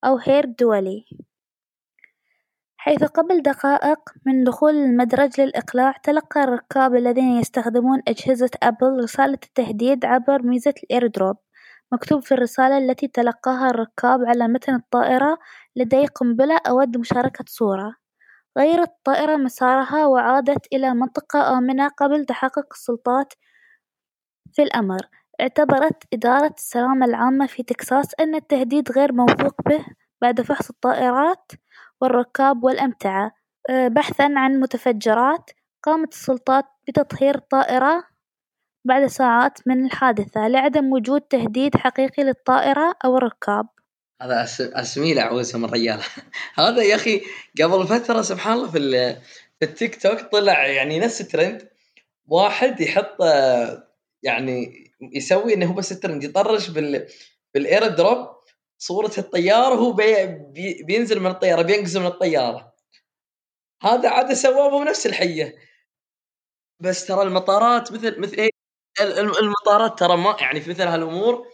أوهير 0.06 0.44
الدولي 0.44 1.06
حيث 2.78 3.04
قبل 3.04 3.42
دقائق 3.42 4.00
من 4.26 4.44
دخول 4.44 4.76
المدرج 4.76 5.42
للإقلاع 5.42 5.92
تلقى 6.04 6.44
الركاب 6.44 6.96
الذين 6.96 7.38
يستخدمون 7.38 8.02
أجهزة 8.08 8.50
أبل 8.64 9.04
رسالة 9.04 9.40
التهديد 9.44 10.06
عبر 10.06 10.42
ميزة 10.42 10.74
ال 10.84 10.90
AirDrop 10.90 11.38
مكتوب 11.94 12.24
في 12.24 12.32
الرسالة 12.34 12.78
التي 12.78 13.08
تلقاها 13.08 13.70
الركاب 13.70 14.20
على 14.26 14.48
متن 14.48 14.76
الطائرة 14.76 15.38
لدي 15.76 16.06
قنبلة 16.06 16.58
أود 16.68 16.98
مشاركة 16.98 17.46
صورة. 17.48 17.96
غيرت 18.58 18.90
الطائرة 18.90 19.36
مسارها 19.36 20.06
وعادت 20.06 20.68
إلى 20.74 20.94
منطقة 20.94 21.58
آمنة 21.58 21.88
قبل 21.88 22.26
تحقق 22.26 22.68
السلطات 22.74 23.34
في 24.54 24.62
الأمر. 24.64 25.00
اعتبرت 25.42 26.04
إدارة 26.14 26.54
السلامة 26.58 27.06
العامة 27.06 27.48
في 27.48 27.64
تكساس 27.64 28.08
أن 28.20 28.36
التهديد 28.36 28.92
غير 28.92 29.14
موثوق 29.14 29.62
به 29.70 29.86
بعد 30.22 30.42
فحص 30.42 30.70
الطائرات 30.70 31.52
والركاب 32.02 32.64
والأمتعة. 32.64 33.32
آه، 33.70 33.88
بحثًا 33.88 34.24
عن 34.38 34.60
متفجرات 34.60 35.50
قامت 35.84 36.14
السلطات 36.14 36.66
بتطهير 36.88 37.36
الطائرة 37.36 38.04
بعد 38.86 39.06
ساعات 39.08 39.60
من 39.68 39.86
الحادثة 39.86 40.48
لعدم 40.48 40.94
وجود 40.94 41.22
تهديد 41.22 41.76
حقيقي 41.76 42.24
للطائرة 42.24 42.96
أو 43.06 43.18
الركاب. 43.18 43.68
هذا 44.22 44.44
اسمي 44.60 45.14
له 45.14 45.22
عوزهم 45.22 45.66
الرجال 45.66 46.00
هذا 46.60 46.84
يا 46.84 46.96
أخي 46.96 47.22
قبل 47.62 47.88
فترة 47.88 48.22
سبحان 48.22 48.54
الله 48.54 48.72
في 48.72 48.80
في 49.60 49.66
التيك 49.66 50.02
توك 50.02 50.22
طلع 50.22 50.68
يعني 50.68 51.00
نفس 51.00 51.22
الترند. 51.22 51.70
واحد 52.28 52.82
يحط 52.82 53.18
يعني 54.24 54.92
يسوي 55.02 55.54
إنه 55.54 55.66
هو 55.66 55.74
بس 55.74 55.92
الترند 55.92 56.24
يطرش 56.24 56.70
بال 56.70 57.08
بال 57.54 57.88
AirDrop 57.88 58.28
صورة 58.78 59.12
الطيارة 59.18 59.74
وهو 59.74 59.94
بي 59.94 60.26
بي 60.28 60.84
بينزل 60.84 61.20
من 61.20 61.32
الطيارة 61.32 61.62
بينقز 61.62 61.98
من 61.98 62.06
الطيارة. 62.06 62.74
هذا 63.84 64.10
عاد 64.10 64.34
سواه 64.34 64.84
بنفس 64.84 65.06
الحية. 65.06 65.56
بس 66.80 67.06
ترى 67.06 67.22
المطارات 67.22 67.92
مثل 67.92 68.20
مثل 68.20 68.38
إيه 68.38 68.51
المطارات 69.40 70.00
ترى 70.00 70.18
ما 70.18 70.36
يعني 70.40 70.62
في 70.62 70.70
مثل 70.70 70.84
هالأمور 70.84 71.46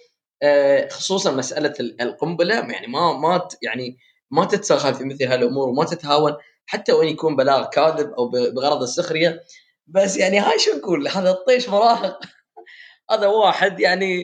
آه، 0.43 0.88
خصوصا 0.89 1.32
مسألة 1.32 1.73
القنبلة 1.80 2.56
يعني 2.56 2.88
ما 2.88 3.13
ما 3.13 3.47
يعني 3.62 3.97
ما 4.32 4.45
تتساهل 4.45 4.93
في 4.93 5.04
مثل 5.04 5.23
هالأمور 5.23 5.69
وما 5.69 5.86
تتهاون 5.86 6.36
حتى 6.65 6.91
وإن 6.93 7.08
يكون 7.08 7.36
بلاغ 7.36 7.69
كاذب 7.69 8.13
أو 8.13 8.30
بغرض 8.30 8.82
السخرية. 8.82 9.43
بس 9.88 10.17
يعني 10.17 10.39
هاي 10.39 10.60
شو 10.60 10.78
نقول؟ 10.78 11.08
هذا 11.17 11.30
الطيش 11.32 11.69
مراهق. 11.69 12.19
هذا 13.12 13.28
واحد 13.28 13.80
يعني 13.80 14.23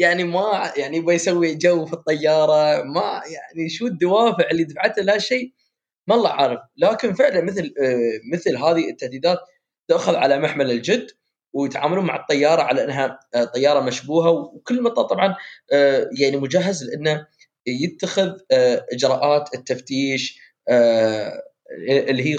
يعني 0.00 0.24
ما 0.24 0.72
يعني 0.76 0.96
يبغى 0.96 1.14
يسوي 1.14 1.54
جو 1.54 1.86
في 1.86 1.92
الطيارة 1.92 2.82
ما 2.82 3.22
يعني 3.26 3.68
شو 3.68 3.86
الدوافع 3.86 4.50
اللي 4.50 4.64
دفعته 4.64 5.02
لهالشيء 5.02 5.54
ما 6.08 6.14
الله 6.14 6.30
عارف. 6.30 6.60
لكن 6.76 7.14
فعلا 7.14 7.40
مثل 7.44 7.74
آه، 7.82 8.20
مثل 8.34 8.56
هذه 8.56 8.90
التهديدات 8.90 9.38
تاخذ 9.88 10.14
على 10.16 10.38
محمل 10.38 10.70
الجد. 10.70 11.10
ويتعاملون 11.52 12.04
مع 12.04 12.16
الطيارة 12.16 12.62
على 12.62 12.84
إنها 12.84 13.20
آه، 13.34 13.44
طيارة 13.44 13.80
مشبوهة. 13.80 14.30
وكل 14.30 14.82
مطار 14.82 15.04
طبعا 15.04 15.36
آه، 15.72 16.10
يعني 16.20 16.36
مجهز 16.36 16.84
لأنه 16.84 17.26
يتخذ 17.66 18.32
آه، 18.50 18.86
إجراءات 18.92 19.54
التفتيش 19.54 20.40
اللي 21.88 22.24
هي 22.24 22.36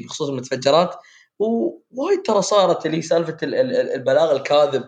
بخصوص 0.00 0.28
المتفجرات. 0.28 0.94
ووايد 1.38 2.22
ترى 2.24 2.42
صارت 2.42 2.86
اللي 2.86 2.96
هي 2.96 3.02
سالفة 3.02 3.36
البلاغ 3.42 4.36
الكاذب. 4.36 4.84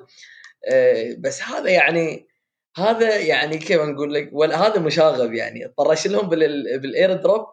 بس 1.18 1.42
هذا 1.42 1.70
يعني 1.70 2.28
هذا 2.76 3.16
يعني 3.16 3.58
كيف 3.58 3.80
نقول 3.80 4.14
لك؟ 4.14 4.30
هذا 4.34 4.78
مشاغب 4.78 5.34
يعني. 5.34 5.74
طرش 5.78 6.06
لهم 6.06 6.28
بالاير 6.28 7.12
دروب 7.12 7.46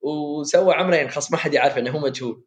وسوى 0.00 0.74
عمره 0.74 0.96
يعني 0.96 1.08
خلاص 1.08 1.32
ما 1.32 1.38
حد 1.38 1.54
يعرف 1.54 1.78
إنه 1.78 1.90
هو 1.90 1.98
مجهول. 1.98 2.44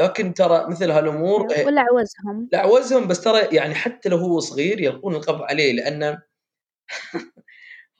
لكن 0.00 0.34
ترى 0.34 0.66
مثل 0.68 0.90
هالأمور 0.90 1.52
إيه، 1.52 1.66
ولا 1.66 1.80
عوزهم 1.80 2.48
لا 2.52 2.58
عوزهم 2.58 3.08
بس 3.08 3.20
ترى 3.20 3.56
يعني 3.56 3.74
حتى 3.74 4.08
لو 4.08 4.16
هو 4.16 4.40
صغير 4.40 4.80
يلقون 4.80 5.14
القبض 5.14 5.42
عليه 5.42 5.72
لأنه 5.72 6.22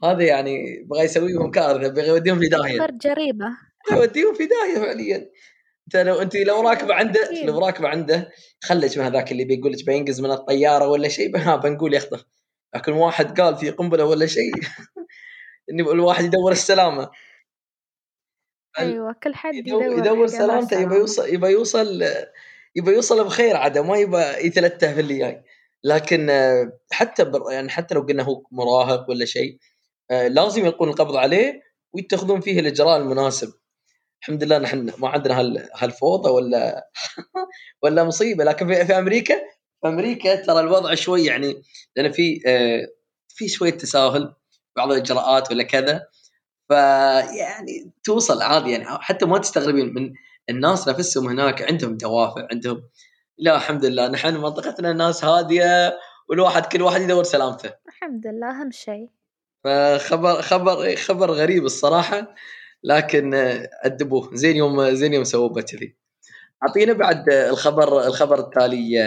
هذا 0.05 0.23
يعني 0.23 0.83
بغى 0.91 1.05
يسوي 1.05 1.33
لهم 1.33 1.51
كارثة 1.51 1.89
بغى 1.89 2.09
يوديهم 2.09 2.39
في 2.39 2.49
داهية. 2.49 2.87
جريمه 3.03 3.59
يوديهم 3.93 4.35
في 4.35 4.47
داهية 4.47 4.87
فعليا. 4.87 5.31
أنت 5.87 5.97
لو 5.97 6.23
أنت 6.23 6.37
لو 6.37 6.61
راكبة 6.61 6.95
عنده 6.95 7.31
لو 7.45 7.59
راكبة 7.59 7.89
عنده 7.89 8.31
خلج 8.65 8.99
من 8.99 9.05
هذاك 9.05 9.33
اللي 9.33 9.45
بيقول 9.45 9.73
لك 9.73 9.87
بينقز 9.87 10.21
من 10.21 10.31
الطيارة 10.31 10.87
ولا 10.89 11.09
شيء 11.09 11.33
بنقول 11.65 11.95
يخطف 11.95 12.25
لكن 12.75 12.93
واحد 12.93 13.41
قال 13.41 13.57
في 13.57 13.71
قنبلة 13.71 14.05
ولا 14.05 14.27
شيء 14.27 14.53
الواحد 15.71 16.25
يدور 16.25 16.53
السلامة. 16.53 17.11
أيوه 18.79 19.13
كل 19.23 19.35
حد 19.35 19.55
يدور, 19.55 19.99
يدور 19.99 20.27
سلامته 20.27 20.81
يبى 20.81 20.95
يوصل 20.95 21.29
يبى 21.29 21.47
يوصل 21.47 22.03
يبى 22.77 22.91
يوصل 22.91 23.25
بخير 23.25 23.57
عاد 23.57 23.79
ما 23.79 23.97
يبى 23.97 24.19
يتلته 24.19 24.95
في 24.95 25.01
اللي 25.01 25.19
جاي. 25.19 25.43
لكن 25.85 26.31
حتى 26.93 27.33
يعني 27.51 27.69
حتى 27.69 27.95
لو 27.95 28.01
قلنا 28.01 28.23
هو 28.23 28.43
مراهق 28.51 29.11
ولا 29.11 29.25
شيء 29.25 29.59
آه، 30.11 30.29
لازم 30.29 30.65
يلقون 30.65 30.89
القبض 30.89 31.17
عليه 31.17 31.63
ويتخذون 31.93 32.41
فيه 32.41 32.61
الإجراء 32.61 32.97
المناسب. 32.97 33.53
الحمد 34.21 34.45
لله 34.45 34.59
نحن 34.59 34.93
ما 34.99 35.09
عندنا 35.09 35.69
هالفوضى 35.75 36.31
ولا 36.31 36.91
ولا 37.83 38.05
مصيبة. 38.05 38.45
لكن 38.45 38.67
في, 38.67 38.87
في 38.87 38.99
أمريكا 38.99 39.35
في 39.83 39.89
أمريكا 39.89 40.35
ترى 40.35 40.61
الوضع 40.61 40.95
شوي 40.95 41.25
يعني 41.25 41.63
لأن 41.97 42.13
في 42.13 42.43
آه، 42.47 42.89
في 43.29 43.49
شوية 43.49 43.71
تساهل 43.71 44.35
بعض 44.77 44.93
الإجراءات 44.93 45.51
ولا 45.51 45.63
كذا. 45.63 46.07
فيعني 46.73 47.91
توصل 48.05 48.43
عادي 48.43 48.71
يعني 48.71 48.85
حتى 48.89 49.27
ما 49.27 49.39
تستغربين 49.39 49.95
من 49.95 50.13
الناس 50.51 50.89
نفسهم 50.89 51.29
هناك 51.29 51.63
عندهم 51.63 51.97
دوافع 51.97 52.47
عندهم 52.51 52.83
لا 53.39 53.57
الحمد 53.57 53.85
لله 53.85 54.09
نحن 54.09 54.37
منطقتنا 54.37 54.91
الناس 54.91 55.25
هادية 55.25 55.99
والواحد 56.29 56.67
كل 56.67 56.83
واحد 56.83 57.01
يدور 57.01 57.25
سلامته. 57.25 57.71
الحمد 57.89 58.27
لله 58.27 58.51
أهم 58.51 58.71
شيء. 58.71 59.09
فخبر 59.65 60.43
خبر 60.43 60.97
خبر 60.97 61.31
غريب 61.31 61.65
الصراحة 61.65 62.35
لكن 62.85 63.35
أدبوه. 63.85 64.31
زين 64.35 64.57
يوم 64.57 64.91
زين 64.91 65.13
يوم 65.15 65.25
سووا 65.25 65.63
كذي 65.63 65.97
أعطينا 66.63 66.93
بعد 66.93 67.31
الخبر 67.31 68.07
الخبر 68.07 68.39
التالي 68.39 69.01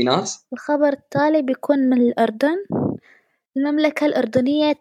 إيناس. 0.00 0.46
الخبر 0.52 0.88
التالي 0.88 1.42
بيكون 1.42 1.78
من 1.78 2.00
الأردن. 2.00 2.56
المملكة 3.56 4.06
الأردنية 4.06 4.72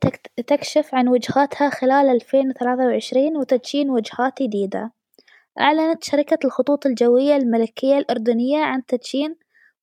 تكشف 0.48 0.96
عن 0.96 1.08
وجهاتها 1.08 1.70
خلال 1.70 2.10
ألفين 2.10 2.50
وثلاثة 2.50 2.86
وعشرين 2.86 3.38
وتدشين 3.38 3.90
وجهات 3.90 4.42
جديدة. 4.42 4.92
أعلنت 5.60 6.04
شركة 6.04 6.38
الخطوط 6.46 6.86
الجوية 6.86 7.36
الملكية 7.36 7.98
الأردنية 7.98 8.60
عن 8.60 8.86
تدشين 8.86 9.36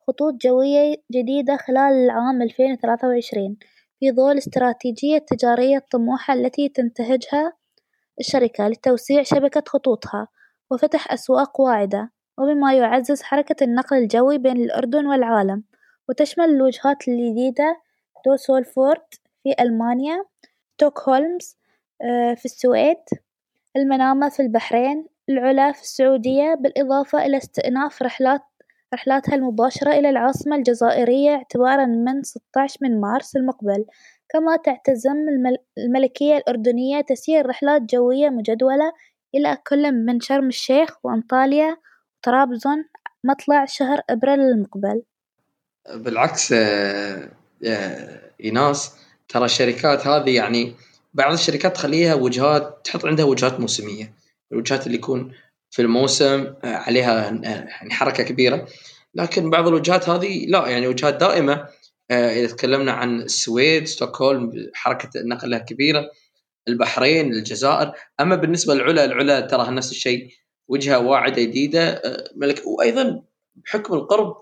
خطوط 0.08 0.34
جوية 0.34 0.96
جديدة 1.12 1.56
خلال 1.56 1.92
العام 1.92 2.42
ألفين 2.42 2.72
وثلاثة 2.72 3.08
وعشرين 3.08 3.56
في 4.00 4.10
ضوء 4.10 4.32
الاستراتيجية 4.32 5.16
التجارية 5.16 5.76
الطموحة 5.76 6.34
التي 6.34 6.68
تنتهجها 6.68 7.52
الشركة 8.20 8.68
لتوسيع 8.68 9.22
شبكة 9.22 9.62
خطوطها 9.66 10.28
وفتح 10.70 11.12
أسواق 11.12 11.60
واعدة 11.60 12.10
وبما 12.38 12.74
يعزز 12.74 13.22
حركة 13.22 13.64
النقل 13.64 13.96
الجوي 13.96 14.38
بين 14.38 14.56
الأردن 14.56 15.06
والعالم 15.06 15.64
وتشمل 16.08 16.44
الوجهات 16.44 17.08
الجديدة 17.08 17.89
دوسلدورف 18.26 19.20
في 19.42 19.54
ألمانيا، 19.60 20.24
ستوكهولم 20.74 21.56
آه، 22.02 22.34
في 22.34 22.44
السويد، 22.44 22.96
المنامة 23.76 24.28
في 24.28 24.42
البحرين، 24.42 25.06
العلا 25.28 25.72
في 25.72 25.82
السعودية، 25.82 26.54
بالإضافة 26.54 27.26
إلى 27.26 27.36
استئناف 27.36 28.02
رحلات 28.02 28.42
رحلاتها 28.94 29.34
المباشرة 29.34 29.90
إلى 29.90 30.10
العاصمة 30.10 30.56
الجزائرية 30.56 31.34
اعتبارًا 31.34 31.86
من 31.86 32.22
ستة 32.22 32.60
عشر 32.60 32.78
من 32.82 33.00
مارس 33.00 33.36
المقبل، 33.36 33.84
كما 34.28 34.56
تعتزم 34.56 35.16
الملكية 35.78 36.36
الأردنية 36.36 37.00
تسيير 37.00 37.46
رحلات 37.46 37.82
جوية 37.82 38.28
مجدولة 38.28 38.92
إلى 39.34 39.58
كل 39.66 39.92
من 39.92 40.20
شرم 40.20 40.48
الشيخ 40.48 40.96
وأنطاليا 41.04 41.76
وطرابزون 42.18 42.84
مطلع 43.24 43.64
شهر 43.64 44.00
أبريل 44.10 44.40
المقبل. 44.40 45.02
بالعكس 45.94 46.52
آه، 46.52 47.28
إيناس. 48.44 48.92
ترى 49.28 49.44
الشركات 49.44 50.06
هذه 50.06 50.36
يعني 50.36 50.74
بعض 51.14 51.32
الشركات 51.32 51.74
تخليها 51.74 52.14
وجهات 52.14 52.80
تحط 52.84 53.06
عندها 53.06 53.24
وجهات 53.24 53.60
موسمية. 53.60 54.14
الوجهات 54.52 54.86
اللي 54.86 54.98
يكون 54.98 55.32
في 55.70 55.82
الموسم 55.82 56.54
آه، 56.64 56.76
عليها 56.76 57.28
آه، 57.28 57.42
يعني 57.44 57.90
حركة 57.90 58.22
كبيرة. 58.22 58.68
لكن 59.14 59.50
بعض 59.50 59.68
الوجهات 59.68 60.08
هذه 60.08 60.46
لا 60.46 60.68
يعني 60.68 60.86
وجهات 60.86 61.14
دائمة. 61.14 61.66
آه، 62.10 62.40
إذا 62.40 62.46
تكلمنا 62.46 62.92
عن 62.92 63.20
السويد 63.20 63.86
ستوكهولم 63.86 64.70
حركة 64.74 65.20
النقل 65.20 65.50
لها 65.50 65.58
كبيرة. 65.58 66.10
البحرين 66.68 67.32
الجزائر. 67.32 67.92
أما 68.20 68.36
بالنسبة 68.36 68.74
للعلا 68.74 69.04
العلا 69.04 69.40
ترى 69.40 69.70
نفس 69.70 69.90
الشيء. 69.90 70.28
وجهة 70.68 70.98
واعدة 70.98 71.42
جديدة 71.42 72.02
ملك. 72.36 72.62
وأيضا 72.66 73.22
بحكم 73.56 73.94
القرب 73.94 74.36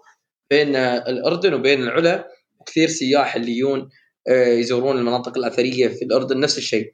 بين 0.51 0.77
الأردن 0.77 1.55
وبين 1.55 1.83
العلا 1.83 2.38
كثير 2.69 2.89
سياح 2.89 3.37
اللي 3.37 3.53
يجون 3.53 3.91
آه، 4.29 4.47
يزورون 4.47 4.99
المناطق 4.99 5.39
الأثرية 5.39 5.89
في 5.89 6.05
الاردن 6.05 6.41
نفس 6.41 6.59
الشيء 6.59 6.93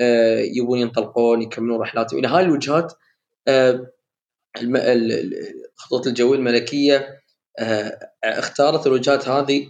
آه، 0.00 0.38
يبون 0.38 0.78
ينطلقون 0.78 1.42
يكملون 1.42 1.80
رحلاتهم 1.80 2.18
إلى 2.18 2.28
هاي 2.28 2.44
الوجهات 2.44 2.92
آه، 3.48 3.92
الخطوط 4.62 6.06
الجويه 6.06 6.38
الملكية 6.38 7.20
اختارت 8.24 8.86
الوجهات 8.86 9.28
هذه 9.28 9.68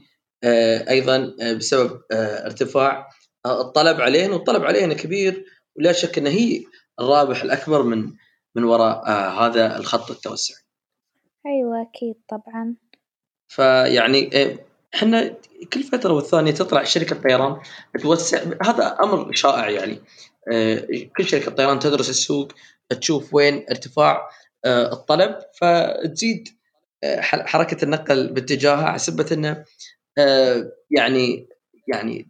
أيضا 0.90 1.34
بسبب 1.56 2.00
ارتفاع 2.12 3.08
الطلب 3.46 4.00
عليهن 4.00 4.32
والطلب 4.32 4.64
عليهن 4.64 4.92
كبير 4.92 5.44
ولا 5.78 5.92
شك 5.92 6.18
ان 6.18 6.26
هي 6.26 6.64
الرابح 7.00 7.42
الأكبر 7.42 7.82
من 7.82 8.12
من 8.54 8.64
وراء 8.64 9.10
هذا 9.10 9.76
الخط 9.76 10.10
التوسع. 10.10 10.54
أيوه 11.46 11.82
أكيد 11.82 12.14
طبعا. 12.28 12.76
فيعني 13.48 14.30
إحنا 14.96 15.34
كل 15.72 15.82
فترة 15.82 16.12
والثانية 16.12 16.52
تطلع 16.52 16.82
شركة 16.82 17.16
طيران 17.16 17.60
توسع 18.02 18.42
هذا 18.62 18.96
أمر 19.02 19.32
شائع 19.32 19.70
يعني 19.70 20.02
آه، 20.52 20.86
كل 21.16 21.24
شركة 21.28 21.50
طيران 21.50 21.78
تدرس 21.78 22.10
السوق 22.10 22.52
تشوف 23.00 23.34
وين 23.34 23.66
ارتفاع 23.70 24.28
الطلب 24.66 25.38
فتزيد 25.60 26.48
حركة 27.20 27.84
النقل 27.84 28.32
باتجاهها 28.32 28.96
سبة 28.96 29.26
إنه 29.32 29.64
يعني 30.90 31.48
يعني 31.88 32.28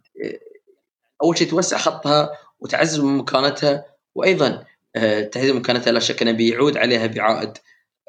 أول 1.23 1.37
شيء 1.37 1.49
توسع 1.49 1.77
خطها 1.77 2.29
وتعزز 2.59 2.99
من 2.99 3.17
مكانتها 3.17 3.85
وأيضا 4.15 4.65
تعزيز 5.31 5.51
مكانتها 5.51 5.91
لا 5.91 5.99
شك 5.99 6.21
إنه 6.21 6.31
بيعود 6.31 6.77
عليها 6.77 7.07
بعائد 7.07 7.57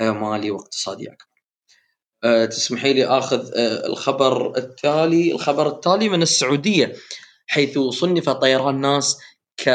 مالي 0.00 0.50
واقتصادي 0.50 1.12
أكبر. 1.12 1.27
تسمحي 2.22 2.92
لي 2.92 3.04
آخذ 3.04 3.50
الخبر 3.58 4.56
التالي، 4.58 5.32
الخبر 5.32 5.68
التالي 5.68 6.08
من 6.08 6.22
السعودية 6.22 6.96
حيث 7.46 7.78
صنف 7.78 8.30
طيران 8.30 8.80
ناس 8.80 9.18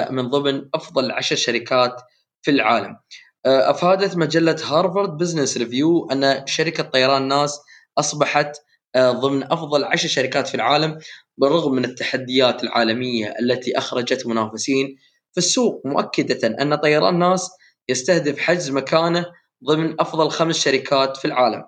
من 0.09 0.29
ضمن 0.29 0.65
أفضل 0.75 1.11
عشر 1.11 1.35
شركات 1.35 2.01
في 2.41 2.51
العالم. 2.51 2.97
أفادت 3.45 4.17
مجلة 4.17 4.55
هارفارد 4.63 5.17
بزنس 5.17 5.57
ريفيو 5.57 6.07
أن 6.11 6.47
شركة 6.47 6.83
طيران 6.83 7.27
ناس 7.27 7.59
أصبحت 7.97 8.57
ضمن 8.97 9.43
أفضل 9.51 9.83
عشر 9.83 10.07
شركات 10.07 10.47
في 10.47 10.55
العالم 10.55 10.97
بالرغم 11.37 11.71
من 11.75 11.85
التحديات 11.85 12.63
العالمية 12.63 13.33
التي 13.39 13.77
أخرجت 13.77 14.27
منافسين 14.27 14.95
في 15.31 15.37
السوق 15.37 15.81
مؤكدة 15.85 16.47
أن 16.61 16.75
طيران 16.75 17.19
ناس 17.19 17.49
يستهدف 17.89 18.39
حجز 18.39 18.71
مكانه 18.71 19.25
ضمن 19.67 20.01
أفضل 20.01 20.29
خمس 20.29 20.57
شركات 20.57 21.17
في 21.17 21.25
العالم 21.25 21.63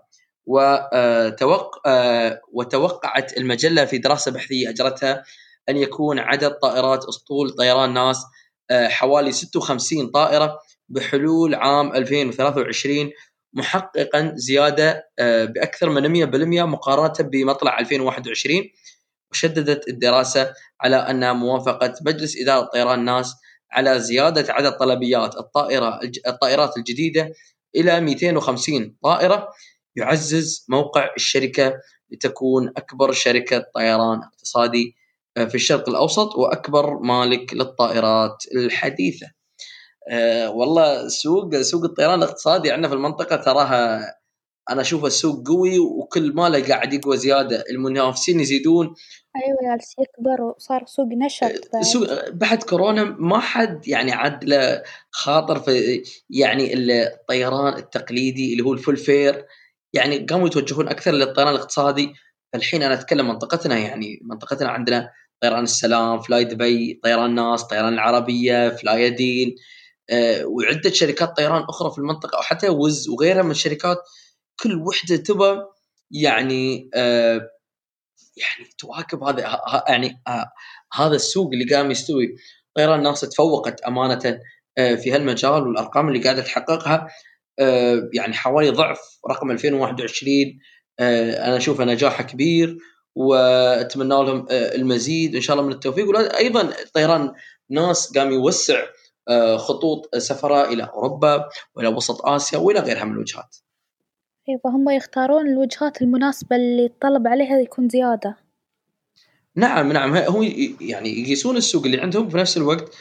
وتوق... 0.45 1.75
وتوقعت 2.53 3.37
المجلة 3.37 3.85
في 3.85 3.97
دراسة 3.97 4.31
بحثية 4.31 4.69
أجرتها 4.69 5.23
أن 5.69 5.77
يكون 5.77 6.19
عدد 6.19 6.51
طائرات 6.51 7.05
أسطول 7.05 7.49
طيران 7.49 7.93
ناس 7.93 8.25
حوالي 8.71 9.31
56 9.31 10.07
طائرة 10.07 10.59
بحلول 10.89 11.55
عام 11.55 11.93
2023 11.93 13.11
محققا 13.53 14.31
زيادة 14.35 15.09
بأكثر 15.19 15.89
من 15.89 16.25
100% 16.31 16.63
مقارنة 16.65 17.29
بمطلع 17.29 17.79
2021 17.79 18.61
وشددت 19.31 19.87
الدراسة 19.87 20.53
على 20.81 20.95
أن 20.95 21.35
موافقة 21.35 21.93
مجلس 22.05 22.41
إدارة 22.41 22.65
طيران 22.73 23.05
ناس 23.05 23.35
على 23.71 23.99
زيادة 23.99 24.53
عدد 24.53 24.71
طلبيات 24.71 25.35
الطائرة 25.35 25.99
الطائرات 26.27 26.77
الجديدة 26.77 27.33
إلى 27.75 28.01
250 28.01 28.95
طائرة. 29.03 29.49
يعزز 29.95 30.65
موقع 30.69 31.09
الشركة 31.15 31.73
لتكون 32.11 32.67
أكبر 32.77 33.11
شركة 33.11 33.65
طيران 33.75 34.19
اقتصادي 34.23 34.95
في 35.35 35.55
الشرق 35.55 35.89
الأوسط 35.89 36.35
وأكبر 36.35 36.99
مالك 36.99 37.53
للطائرات 37.53 38.43
الحديثة. 38.55 39.27
أه 40.11 40.51
والله 40.51 41.07
سوق 41.07 41.55
سوق 41.55 41.83
الطيران 41.83 42.19
الاقتصادي 42.19 42.71
عندنا 42.71 42.87
في 42.87 42.93
المنطقة 42.93 43.35
تراها 43.35 44.15
أنا 44.69 44.81
أشوف 44.81 45.05
السوق 45.05 45.47
قوي 45.47 45.79
وكل 45.79 46.33
ماله 46.33 46.67
قاعد 46.67 46.93
يقوى 46.93 47.17
زيادة. 47.17 47.63
المنافسين 47.69 48.39
يزيدون. 48.39 48.85
أيوه 48.85 49.71
جالس 49.71 49.91
يكبر 49.91 50.41
وصار 50.41 50.83
سوق 50.85 51.07
نشط 51.25 51.69
بعد 51.73 51.83
سوق 51.83 52.29
بعد 52.29 52.63
كورونا 52.63 53.03
ما 53.03 53.39
حد 53.39 53.87
يعني 53.87 54.11
عاد 54.11 54.43
له 54.43 54.83
خاطر 55.11 55.59
في 55.59 56.03
يعني 56.29 56.73
الطيران 56.73 57.77
التقليدي 57.77 58.51
اللي 58.53 58.63
هو 58.63 58.73
الفول 58.73 58.97
فير. 58.97 59.45
يعني 59.95 60.17
قاموا 60.17 60.47
يتوجهون 60.47 60.87
أكثر 60.87 61.11
للطيران 61.11 61.53
الاقتصادي. 61.53 62.13
فالحين 62.53 62.83
أنا 62.83 62.93
أتكلم 62.93 63.27
منطقتنا 63.27 63.77
يعني 63.77 64.19
منطقتنا 64.23 64.69
عندنا 64.69 65.11
طيران 65.41 65.63
السلام 65.63 66.21
فلاي 66.21 66.43
دبي 66.43 66.99
طيران 67.03 67.35
ناس 67.35 67.63
طيران 67.63 67.93
العربية 67.93 68.69
فلاي 68.69 69.09
أديل 69.09 69.55
أه 70.09 70.45
وعدة 70.45 70.89
شركات 70.91 71.37
طيران 71.37 71.63
أخرى 71.69 71.91
في 71.91 71.97
المنطقة 71.97 72.39
وحتى 72.39 72.69
ويز 72.69 73.09
وغيرها 73.09 73.43
من 73.43 73.51
الشركات. 73.51 73.97
كل 74.59 74.75
وحدة 74.75 75.15
تبى 75.15 75.61
يعني 76.11 76.89
أه 76.95 77.49
يعني 78.37 78.69
تواكب 78.77 79.23
هذا 79.23 79.59
يعني 79.89 80.21
أه 80.27 80.51
هذا 80.93 81.15
السوق 81.15 81.51
اللي 81.53 81.75
قام 81.75 81.91
يستوي. 81.91 82.35
طيران 82.75 83.03
ناس 83.03 83.21
تفوقت 83.21 83.81
أمانة 83.81 84.39
في 84.75 85.11
هالمجال 85.11 85.67
والأرقام 85.67 86.07
اللي 86.07 86.23
قاعدة 86.23 86.41
تحققها. 86.41 87.07
يعني 88.14 88.34
حوالي 88.34 88.70
ضعف 88.70 88.99
رقم 89.30 89.51
2021 89.51 90.60
أنا 90.99 91.58
أشوفه 91.58 91.86
نجاح 91.86 92.22
كبير 92.22 92.78
وأتمنى 93.16 94.10
لهم 94.10 94.45
المزيد 94.51 95.36
إن 95.36 95.41
شاء 95.41 95.56
الله 95.56 95.68
من 95.68 95.74
التوفيق 95.74 96.10
وأيضا 96.10 96.74
طيران 96.93 97.34
ناس 97.70 98.18
قام 98.18 98.32
يوسع 98.32 98.86
خطوط 99.58 100.16
سفره 100.16 100.74
إلى 100.74 100.84
أوروبا 100.84 101.49
وإلى 101.76 101.88
وسط 101.88 102.26
آسيا 102.26 102.60
وإلى 102.60 102.80
غيرها 102.80 103.03
من 103.03 103.12
الوجهات. 103.12 103.56
أيوه 104.49 104.62
هم 104.66 104.89
يختارون 104.89 105.47
الوجهات 105.47 106.01
المناسبة 106.01 106.56
اللي 106.56 106.86
الطلب 106.86 107.28
عليها 107.28 107.60
يكون 107.60 107.89
زيادة. 107.89 108.38
نعم 109.56 109.91
نعم 109.91 110.16
هو 110.18 110.43
يعني 110.82 111.22
يقيسون 111.22 111.58
السوق 111.58 111.86
اللي 111.86 112.01
عندهم 112.01 112.30
في 112.30 112.38
نفس 112.38 112.58
الوقت 112.58 112.95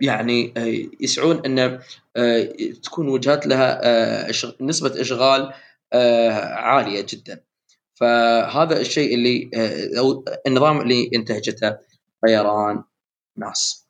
يعني 0.00 0.54
يسعون 1.00 1.42
إن 1.46 1.80
تكون 2.82 3.08
وجهات 3.08 3.46
لها 3.46 4.30
نسبة 4.60 5.00
إشغال 5.00 5.52
عالية 6.52 7.06
جدا. 7.08 7.40
فهذا 7.94 8.80
الشيء 8.80 9.14
اللي 9.14 9.50
أو 9.98 10.24
النظام 10.46 10.80
اللي 10.80 11.10
انتهجته 11.14 11.76
طيران 12.26 12.82
ناس. 13.36 13.88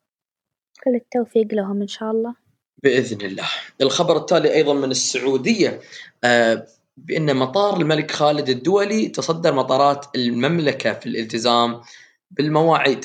كل 0.84 0.94
التوفيق 0.94 1.46
لهم 1.52 1.80
إن 1.80 1.88
شاء 1.88 2.10
الله. 2.10 2.34
بإذن 2.82 3.26
الله. 3.26 3.48
الخبر 3.80 4.16
التالي 4.16 4.54
أيضا 4.54 4.74
من 4.74 4.90
السعودية 4.90 5.80
بإن 6.96 7.36
مطار 7.36 7.76
الملك 7.76 8.10
خالد 8.10 8.48
الدولي 8.48 9.08
تصدر 9.08 9.54
مطارات 9.54 10.06
المملكة 10.14 10.92
في 10.92 11.06
الالتزام 11.06 11.80
بالمواعيد. 12.30 13.04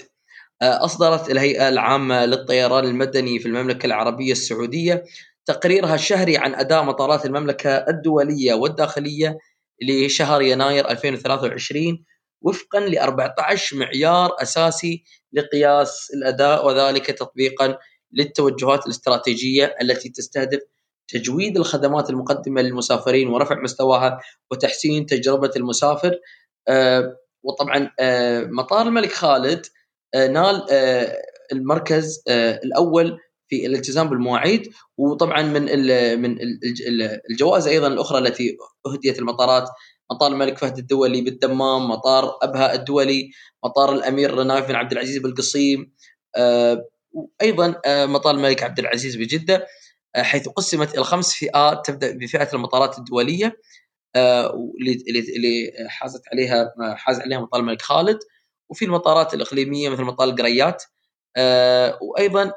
أصدرت 0.61 1.31
الهيئة 1.31 1.69
العامة 1.69 2.25
للطيران 2.25 2.83
المدني 2.85 3.39
في 3.39 3.45
المملكة 3.47 3.85
العربية 3.85 4.31
السعودية 4.31 5.03
تقريرها 5.45 5.95
الشهري 5.95 6.37
عن 6.37 6.55
أداء 6.55 6.83
مطارات 6.83 7.25
المملكة 7.25 7.69
الدولية 7.69 8.53
والداخلية 8.53 9.37
لشهر 9.81 10.41
يناير 10.41 10.89
2023 10.89 12.05
وفقا 12.41 12.79
ل 12.79 12.97
14 12.97 13.77
معيار 13.77 14.31
أساسي 14.41 15.03
لقياس 15.33 16.11
الأداء 16.13 16.67
وذلك 16.67 17.05
تطبيقا 17.05 17.77
للتوجهات 18.11 18.85
الاستراتيجية 18.85 19.75
التي 19.81 20.09
تستهدف 20.09 20.59
تجويد 21.07 21.57
الخدمات 21.57 22.09
المقدمة 22.09 22.61
للمسافرين 22.61 23.27
ورفع 23.27 23.61
مستواها 23.63 24.19
وتحسين 24.51 25.05
تجربة 25.05 25.51
المسافر. 25.55 26.19
آه 26.67 27.17
وطبعا 27.43 27.91
آه 27.99 28.43
مطار 28.43 28.87
الملك 28.87 29.11
خالد 29.11 29.65
آه 29.65 29.78
نال 30.15 30.65
المركز 31.51 32.23
الأول 32.63 33.19
في 33.47 33.65
الالتزام 33.65 34.09
بالمواعيد 34.09 34.69
وطبعا 34.97 35.41
من 35.41 35.61
من 36.21 36.37
الجوائز 37.31 37.67
أيضا 37.67 37.87
الأخرى 37.87 38.17
التي 38.17 38.57
أهديت 38.87 39.19
المطارات 39.19 39.69
مطار 40.11 40.31
الملك 40.31 40.57
فهد 40.57 40.77
الدولي 40.77 41.21
بالدمام، 41.21 41.87
مطار 41.89 42.37
أبها 42.41 42.73
الدولي، 42.73 43.31
مطار 43.65 43.93
الأمير 43.93 44.43
نايف 44.43 44.67
بن 44.67 44.75
عبد 44.75 44.91
العزيز 44.91 45.17
بالقصيم، 45.17 45.93
وأيضا 47.11 47.81
مطار 47.87 48.35
الملك 48.35 48.63
عبد 48.63 48.79
العزيز 48.79 49.15
بجدة 49.15 49.67
حيث 50.15 50.49
قسمت 50.49 50.95
إلى 50.95 51.03
خمس 51.03 51.33
فئات 51.33 51.85
تبدأ 51.85 52.11
بفئة 52.11 52.49
المطارات 52.53 52.97
الدولية 52.97 53.57
اللي 54.15 55.71
حازت 55.87 56.21
عليها 56.33 56.73
حاز 56.95 57.19
عليها 57.19 57.39
مطار 57.39 57.61
الملك 57.61 57.81
خالد 57.81 58.19
وفي 58.69 58.85
المطارات 58.85 59.33
الإقليمية 59.33 59.89
مثل 59.89 60.03
مطار 60.03 60.29
القريات 60.29 60.83
وأيضا 62.01 62.51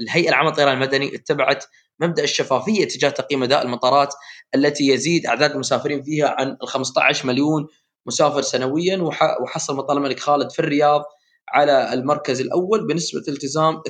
الهيئة 0.00 0.28
العامة 0.28 0.50
للطيران 0.50 0.74
المدني 0.74 1.14
اتبعت 1.14 1.64
مبدأ 2.00 2.24
الشفافية 2.24 2.84
تجاه 2.88 3.10
تقييم 3.10 3.42
أداء 3.42 3.62
المطارات 3.62 4.14
التي 4.54 4.86
يزيد 4.88 5.26
أعداد 5.26 5.50
المسافرين 5.50 6.02
فيها 6.02 6.28
عن 6.38 6.56
ال 6.62 6.68
15 6.68 7.26
مليون 7.26 7.66
مسافر 8.06 8.42
سنويا 8.42 8.96
وحصل 9.42 9.76
مطار 9.76 9.96
الملك 9.96 10.20
خالد 10.20 10.50
في 10.50 10.58
الرياض 10.58 11.02
على 11.48 11.92
المركز 11.92 12.40
الأول 12.40 12.86
بنسبة 12.86 13.22
التزام 13.28 13.82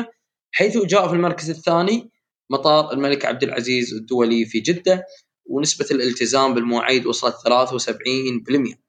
82% 0.00 0.04
حيث 0.52 0.78
جاء 0.78 1.08
في 1.08 1.14
المركز 1.14 1.50
الثاني 1.50 2.10
مطار 2.50 2.92
الملك 2.92 3.24
عبد 3.24 3.42
العزيز 3.42 3.94
الدولي 3.94 4.44
في 4.44 4.60
جدة 4.60 5.04
ونسبة 5.46 5.86
الالتزام 5.90 6.54
بالمواعيد 6.54 7.06
وصلت 7.06 7.34
73%. 7.34 8.83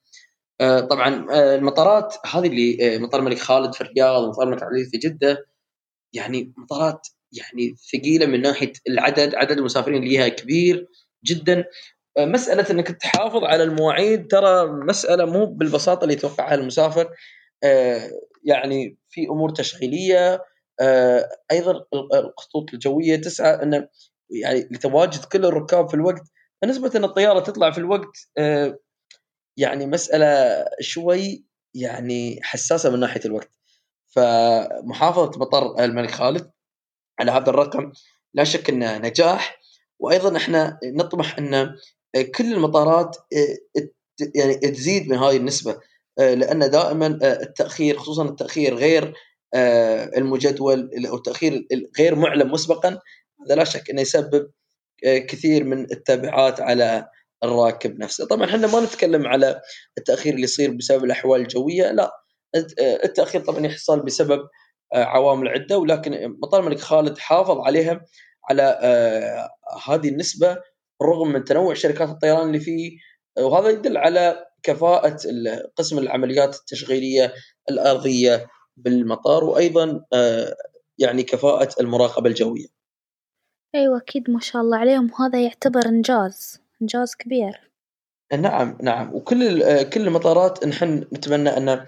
طبعا 0.62 1.26
المطارات 1.56 2.16
هذه 2.26 2.48
اللي 2.48 3.00
مطار 3.00 3.20
الملك 3.20 3.38
خالد 3.38 3.74
في 3.74 3.82
الرياض 3.82 4.24
ومطار 4.24 4.44
الملك 4.44 4.64
عبد 4.64 4.88
في 4.92 4.98
جدة 4.98 5.46
يعني 6.14 6.54
مطارات 6.58 7.08
يعني 7.32 7.76
ثقيلة 7.94 8.26
من 8.26 8.42
ناحية 8.42 8.74
العدد 8.90 9.36
عدد 9.36 9.58
المسافرين 9.58 9.98
اللي 9.98 10.10
فيها 10.10 10.28
كبير 10.28 10.88
جدا. 11.26 11.66
مسألة 12.20 12.72
إنك 12.72 12.88
تحافظ 12.88 13.44
على 13.44 13.64
المواعيد 13.64 14.28
ترى 14.28 14.66
مسألة 14.66 15.26
مو 15.26 15.46
بالبساطة 15.46 16.04
اللي 16.04 16.14
يتوقعها 16.14 16.56
المسافر. 16.56 17.10
يعني 18.44 18.98
في 19.10 19.28
أمور 19.30 19.50
تشغيلية 19.50 20.44
آه، 20.82 21.30
أيضا 21.52 21.86
الخطوط 21.94 22.74
الجوية 22.74 23.16
تسعى 23.16 23.64
انه 23.64 23.88
يعني 24.30 24.60
لتواجد 24.72 25.26
كل 25.26 25.46
الركاب 25.46 25.90
في 25.90 25.94
الوقت. 25.94 26.24
فنسبة 26.62 26.92
إن 26.96 27.04
الطيارة 27.04 27.40
تطلع 27.40 27.72
في 27.72 27.78
الوقت 27.78 28.18
آه، 28.38 28.80
يعني 29.58 29.86
مسألة 29.86 30.66
شوي 30.82 31.46
يعني 31.74 32.40
حساسة 32.44 32.90
من 32.90 33.00
ناحية 33.00 33.22
الوقت. 33.26 33.52
فمحافظة 34.08 35.40
مطار 35.40 35.84
الملك 35.84 36.12
خالد 36.12 36.52
على 37.20 37.32
هذا 37.32 37.50
الرقم 37.50 37.92
لا 38.34 38.44
شك 38.44 38.70
انه 38.70 38.98
نجاح 38.98 39.60
وأيضا 40.00 40.38
إحنا 40.38 40.80
نطمح 40.84 41.38
إن 41.38 41.76
كل 42.36 42.54
المطارات 42.54 43.18
يعني 44.36 44.56
تزيد 44.56 45.10
من 45.10 45.18
هذه 45.18 45.38
النسبة 45.38 45.80
لأن 46.18 46.70
دائما 46.70 47.08
التأخير 47.24 47.98
خصوصا 47.98 48.26
التأخير 48.26 48.76
غير 48.76 49.14
المجدول 50.18 51.06
أو 51.08 51.16
التأخير 51.16 51.68
غير 52.00 52.16
معلن 52.16 52.48
مسبقا 52.48 53.00
هذا 53.46 53.56
لا 53.56 53.64
شك 53.64 53.90
إنه 53.90 54.02
يسبب 54.02 54.52
كثير 55.04 55.64
من 55.64 55.82
التبعات 55.92 56.62
على 56.62 57.08
الراكب 57.44 58.00
نفسه. 58.00 58.28
طبعا 58.28 58.46
إحنا 58.46 58.68
ما 58.68 58.82
نتكلم 58.82 59.28
على 59.28 59.62
التأخير 59.98 60.34
اللي 60.34 60.44
يصير 60.44 60.72
بسبب 60.72 61.04
الأحوال 61.04 61.42
الجوية 61.42 61.92
لا. 61.92 62.12
التأخير 62.80 63.42
طبعا 63.42 63.66
يحصل 63.66 64.00
بسبب 64.06 64.40
عوامل 64.94 65.48
عده 65.48 65.78
ولكن 65.78 66.36
مطار 66.44 66.62
الملك 66.62 66.80
خالد 66.80 67.18
حافظ 67.18 67.58
عليها 67.60 68.06
على 68.50 68.64
هذه 69.88 70.10
النسبة 70.10 70.58
رغم 71.04 71.28
من 71.28 71.44
تنوع 71.44 71.74
شركات 71.74 72.10
الطيران 72.10 72.48
اللي 72.48 72.60
فيه 72.60 72.98
وهذا 73.40 73.70
يدل 73.70 73.98
على 73.98 74.46
كفاءة 74.64 75.18
قسم 75.76 75.98
العمليات 75.98 76.56
التشغيلية 76.56 77.34
الأرضية 77.70 78.48
بالمطار 78.78 79.44
وأيضا 79.44 80.06
يعني 80.98 81.24
كفاءة 81.24 81.70
المراقبة 81.82 82.30
الجوية. 82.30 82.68
أيوة 83.76 83.98
أكيد 83.98 84.30
ما 84.30 84.40
شاء 84.40 84.62
الله 84.62 84.78
عليهم 84.78 85.12
وهذا 85.12 85.44
يعتبر 85.44 85.86
إنجاز. 85.86 86.65
إنجاز 86.82 87.16
كبير. 87.16 87.72
نعم 88.34 88.78
نعم. 88.82 89.16
وكل 89.16 89.64
كل 89.84 90.08
المطارات 90.08 90.66
نحن 90.66 91.08
نتمنى 91.14 91.50
أن 91.50 91.86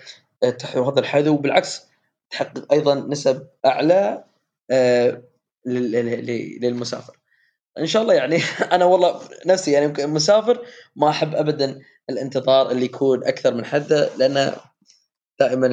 تحذو 0.60 0.84
هذا 0.84 1.00
الحذو 1.00 1.34
وبالعكس 1.34 1.88
تحقق 2.30 2.74
أيضا 2.74 2.96
نسب 2.96 3.48
أعلى 3.66 4.24
للمسافر. 6.62 7.18
إن 7.80 7.86
شاء 7.86 8.02
الله 8.02 8.14
يعني 8.14 8.38
أنا 8.76 8.86
والله 8.86 9.22
نفسي 9.46 9.72
يعني 9.72 10.08
مسافر 10.08 10.66
ما 10.96 11.10
أحب 11.10 11.36
ابدا 11.36 11.80
الانتظار 12.10 12.72
اللي 12.72 12.86
يكون 12.86 13.24
أكثر 13.24 13.54
من 13.54 13.66
حدة 13.66 14.10
لأن 14.18 14.54
دائما 15.40 15.68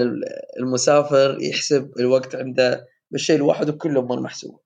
المسافر 0.58 1.38
يحسب 1.40 1.98
الوقت 1.98 2.34
عنده 2.34 2.88
بالشيء 3.10 3.36
الواحد 3.36 3.68
وكل 3.68 3.98
امور 3.98 4.20
محسوبه. 4.20 4.63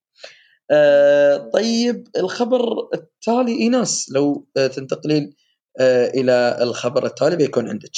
آه 0.70 1.36
طيب 1.36 2.08
الخبر 2.16 2.88
التالي 2.94 3.58
إيناس 3.58 4.10
لو 4.14 4.46
تنتقلين 4.54 5.32
آه 5.80 6.08
إلى 6.08 6.58
الخبر 6.60 7.06
التالي 7.06 7.36
بيكون 7.36 7.68
عندك. 7.68 7.92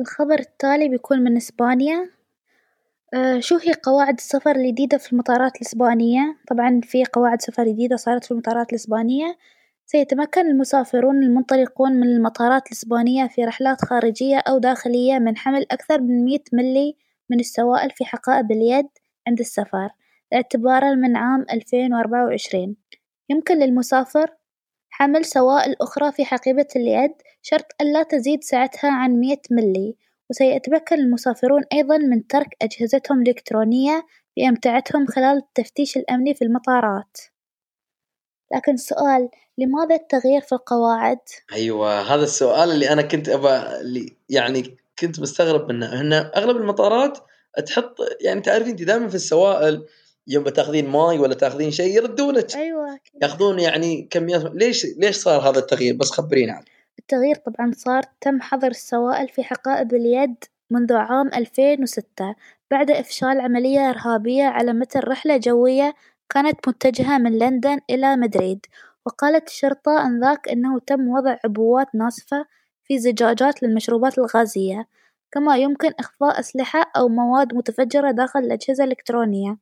الخبر 0.00 0.38
التالي 0.38 0.88
بيكون 0.88 1.18
من 1.18 1.36
إسبانيا 1.36 2.16
آه، 3.14 3.40
شو 3.40 3.56
هي 3.56 3.72
قواعد 3.82 4.14
السفر 4.14 4.50
الجديدة 4.56 4.98
في 4.98 5.12
المطارات 5.12 5.56
الإسبانية؟ 5.56 6.36
طبعًا 6.48 6.80
في 6.84 7.04
قواعد 7.04 7.42
سفر 7.42 7.64
جديدة 7.64 7.96
صارت 7.96 8.24
في 8.24 8.30
المطارات 8.30 8.70
الإسبانية، 8.70 9.36
سيتمكن 9.86 10.46
المسافرون 10.46 11.22
المنطلقون 11.22 11.92
من 11.92 12.06
المطارات 12.06 12.66
الإسبانية 12.66 13.26
في 13.26 13.44
رحلات 13.44 13.84
خارجية 13.84 14.38
أو 14.38 14.58
داخلية 14.58 15.18
من 15.18 15.36
حمل 15.36 15.66
أكثر 15.70 16.00
من 16.00 16.24
مية 16.24 16.42
ملي 16.52 16.96
من 17.30 17.40
السوائل 17.40 17.90
في 17.90 18.04
حقائب 18.04 18.52
اليد 18.52 18.88
عند 19.26 19.40
السفر، 19.40 19.88
اعتبارًا 20.36 20.94
من 20.94 21.16
عام 21.16 21.46
ألفين 21.52 21.94
وأربعة 21.94 22.24
وعشرين، 22.24 22.76
يمكن 23.30 23.58
للمسافر 23.58 24.26
حمل 24.90 25.24
سوائل 25.24 25.76
أخرى 25.80 26.12
في 26.12 26.24
حقيبة 26.24 26.66
اليد 26.76 27.12
شرط 27.42 27.66
ألا 27.80 28.02
تزيد 28.02 28.44
سعتها 28.44 28.90
عن 28.90 29.10
مية 29.10 29.42
ملي. 29.50 29.96
وسيتمكن 30.30 30.96
المسافرون 30.96 31.62
أيضًا 31.72 31.98
من 31.98 32.26
ترك 32.26 32.56
أجهزتهم 32.62 33.22
الإلكترونية 33.22 34.06
بأمتعتهم 34.36 35.06
خلال 35.06 35.36
التفتيش 35.36 35.96
الأمني 35.96 36.34
في 36.34 36.44
المطارات، 36.44 37.18
لكن 38.54 38.72
السؤال 38.72 39.28
لماذا 39.58 39.94
التغيير 39.94 40.40
في 40.40 40.52
القواعد؟ 40.52 41.18
أيوه 41.52 42.14
هذا 42.14 42.22
السؤال 42.22 42.70
اللي 42.70 42.90
أنا 42.90 43.02
كنت 43.02 43.28
أبى 43.28 43.80
اللي 43.80 44.16
يعني 44.28 44.76
كنت 44.98 45.20
مستغرب 45.20 45.72
منه، 45.72 46.00
إن 46.00 46.12
أغلب 46.12 46.56
المطارات 46.56 47.18
تحط 47.66 47.96
يعني 48.20 48.40
تعرفين 48.40 48.70
أنتِ 48.70 48.82
دائمًا 48.82 49.08
في 49.08 49.14
السوائل 49.14 49.86
يوم 50.28 50.44
بتاخذين 50.44 50.88
ماي 50.88 51.18
ولا 51.18 51.34
تاخذين 51.34 51.70
شيء 51.70 51.96
يردونك. 51.96 52.56
أيوه. 52.56 52.98
ياخذون 53.22 53.58
يعني 53.60 54.08
كميات. 54.10 54.42
ليش 54.54 54.86
ليش 54.98 55.16
صار 55.16 55.50
هذا 55.50 55.58
التغيير؟ 55.58 55.96
بس 55.96 56.10
خبريني 56.10 56.50
عنه. 56.50 56.64
التغيير 56.98 57.36
طبعًا 57.36 57.72
صار 57.76 58.02
تم 58.20 58.40
حظر 58.40 58.68
السوائل 58.68 59.28
في 59.28 59.44
حقائب 59.44 59.94
اليد 59.94 60.44
منذ 60.70 60.92
عام 60.92 61.28
ألفين 61.28 61.82
وستة 61.82 62.34
بعد 62.70 62.90
إفشال 62.90 63.40
عملية 63.40 63.90
إرهابية 63.90 64.44
على 64.44 64.72
متن 64.72 65.00
رحلة 65.00 65.36
جوية 65.36 65.94
كانت 66.28 66.68
متجهة 66.68 67.18
من 67.18 67.38
لندن 67.38 67.78
إلى 67.90 68.16
مدريد، 68.16 68.66
وقالت 69.06 69.48
الشرطة 69.48 70.06
آنذاك 70.06 70.48
أنه 70.48 70.78
تم 70.78 71.08
وضع 71.08 71.36
عبوات 71.44 71.86
ناسفة 71.94 72.46
في 72.84 72.98
زجاجات 72.98 73.62
للمشروبات 73.62 74.18
الغازية، 74.18 74.86
كما 75.32 75.56
يمكن 75.56 75.90
إخفاء 75.98 76.40
أسلحة 76.40 76.90
أو 76.96 77.08
مواد 77.08 77.54
متفجرة 77.54 78.10
داخل 78.10 78.40
الأجهزة 78.40 78.84
الإلكترونية، 78.84 79.56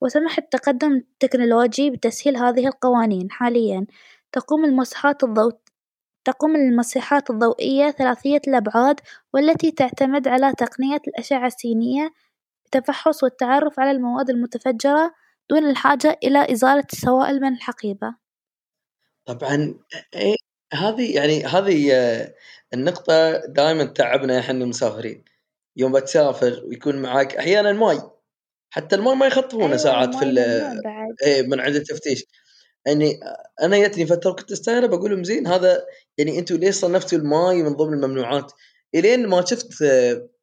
وسمح 0.00 0.38
التقدم 0.38 0.92
التكنولوجي 0.96 1.90
بتسهيل 1.90 2.36
هذه 2.36 2.66
القوانين. 2.66 3.30
حاليًا 3.30 3.86
تقوم 4.32 4.64
الماسحات 4.64 5.24
الضو 5.24 5.52
تقوم 6.24 6.56
الماسحات 6.56 7.30
الضوئية 7.30 7.90
ثلاثية 7.90 8.40
الأبعاد 8.48 9.00
والتي 9.34 9.70
تعتمد 9.70 10.28
على 10.28 10.52
تقنية 10.58 11.00
الأشعة 11.08 11.46
السينية 11.46 12.12
للتفحص 12.64 13.22
والتعرف 13.24 13.80
على 13.80 13.90
المواد 13.90 14.30
المتفجرة 14.30 15.14
دون 15.50 15.70
الحاجة 15.70 16.18
إلى 16.24 16.52
إزالة 16.52 16.84
السوائل 16.92 17.40
من 17.40 17.54
الحقيبة. 17.54 18.14
طبعًا 19.26 19.74
إيه 20.14 20.36
هذه 20.74 21.16
يعني 21.16 21.44
هذه 21.44 21.92
النقطة 22.74 23.32
دائمًا 23.46 23.84
تتعبنا 23.84 24.38
إحنا 24.38 24.64
المسافرين، 24.64 25.24
يوم 25.76 25.92
بتسافر 25.92 26.62
ويكون 26.66 27.02
معاك 27.02 27.36
أحيانًا 27.36 27.72
ماي، 27.72 28.00
حتى 28.70 28.96
الماي 28.96 29.14
ما 29.14 29.26
يخطفونه 29.26 29.66
أيوة 29.66 29.76
ساعات 29.76 30.14
في 30.14 30.24
إيه 31.22 31.42
من 31.42 31.60
عند 31.60 31.76
التفتيش. 31.76 32.24
يعني 32.86 33.20
أنا 33.62 33.86
جتني 33.86 34.06
فترة 34.06 34.32
كنت 34.32 34.52
استغرب 34.52 34.94
أقول 34.94 35.10
لهم 35.10 35.24
زين 35.24 35.46
هذا 35.46 35.86
يعني 36.18 36.38
أنتم 36.38 36.56
ليش 36.56 36.74
صنفتوا 36.74 37.18
الماي 37.18 37.62
من 37.62 37.72
ضمن 37.72 37.94
الممنوعات؟ 37.94 38.52
إلين 38.94 39.26
ما 39.26 39.44
شفت 39.44 39.68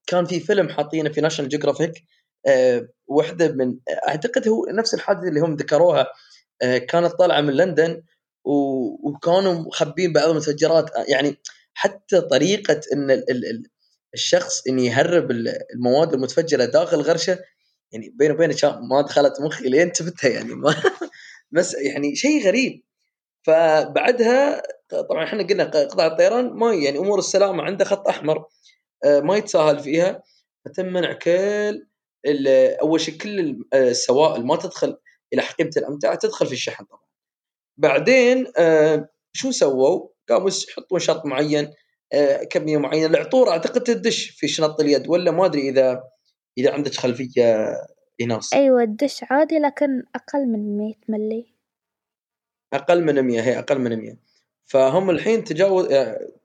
كان 0.08 0.26
في 0.26 0.40
فيلم 0.40 0.70
حاطينه 0.70 1.10
في 1.10 1.22
ناشونال 1.22 1.50
جيوغرافيك 1.50 2.04
آه، 2.48 2.88
وحدة 3.08 3.48
من 3.48 3.78
أعتقد 4.08 4.48
هو 4.48 4.66
نفس 4.66 4.94
الحادثة 4.94 5.28
اللي 5.28 5.40
هم 5.40 5.56
ذكروها 5.56 6.08
آه، 6.62 6.78
كانت 6.78 7.12
طالعة 7.12 7.42
من 7.42 7.54
لندن 7.54 8.04
وكانوا 9.04 9.54
مخبين 9.54 10.14
بعض 10.14 10.30
المتفجرات 10.30 10.90
يعني 11.10 11.38
حتى 11.74 12.22
طريقة 12.22 12.82
إن 12.94 13.24
الشخص 14.14 14.68
انه 14.68 14.82
يهرب 14.82 15.32
المواد 15.32 16.14
المتفجرة 16.14 16.66
داخل 16.66 17.02
غرشه 17.02 17.40
يعني 17.92 18.10
بيني 18.16 18.34
وبينك 18.34 18.66
ما 18.66 19.02
دخلت 19.02 19.42
مخي 19.42 19.70
لين 19.70 19.94
شفتها 19.94 20.30
يعني 20.30 20.56
ما 20.56 20.76
بس 21.52 21.74
يعني 21.74 22.16
شيء 22.16 22.48
غريب. 22.48 22.84
فبعدها 23.44 24.64
طبعا 24.90 25.24
إحنا 25.24 25.44
قلنا 25.44 25.64
قطاع 25.64 26.08
الطيران 26.08 26.54
ما 26.54 26.74
يعني 26.74 26.98
أمور 26.98 27.20
السلامة 27.20 27.64
عنده 27.64 27.86
خط 27.86 28.08
أحمر 28.08 28.46
آه، 29.06 29.20
ما 29.20 29.38
يتساهل 29.38 29.80
فيها. 29.80 30.24
فتم 30.66 30.86
منع 30.86 31.14
كل 31.14 31.88
أول 32.82 33.02
شيء 33.02 33.18
كل 33.18 33.66
السوائل 33.74 34.46
ما 34.46 34.56
تدخل 34.56 34.98
إلى 35.34 35.42
حقيبة 35.42 35.72
الأمتعة 35.78 36.16
تدخل 36.16 36.48
في 36.48 36.54
الشحن 36.54 36.86
طبعا. 36.86 37.08
بعدين 37.78 38.48
آه، 38.58 39.10
شو 39.34 39.52
سووا؟ 39.52 40.08
قاموا 40.30 40.50
يحطون 40.70 41.00
شرط 41.00 41.26
معين 41.26 41.74
آه، 42.14 42.44
كمية 42.44 42.78
معينة 42.78 43.06
العطور 43.06 43.50
أعتقد 43.50 43.84
تدش 43.84 44.30
في 44.30 44.48
شنط 44.48 44.80
اليد 44.80 45.08
ولا 45.08 45.32
ما 45.32 45.46
أدري 45.46 45.70
إذا 45.70 46.04
إذا 46.58 46.74
عندك 46.74 46.94
خلفية 46.94 47.76
إيناس 48.22 48.54
أيوة 48.54 48.84
الدش 48.84 49.24
عادي 49.24 49.60
لكن 49.60 50.04
أقل 50.16 50.46
من 50.46 50.78
مية 50.78 51.00
ملي. 51.08 51.54
أقل 52.74 53.04
من 53.04 53.22
مية 53.22 53.42
هي 53.42 53.60
أقل 53.60 53.80
من 53.80 53.96
مية. 53.96 54.20
فهم 54.66 55.10
الحين 55.10 55.44
تجاوز 55.44 55.88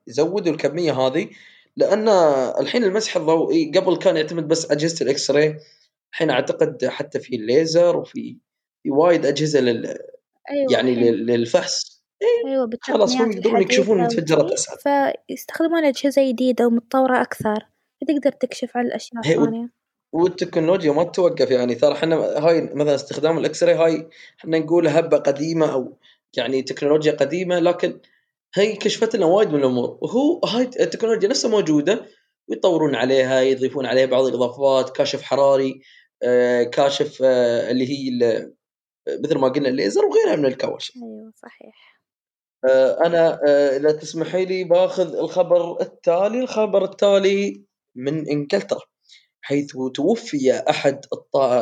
زودوا 0.07 0.53
الكمية 0.53 0.93
هذه 0.93 1.29
لأن 1.77 2.09
الحين 2.61 2.85
المسح 2.85 3.17
الضوئي 3.17 3.73
قبل 3.75 3.97
كان 3.97 4.17
يعتمد 4.17 4.49
بس 4.49 4.71
أجهزة 4.71 5.05
الإكس 5.05 5.31
راي 5.31 5.57
الحين 6.13 6.31
أعتقد 6.31 6.87
حتى 6.87 7.19
في 7.19 7.37
الليزر 7.37 7.97
وفي 7.97 8.37
في 8.83 8.91
وايد 8.91 9.27
أجهزة 9.27 9.61
لل 9.61 9.87
أيوة 10.51 10.73
يعني 10.73 10.93
الحين. 10.93 11.15
للفحص. 11.15 12.03
أيوة 12.47 12.71
خلاص 12.81 13.17
هم 13.17 13.33
يقدرون 13.33 13.63
يكشفون 13.63 14.01
المتفجرات 14.01 14.53
أسهل 14.53 14.77
فيستخدمون 15.29 15.85
أجهزة 15.85 16.29
جديدة 16.29 16.67
ومتطورة 16.67 17.23
أكثر. 17.23 17.67
فتقدر 18.01 18.33
تكشف 18.33 18.77
على 18.77 18.89
الأشياء 18.89 19.21
الثانية. 19.21 19.82
والتكنولوجيا 20.13 20.93
ما 20.93 21.05
تتوقف 21.05 21.51
يعني. 21.51 21.75
ترى 21.75 21.93
إحنا 21.93 22.17
هاي 22.17 22.61
مثلا 22.75 22.95
استخدام 22.95 23.39
ال 23.39 23.63
X-ray 23.65 23.75
هاي 23.75 24.09
إحنا 24.41 24.59
نقول 24.59 24.89
هبة 24.89 25.17
قديمة 25.17 25.73
أو 25.73 25.99
يعني 26.37 26.63
تكنولوجيا 26.63 27.13
قديمة 27.13 27.59
لكن 27.59 28.01
هي 28.55 28.77
كشفت 28.77 29.17
لنا 29.17 29.27
وايد 29.27 29.49
من 29.49 29.59
الأمور. 29.59 29.99
وهو 30.03 30.41
هاي 30.45 30.63
التكنولوجيا 30.63 31.29
نفسها 31.29 31.51
موجودة 31.51 32.07
ويطورون 32.49 32.95
عليها 32.95 33.41
يضيفون 33.41 33.87
عليها 33.87 34.07
بعض 34.07 34.25
الإضافات 34.27 34.97
كاشف 34.97 35.23
حراري 35.23 35.81
آه، 36.23 36.63
كاشف 36.63 37.23
آه، 37.25 37.71
اللي 37.71 37.89
هي 37.91 38.51
مثل 39.09 39.39
ما 39.39 39.49
قلنا 39.49 39.69
الليزر 39.69 40.05
وغيرها 40.05 40.37
من 40.37 40.47
الكواشف. 40.47 40.95
أيوه 40.97 41.33
صحيح. 41.37 42.03
آه، 42.65 43.07
أنا 43.07 43.41
إذا 43.77 43.93
تسمحي 43.93 44.45
لي 44.45 44.65
باخذ 44.65 45.17
الخبر 45.17 45.81
التالي 45.81 46.41
الخبر 46.41 46.85
التالي 46.85 47.65
من 47.97 48.29
إنجلترا. 48.29 48.92
حيث 49.43 49.73
توفي 49.95 50.53
أحد 50.71 51.01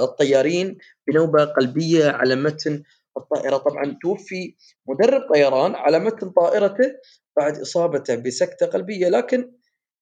الطيارين 0.02 0.78
بنوبة 1.06 1.44
قلبية 1.44 2.10
على 2.10 2.36
متن 2.36 2.82
الطائرة. 3.16 3.56
طبعا 3.56 3.98
توفي 4.02 4.56
مدرب 4.88 5.22
طيران 5.34 5.74
على 5.74 5.98
متن 5.98 6.30
طائرته 6.30 6.92
بعد 7.36 7.58
إصابته 7.58 8.14
بسكتة 8.14 8.66
قلبية 8.66 9.08
لكن 9.08 9.52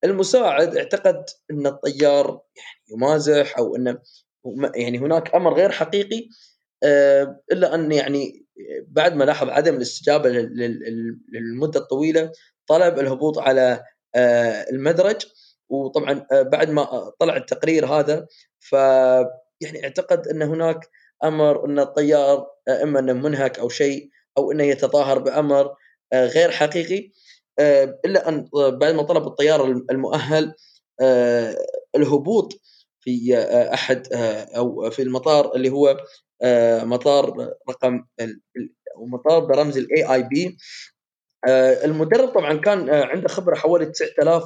المساعد 0.04 0.76
اعتقد 0.76 1.24
إن 1.50 1.66
الطيار 1.66 2.26
يعني 2.56 2.84
يمازح 2.96 3.58
أو 3.58 3.76
انه 3.76 3.98
يعني 4.74 4.98
هناك 4.98 5.34
أمر 5.34 5.54
غير 5.54 5.70
حقيقي 5.70 6.28
آه، 6.82 7.40
إلا 7.52 7.74
أن 7.74 7.92
يعني 7.92 8.46
بعد 8.88 9.14
ما 9.14 9.24
لاحظ 9.24 9.48
عدم 9.48 9.74
الاستجابة 9.76 10.28
للمدة 11.32 11.80
الطويلة 11.80 12.32
طلب 12.66 12.98
الهبوط 12.98 13.38
على 13.38 13.84
آه، 14.14 14.66
المدرج. 14.70 15.26
وطبعا 15.68 16.26
آه، 16.32 16.42
بعد 16.42 16.70
ما 16.70 17.12
طلع 17.18 17.36
التقرير 17.36 17.86
هذا 17.86 18.26
ف 18.60 18.72
يعني 19.60 19.84
أعتقد 19.84 20.28
أن 20.28 20.42
هناك 20.42 20.88
أمر 21.24 21.66
أن 21.66 21.78
الطيار 21.78 22.46
إما 22.82 23.00
أنه 23.00 23.12
منهك 23.12 23.58
أو 23.58 23.68
شيء 23.68 24.10
أو 24.38 24.52
أنه 24.52 24.64
يتظاهر 24.64 25.18
بأمر 25.18 25.74
غير 26.14 26.50
حقيقي 26.50 27.10
إلا 28.04 28.28
أن 28.28 28.48
بعد 28.54 28.94
ما 28.94 29.02
طلب 29.02 29.26
الطيار 29.26 29.64
المؤهل 29.64 30.54
الهبوط 31.96 32.60
في 33.00 33.38
أحد 33.74 34.08
أو 34.56 34.90
في 34.90 35.02
المطار 35.02 35.54
اللي 35.54 35.70
هو 35.70 35.96
مطار 36.84 37.54
رقم 37.70 38.04
مطار 38.96 39.40
برمز 39.44 39.78
الاي 39.78 40.14
اي 40.14 40.22
بي 40.22 40.56
المدرب 41.84 42.28
طبعا 42.28 42.54
كان 42.54 42.90
عنده 42.90 43.28
خبرة 43.28 43.54
حوالي 43.54 43.86
9000 43.86 44.42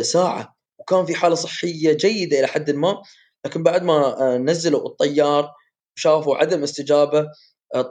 ساعة. 0.00 0.56
وكان 0.78 1.06
في 1.06 1.14
حالة 1.14 1.34
صحية 1.34 1.92
جيدة 1.92 2.38
إلى 2.38 2.46
حد 2.46 2.70
ما 2.70 3.02
لكن 3.46 3.62
بعد 3.62 3.82
ما 3.82 4.38
نزلوا 4.38 4.86
الطيار 4.88 5.52
شافوا 5.94 6.36
عدم 6.36 6.62
استجابة 6.62 7.26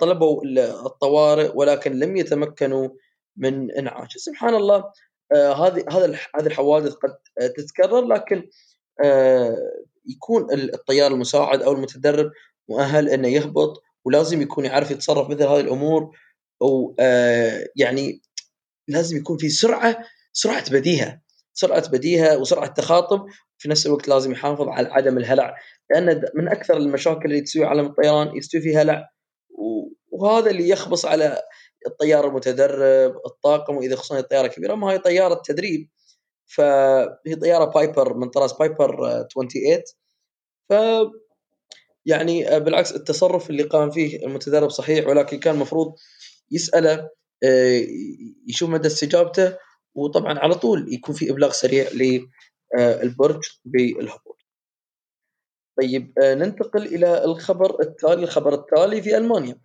طلبوا 0.01 0.41
الطوارئ 0.85 1.51
ولكن 1.55 1.99
لم 1.99 2.17
يتمكنوا 2.17 2.89
من 3.37 3.71
انعاشه 3.71 4.17
سبحان 4.17 4.55
الله 4.55 4.83
هذه 5.33 5.85
هذه 5.91 6.19
الحوادث 6.39 6.93
قد 6.93 7.17
تتكرر 7.57 8.05
لكن 8.05 8.49
يكون 10.05 10.47
الطيار 10.53 11.11
المساعد 11.11 11.61
أو 11.61 11.71
المتدرب 11.71 12.31
مؤهل 12.69 13.09
إنه 13.09 13.27
يهبط 13.27 13.83
ولازم 14.05 14.41
يكون 14.41 14.65
يعرف 14.65 14.91
يتصرف 14.91 15.29
مثل 15.29 15.43
هذه 15.43 15.59
الأمور 15.59 16.17
ويعني 16.61 18.21
لازم 18.87 19.17
يكون 19.17 19.37
في 19.37 19.49
سرعة 19.49 19.97
سرعة 20.33 20.71
بديهة. 20.71 21.21
سرعة 21.55 21.89
بديهة 21.89 22.37
وسرعة 22.37 22.73
تخاطب 22.73 23.25
في 23.57 23.69
نفس 23.69 23.85
الوقت 23.85 24.07
لازم 24.07 24.31
يحافظ 24.31 24.67
على 24.67 24.87
عدم 24.87 25.17
الهلع. 25.17 25.55
لأن 25.89 26.23
من 26.35 26.47
أكثر 26.47 26.77
المشاكل 26.77 27.25
اللي 27.25 27.41
تسوي 27.41 27.65
عالم 27.65 27.85
الطيران 27.85 28.37
يستوي 28.37 28.61
فيه 28.61 28.81
هلع. 28.81 29.09
وهذا 30.11 30.51
اللي 30.51 30.69
يخبص 30.69 31.05
على 31.05 31.41
الطيار 31.87 32.27
المتدرب 32.27 33.15
الطاقم 33.25 33.77
وإذا 33.77 33.95
خصوصا 33.95 34.19
الطيارة 34.19 34.47
كبيرة 34.47 34.75
ما 34.75 34.91
هي 34.91 34.97
طيارة 34.97 35.41
تدريب 35.45 35.89
فهي 36.45 37.35
طيارة 37.41 37.65
بايبر 37.65 38.13
من 38.17 38.29
طراز 38.29 38.53
بايبر 38.53 38.95
28 39.33 39.81
ف 40.69 40.73
يعني 42.05 42.59
بالعكس 42.59 42.95
التصرف 42.95 43.49
اللي 43.49 43.63
قام 43.63 43.91
فيه 43.91 44.25
المتدرب 44.25 44.69
صحيح 44.69 45.07
ولكن 45.07 45.39
كان 45.39 45.55
المفروض 45.55 45.95
يسأله 46.51 47.09
آه، 47.43 47.81
يشوف 48.47 48.69
مدى 48.69 48.87
استجابته. 48.87 49.57
وطبعا 49.95 50.39
على 50.39 50.55
طول 50.55 50.93
يكون 50.93 51.15
في 51.15 51.31
إبلاغ 51.31 51.51
سريع 51.51 51.87
للبرج 51.93 53.43
بالهبوط. 53.65 54.37
طيب 55.81 56.13
آه، 56.23 56.33
ننتقل 56.33 56.85
إلى 56.85 57.23
الخبر 57.23 57.81
التالي، 57.81 58.23
الخبر 58.23 58.53
التالي 58.53 59.01
في 59.01 59.17
ألمانيا. 59.17 59.57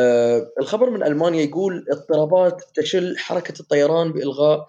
آه، 0.00 0.52
الخبر 0.60 0.90
من 0.90 1.02
ألمانيا 1.02 1.42
يقول 1.42 1.86
اضطرابات 1.90 2.62
تشل 2.74 3.18
حركة 3.18 3.60
الطيران 3.60 4.12
بإلغاء 4.12 4.66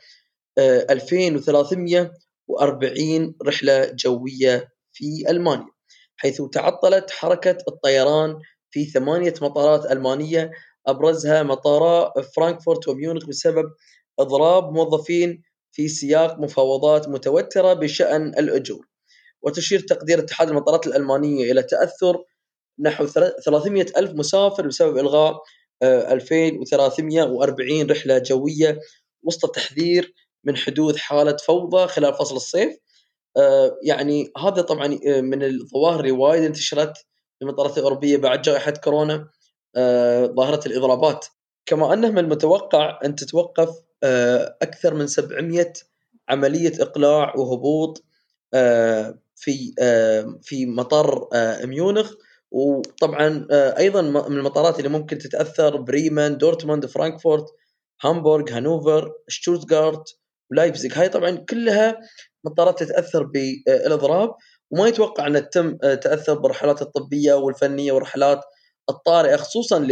2340 0.59 3.35
رحلة 3.43 3.85
جوية 3.85 4.69
في 4.93 5.25
ألمانيا. 5.29 5.67
حيث 6.17 6.41
تعطلت 6.41 7.11
حركة 7.11 7.57
الطيران 7.67 8.39
في 8.71 8.85
ثمانية 8.85 9.33
مطارات 9.41 9.91
ألمانية 9.91 10.51
أبرزها 10.87 11.43
مطارا 11.43 12.21
فرانكفورت 12.21 12.87
وميونخ 12.87 13.25
بسبب 13.25 13.65
إضراب 14.19 14.71
موظفين 14.71 15.43
في 15.71 15.87
سياق 15.87 16.39
مفاوضات 16.39 17.07
متوترة 17.07 17.73
بشأن 17.73 18.27
الأجور. 18.27 18.87
وتشير 19.41 19.79
تقدير 19.79 20.19
اتحاد 20.19 20.49
المطارات 20.49 20.87
الألمانية 20.87 21.51
إلى 21.51 21.63
تأثر 21.63 22.23
نحو 22.79 23.05
300 23.05 23.85
ألف 23.97 24.11
مسافر 24.11 24.67
بسبب 24.67 24.97
إلغاء 24.97 25.41
2340 25.83 27.81
آه، 27.81 27.93
رحلة 27.93 28.17
جوية 28.17 28.79
وسط 29.23 29.55
تحذير 29.55 30.13
من 30.43 30.57
حدوث 30.57 30.97
حالة 30.97 31.37
فوضى 31.37 31.87
خلال 31.87 32.13
فصل 32.13 32.35
الصيف. 32.35 32.77
آه، 33.37 33.77
يعني 33.83 34.31
هذا 34.37 34.61
طبعا 34.61 34.99
آه، 35.07 35.21
من 35.21 35.43
الظواهر 35.43 35.99
اللي 35.99 36.11
وايد 36.11 36.43
انتشرت 36.43 36.97
في 37.39 37.41
المطارات 37.45 37.77
الأوروبية 37.77 38.17
بعد 38.17 38.41
جائحة 38.41 38.71
كورونا 38.71 39.29
ظاهرة 40.35 40.67
الإضرابات. 40.67 41.25
كما 41.65 41.93
أنه 41.93 42.09
من 42.09 42.17
المتوقع 42.17 42.99
أن 43.05 43.15
تتوقف 43.15 43.69
أكثر 44.61 44.93
من 44.93 45.07
700 45.07 45.73
عملية 46.29 46.73
إقلاع 46.79 47.35
وهبوط 47.35 48.03
في 49.35 49.73
في 50.41 50.65
مطار 50.65 51.27
ميونخ. 51.63 52.13
وطبعا 52.51 53.47
أيضا 53.51 54.01
من 54.01 54.37
المطارات 54.37 54.77
اللي 54.77 54.89
ممكن 54.89 55.17
تتأثر 55.17 55.77
بريمن 55.77 56.37
دورتموند 56.37 56.85
فرانكفورت 56.85 57.45
هامبورغ 58.01 58.51
هانوفر 58.51 59.11
شتوتغارت 59.27 60.17
ولايبزيغ 60.51 60.91
هاي 60.99 61.09
طبعا 61.09 61.31
كلها 61.31 61.99
مطارات 62.43 62.83
تتأثر 62.83 63.23
بالاضراب 63.23 64.35
وما 64.71 64.87
يتوقع 64.87 65.27
أن 65.27 65.49
تتم 65.49 65.77
تأثر 65.77 66.33
بالرحلات 66.33 66.81
الطبية 66.81 67.33
والفنية 67.33 67.91
والرحلات 67.91 68.41
الطارئة 68.89 69.35
خصوصا 69.35 69.87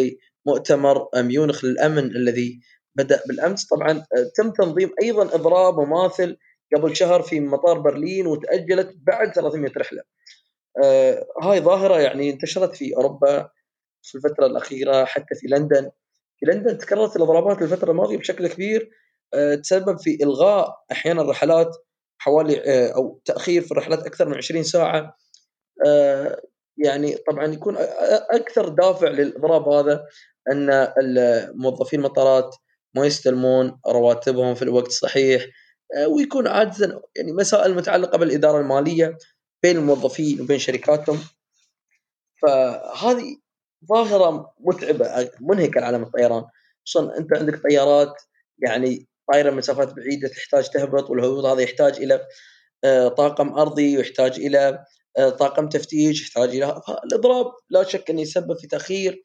لمؤتمر 0.48 1.08
ميونخ 1.16 1.66
للأمن 1.66 2.06
الذي 2.16 2.60
بدأ 2.96 3.22
بالأمس 3.28 3.68
طبعا 3.68 4.06
تم 4.36 4.52
تنظيم 4.52 4.92
أيضا 5.02 5.24
إضراب 5.36 5.80
مماثل 5.80 6.38
قبل 6.76 6.96
شهر 6.96 7.22
في 7.22 7.40
مطار 7.40 7.80
برلين 7.80 8.28
وتأجلت 8.28 8.94
بعد 8.96 9.32
300 9.32 9.72
رحلة. 9.78 10.02
آه 10.84 11.28
هاي 11.42 11.62
ظاهرة 11.62 12.00
يعني 12.00 12.30
انتشرت 12.30 12.76
في 12.76 12.96
أوروبا 12.96 13.50
في 14.02 14.16
الفترة 14.16 14.46
الأخيرة 14.46 15.06
حتى 15.06 15.36
في 15.36 15.48
لندن. 15.48 15.92
في 16.40 16.46
لندن 16.46 16.78
تكررت 16.78 17.16
الإضرابات 17.16 17.62
الفترة 17.62 17.92
الماضية 17.92 18.18
بشكل 18.18 18.48
كبير 18.48 18.90
آه 19.34 19.56
تسبب 19.56 20.00
في 20.00 20.24
إلغاء 20.24 20.84
أحيانا 20.92 21.24
رحلات 21.24 21.78
حوالي 22.26 22.62
آه، 22.66 22.96
أو 22.96 23.22
تأخير 23.26 23.62
في 23.62 23.72
الرحلات 23.72 24.06
أكثر 24.06 24.30
من 24.30 24.38
20 24.38 24.64
ساعة 24.64 25.18
آه، 25.86 26.42
يعني 26.78 27.16
طبعا 27.16 27.46
يكون 27.46 27.76
أكثر 28.32 28.70
دافع 28.70 29.08
للإضراب 29.08 29.70
هذا 29.70 30.06
أن 30.52 30.70
الموظفين 31.00 32.00
المطارات 32.00 32.56
ما 32.96 33.06
يستلمون 33.06 33.80
رواتبهم 33.88 34.56
في 34.56 34.62
الوقت 34.62 34.88
الصحيح 34.88 35.46
آه، 35.98 36.08
ويكون 36.08 36.48
عادة 36.48 37.02
يعني 37.16 37.32
مسائل 37.34 37.76
متعلقة 37.76 38.18
بالإدارة 38.18 38.60
المالية 38.60 39.18
بين 39.64 39.78
الموظفين 39.78 40.42
وبين 40.42 40.60
شركاتهم. 40.60 41.20
فهذه 42.42 43.38
ظاهرة 43.90 44.54
متعبة 44.60 45.30
منهكة 45.42 45.82
لعالم 45.82 46.04
الطيران. 46.04 46.44
خصوصا 46.86 47.18
أنت 47.18 47.34
عندك 47.38 47.62
طيارات 47.70 48.14
يعني 48.60 49.08
طايره 49.32 49.52
مسافات 49.52 49.94
بعيدة 49.94 50.28
تحتاج 50.28 50.70
تهبط 50.70 51.10
والهبوط 51.10 51.46
هذا 51.46 51.62
يحتاج 51.62 51.96
إلى 51.98 52.28
آه، 52.84 53.08
طاقم 53.08 53.50
أرضي 53.50 53.98
ويحتاج 53.98 54.40
إلى 54.40 54.86
آه، 55.18 55.30
طاقم 55.30 55.70
تفتيش 55.70 56.22
يحتاج 56.22 56.50
إلى 56.50 56.82
الاضراب 57.04 57.46
لا 57.70 57.84
شك 57.84 58.10
انه 58.10 58.22
يسبب 58.22 58.58
في 58.58 58.68
تأخير 58.68 59.24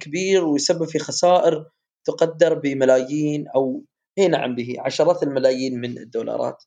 كبير 0.00 0.44
ويسبب 0.44 0.84
في 0.84 0.98
خسائر. 0.98 1.64
تقدر 2.06 2.54
بملايين 2.54 3.48
أو 3.48 3.84
هي 4.18 4.28
نعم 4.28 4.54
به 4.54 4.76
عشرات 4.78 5.22
الملايين 5.22 5.80
من 5.80 5.98
الدولارات. 5.98 6.64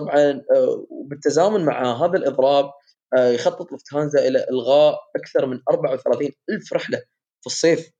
طبعا 0.00 0.42
وبالتزامن 0.90 1.64
مع 1.64 2.04
هذا 2.04 2.18
الإضراب 2.18 2.70
يخطط 3.18 3.72
لفتهانزا 3.72 4.28
إلى 4.28 4.46
إلغاء 4.50 4.98
أكثر 5.16 5.46
من 5.46 5.60
34 5.70 6.30
ألف 6.50 6.72
رحلة 6.72 6.98
في 7.40 7.46
الصيف. 7.46 7.90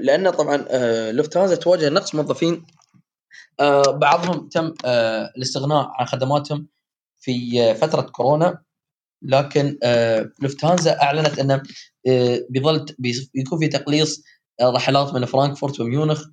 لأن 0.00 0.30
طبعا 0.30 0.56
لفتهانزا 1.12 1.54
تواجه 1.56 1.88
نقص 1.88 2.14
موظفين. 2.14 2.66
بعضهم 3.88 4.48
تم 4.48 4.74
الاستغناء 5.36 5.86
عن 5.94 6.06
خدماتهم 6.06 6.68
في 7.20 7.74
فترة 7.74 8.00
كورونا. 8.00 8.62
لكن 9.22 9.78
لفتهانزا 10.42 11.02
أعلنت 11.02 11.38
أنه 11.38 11.62
بيظل 12.50 12.86
بيكون 13.34 13.58
في 13.58 13.68
تقليص 13.68 14.24
رحلات 14.62 15.14
من 15.14 15.24
فرانكفورت 15.24 15.80
وميونخ 15.80 16.24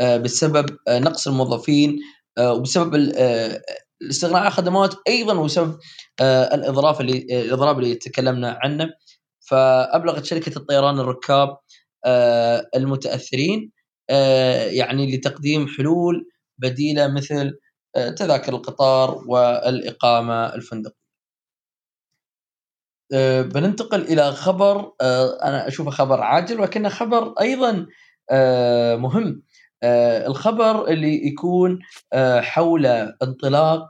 بسبب 0.00 0.66
نقص 0.88 1.28
الموظفين 1.28 1.98
وبسبب 2.40 2.94
الاستغناء 4.02 4.42
عن 4.42 4.50
خدمات 4.50 4.94
أيضا 5.08 5.34
وبسبب 5.34 5.78
الاضراب 6.20 7.00
اللي 7.00 7.18
الإضراب 7.18 7.78
اللي 7.78 7.94
تكلمنا 7.94 8.58
عنه 8.62 8.90
فأبلغت 9.48 10.24
شركة 10.24 10.58
الطيران 10.58 11.00
الركاب 11.00 11.56
المتأثرين 12.76 13.72
يعني 14.70 15.16
لتقديم 15.16 15.68
حلول 15.68 16.28
بديلة 16.58 17.08
مثل 17.08 17.58
تذاكر 18.16 18.52
القطار 18.54 19.18
والإقامة 19.28 20.54
الفندقية. 20.54 21.01
بننتقل 23.42 24.00
إلى 24.00 24.32
خبر 24.32 24.92
أنا 25.44 25.68
أشوفه 25.68 25.90
خبر 25.90 26.20
عاجل 26.20 26.60
ولكنه 26.60 26.88
خبر 26.88 27.34
أيضا 27.40 27.86
مهم. 28.96 29.42
الخبر 30.26 30.88
اللي 30.88 31.26
يكون 31.26 31.78
حول 32.40 32.86
انطلاق 33.22 33.82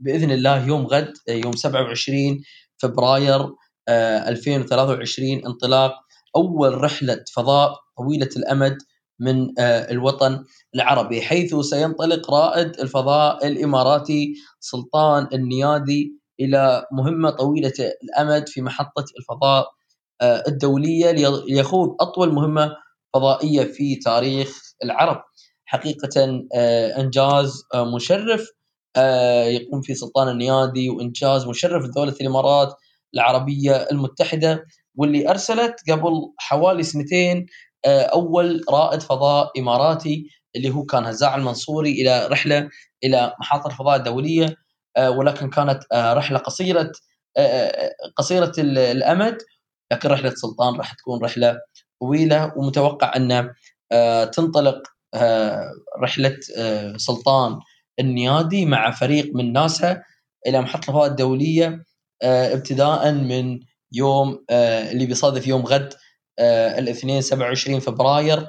بإذن 0.00 0.30
الله 0.30 0.66
يوم 0.66 0.86
غد 0.86 1.12
يوم 1.28 1.52
27 1.52 2.40
فبراير 2.78 3.48
2023 3.88 5.46
انطلاق 5.46 5.92
أول 6.36 6.80
رحلة 6.80 7.24
فضاء 7.34 7.74
طويلة 7.98 8.28
الأمد 8.36 8.78
من 9.20 9.48
الوطن 9.60 10.44
العربي 10.74 11.22
حيث 11.22 11.54
سينطلق 11.54 12.30
رائد 12.30 12.80
الفضاء 12.80 13.46
الإماراتي 13.46 14.34
سلطان 14.60 15.28
النيادي 15.32 16.21
إلى 16.44 16.86
مهمة 16.92 17.30
طويلة 17.30 17.72
الأمد 18.04 18.48
في 18.48 18.62
محطة 18.62 19.04
الفضاء 19.18 19.66
الدولية 20.48 21.10
ليخوض 21.48 21.96
أطول 22.00 22.32
مهمة 22.32 22.76
فضائية 23.14 23.64
في 23.64 23.96
تاريخ 23.96 24.58
العرب. 24.84 25.22
حقيقة 25.64 26.42
إنجاز 26.98 27.62
مشرف 27.76 28.48
يقوم 29.46 29.80
فيه 29.82 29.94
سلطان 29.94 30.28
النيادي 30.28 30.90
وإنجاز 30.90 31.46
مشرف 31.46 31.84
لدوله 31.84 32.14
الإمارات 32.20 32.74
العربية 33.14 33.72
المتحدة 33.92 34.64
واللي 34.94 35.30
أرسلت 35.30 35.74
قبل 35.90 36.12
حوالي 36.38 36.82
سنتين 36.82 37.46
أول 37.86 38.64
رائد 38.70 39.00
فضاء 39.02 39.50
إماراتي 39.58 40.26
اللي 40.56 40.70
هو 40.70 40.84
كان 40.84 41.04
هزاع 41.04 41.36
المنصوري 41.36 41.92
إلى 41.92 42.26
رحلة 42.26 42.68
إلى 43.04 43.34
محطة 43.40 43.66
الفضاء 43.66 43.96
الدولية. 43.96 44.56
ولكن 44.98 45.50
كانت 45.50 45.82
رحلة 45.94 46.38
قصيرة 46.38 46.92
قصيرة 48.16 48.52
الأمد 48.58 49.38
لكن 49.92 50.08
رحلة 50.08 50.30
سلطان 50.34 50.74
راح 50.76 50.92
تكون 50.92 51.24
رحلة 51.24 51.58
طويلة 52.00 52.52
ومتوقع 52.56 53.12
أن 53.16 53.50
تنطلق 54.32 54.82
رحلة 56.02 56.36
سلطان 56.96 57.58
النيادي 58.00 58.66
مع 58.66 58.90
فريق 58.90 59.30
من 59.34 59.52
ناسا 59.52 60.02
إلى 60.46 60.60
محطة 60.60 60.78
الفضاء 60.78 61.06
الدولية 61.06 61.84
ابتداء 62.22 63.12
من 63.12 63.60
يوم 63.92 64.44
اللي 64.50 65.06
بيصادف 65.06 65.46
يوم 65.46 65.62
غد 65.66 65.94
الاثنين 66.78 67.20
27 67.22 67.80
فبراير 67.80 68.48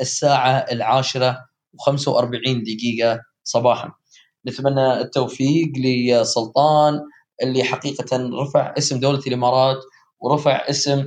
الساعة 0.00 0.66
العاشرة 0.72 1.38
و45 1.76 2.40
دقيقة 2.46 3.20
صباحا. 3.44 3.92
نتمنى 4.46 5.00
التوفيق 5.00 5.68
لسلطان 5.76 7.00
اللي 7.42 7.64
حقيقة 7.64 8.30
رفع 8.42 8.74
اسم 8.78 9.00
دولة 9.00 9.22
الإمارات 9.26 9.78
ورفع 10.20 10.68
اسم 10.70 11.06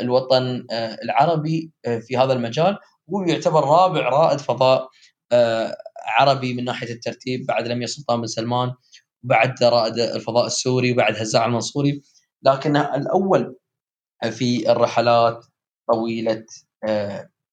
الوطن 0.00 0.66
العربي 1.04 1.70
في 2.00 2.16
هذا 2.16 2.32
المجال. 2.32 2.78
هو 3.10 3.22
يعتبر 3.22 3.64
رابع 3.64 4.08
رائد 4.08 4.38
فضاء 4.38 4.88
عربي 6.18 6.54
من 6.54 6.64
ناحية 6.64 6.92
الترتيب. 6.92 7.46
بعد 7.46 7.66
الأمير 7.66 7.86
سلطان 7.86 8.20
بن 8.20 8.26
سلمان 8.26 8.72
وبعد 9.24 9.62
رائد 9.62 9.98
الفضاء 9.98 10.46
السوري 10.46 10.92
وبعد 10.92 11.16
هزاع 11.16 11.46
المنصوري. 11.46 12.02
لكنه 12.42 12.94
الأول 12.94 13.56
في 14.30 14.72
الرحلات 14.72 15.44
طويلة 15.92 16.44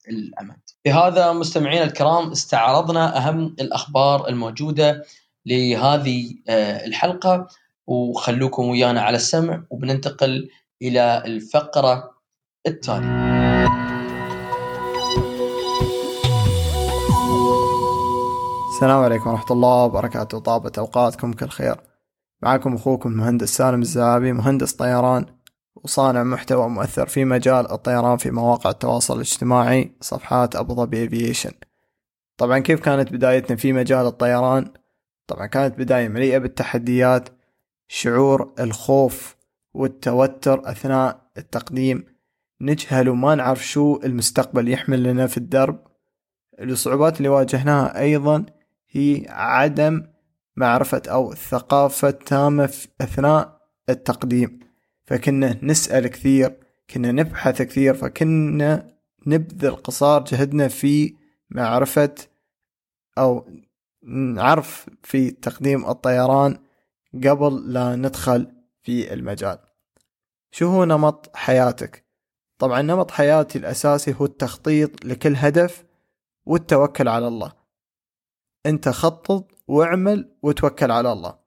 الامد. 0.09 0.59
بهذا 0.85 1.33
مستمعينا 1.33 1.83
الكرام 1.83 2.31
استعرضنا 2.31 3.17
أهم 3.17 3.55
الأخبار 3.59 4.27
الموجودة 4.27 5.03
لهذه 5.45 6.35
الحلقة 6.85 7.47
وخلوكم 7.87 8.65
ويانا 8.67 9.01
على 9.01 9.15
السمع 9.15 9.63
وبننتقل 9.69 10.49
إلى 10.81 11.23
الفقرة 11.25 12.11
التالية. 12.67 13.27
السلام 18.75 19.03
عليكم 19.03 19.29
ورحمة 19.29 19.51
الله 19.51 19.83
وبركاته 19.83 20.39
طابت 20.39 20.77
أوقاتكم 20.77 21.33
كل 21.33 21.49
خير 21.49 21.75
معكم 22.41 22.75
أخوكم 22.75 23.09
المهندس 23.09 23.57
سالم 23.57 23.81
الزعابي 23.81 24.33
مهندس 24.33 24.73
طيران 24.73 25.25
وصانع 25.83 26.23
محتوى 26.23 26.69
مؤثر 26.69 27.07
في 27.07 27.25
مجال 27.25 27.71
الطيران 27.71 28.17
في 28.17 28.31
مواقع 28.31 28.69
التواصل 28.69 29.15
الاجتماعي 29.15 29.91
صفحات 30.01 30.55
أبو 30.55 30.75
ظبي 30.75 31.05
افيشن 31.05 31.51
طبعا 32.37 32.59
كيف 32.59 32.79
كانت 32.79 33.11
بدايتنا 33.13 33.55
في 33.55 33.73
مجال 33.73 34.05
الطيران؟ 34.05 34.71
طبعا 35.27 35.45
كانت 35.45 35.79
بداية 35.79 36.07
مليئة 36.07 36.37
بالتحديات 36.37 37.29
شعور 37.87 38.53
الخوف 38.59 39.35
والتوتر 39.73 40.71
أثناء 40.71 41.21
التقديم. 41.37 42.05
نجهل 42.61 43.09
وما 43.09 43.35
نعرف 43.35 43.67
شو 43.67 43.99
المستقبل 44.03 44.69
يحمل 44.69 45.03
لنا 45.03 45.27
في 45.27 45.37
الدرب. 45.37 45.79
الصعوبات 46.59 47.17
اللي 47.17 47.29
واجهناها 47.29 47.99
أيضا 47.99 48.45
هي 48.89 49.25
عدم 49.29 50.03
معرفة 50.55 51.01
أو 51.07 51.33
ثقافة 51.33 52.11
تامة 52.11 52.73
أثناء 53.01 53.57
التقديم. 53.89 54.66
فكنا 55.07 55.59
نسأل 55.63 56.07
كثير 56.07 56.57
كنا 56.89 57.11
نبحث 57.11 57.61
كثير 57.61 57.93
فكنا 57.93 58.97
نبذل 59.27 59.75
قصار 59.75 60.23
جهدنا 60.23 60.67
في 60.67 61.15
معرفة 61.49 62.15
أو 63.17 63.49
نعرف 64.03 64.89
في 65.03 65.31
تقديم 65.31 65.89
الطيران 65.89 66.59
قبل 67.13 67.73
لا 67.73 67.95
ندخل 67.95 68.51
في 68.81 69.13
المجال. 69.13 69.57
شو 70.51 70.67
هو 70.67 70.85
نمط 70.85 71.35
حياتك؟ 71.35 72.05
طبعا 72.57 72.81
نمط 72.81 73.11
حياتي 73.11 73.57
الأساسي 73.59 74.15
هو 74.19 74.25
التخطيط 74.25 75.05
لكل 75.05 75.35
هدف 75.35 75.85
والتوكل 76.45 77.07
على 77.07 77.27
الله. 77.27 77.53
أنت 78.65 78.89
خطط 78.89 79.51
واعمل 79.67 80.35
وتوكل 80.41 80.91
على 80.91 81.11
الله. 81.11 81.39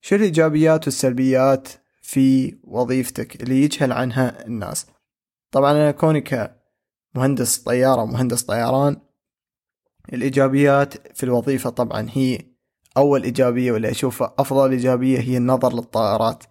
شو 0.00 0.16
الإيجابيات 0.16 0.84
والسلبيات 0.84 1.68
في 2.00 2.58
وظيفتك 2.64 3.42
اللي 3.42 3.62
يجهل 3.62 3.92
عنها 3.92 4.46
الناس. 4.46 4.86
طبعا 5.50 5.72
أنا 5.72 5.90
كوني 5.90 6.20
كمهندس 7.14 7.58
طيارة 7.58 8.04
مهندس 8.04 8.42
طيران 8.42 9.00
الإيجابيات 10.12 11.16
في 11.16 11.22
الوظيفة 11.24 11.70
طبعا 11.70 12.06
هي 12.10 12.38
أول 12.96 13.22
إيجابية 13.22 13.72
واللي 13.72 13.90
أشوفها 13.90 14.34
أفضل 14.38 14.70
إيجابية 14.70 15.20
هي 15.20 15.36
النظر 15.36 15.74
للطائرات 15.74 16.44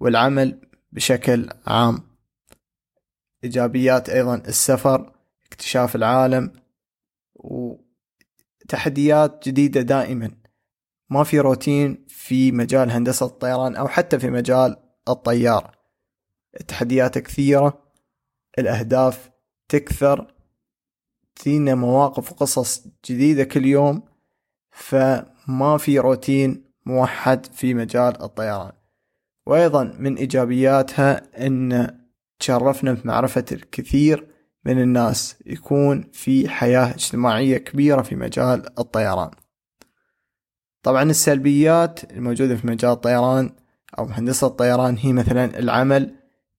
والعمل 0.00 0.60
بشكل 0.92 1.48
عام. 1.66 2.00
إيجابيات 3.44 4.08
أيضا 4.08 4.34
السفر 4.34 5.12
اكتشاف 5.46 5.96
العالم 5.96 6.52
وتحديات 8.64 9.48
جديدة 9.48 9.80
دائما. 9.80 10.30
ما 11.10 11.24
في 11.24 11.40
روتين 11.40 12.04
في 12.08 12.52
مجال 12.52 12.90
هندسة 12.90 13.26
الطيران 13.26 13.76
أو 13.76 13.88
حتى 13.88 14.18
في 14.18 14.30
مجال 14.30 14.76
الطيار 15.08 15.76
التحديات 16.60 17.18
كثيرة 17.18 17.82
الأهداف 18.58 19.30
تكثر 19.68 20.34
تينا 21.34 21.74
مواقف 21.74 22.32
وقصص 22.32 22.86
جديدة 23.06 23.44
كل 23.44 23.64
يوم 23.64 24.02
فما 24.70 25.78
في 25.78 25.98
روتين 25.98 26.64
موحد 26.86 27.46
في 27.46 27.74
مجال 27.74 28.22
الطيران. 28.22 28.72
وأيضا 29.46 29.84
من 29.84 30.16
إيجابياتها 30.16 31.46
أن 31.46 31.90
تشرفنا 32.38 32.92
بمعرفة 32.92 33.44
الكثير 33.52 34.28
من 34.64 34.80
الناس 34.80 35.36
يكون 35.46 36.10
في 36.12 36.48
حياة 36.48 36.90
اجتماعية 36.90 37.58
كبيرة 37.58 38.02
في 38.02 38.16
مجال 38.16 38.78
الطيران. 38.78 39.30
طبعا 40.82 41.02
السلبيات 41.02 42.12
الموجودة 42.12 42.56
في 42.56 42.66
مجال 42.66 42.90
الطيران 42.90 43.56
أو 43.98 44.04
هندسة 44.04 44.46
الطيران 44.46 44.96
هي 44.98 45.12
مثلا 45.12 45.58
العمل 45.58 46.14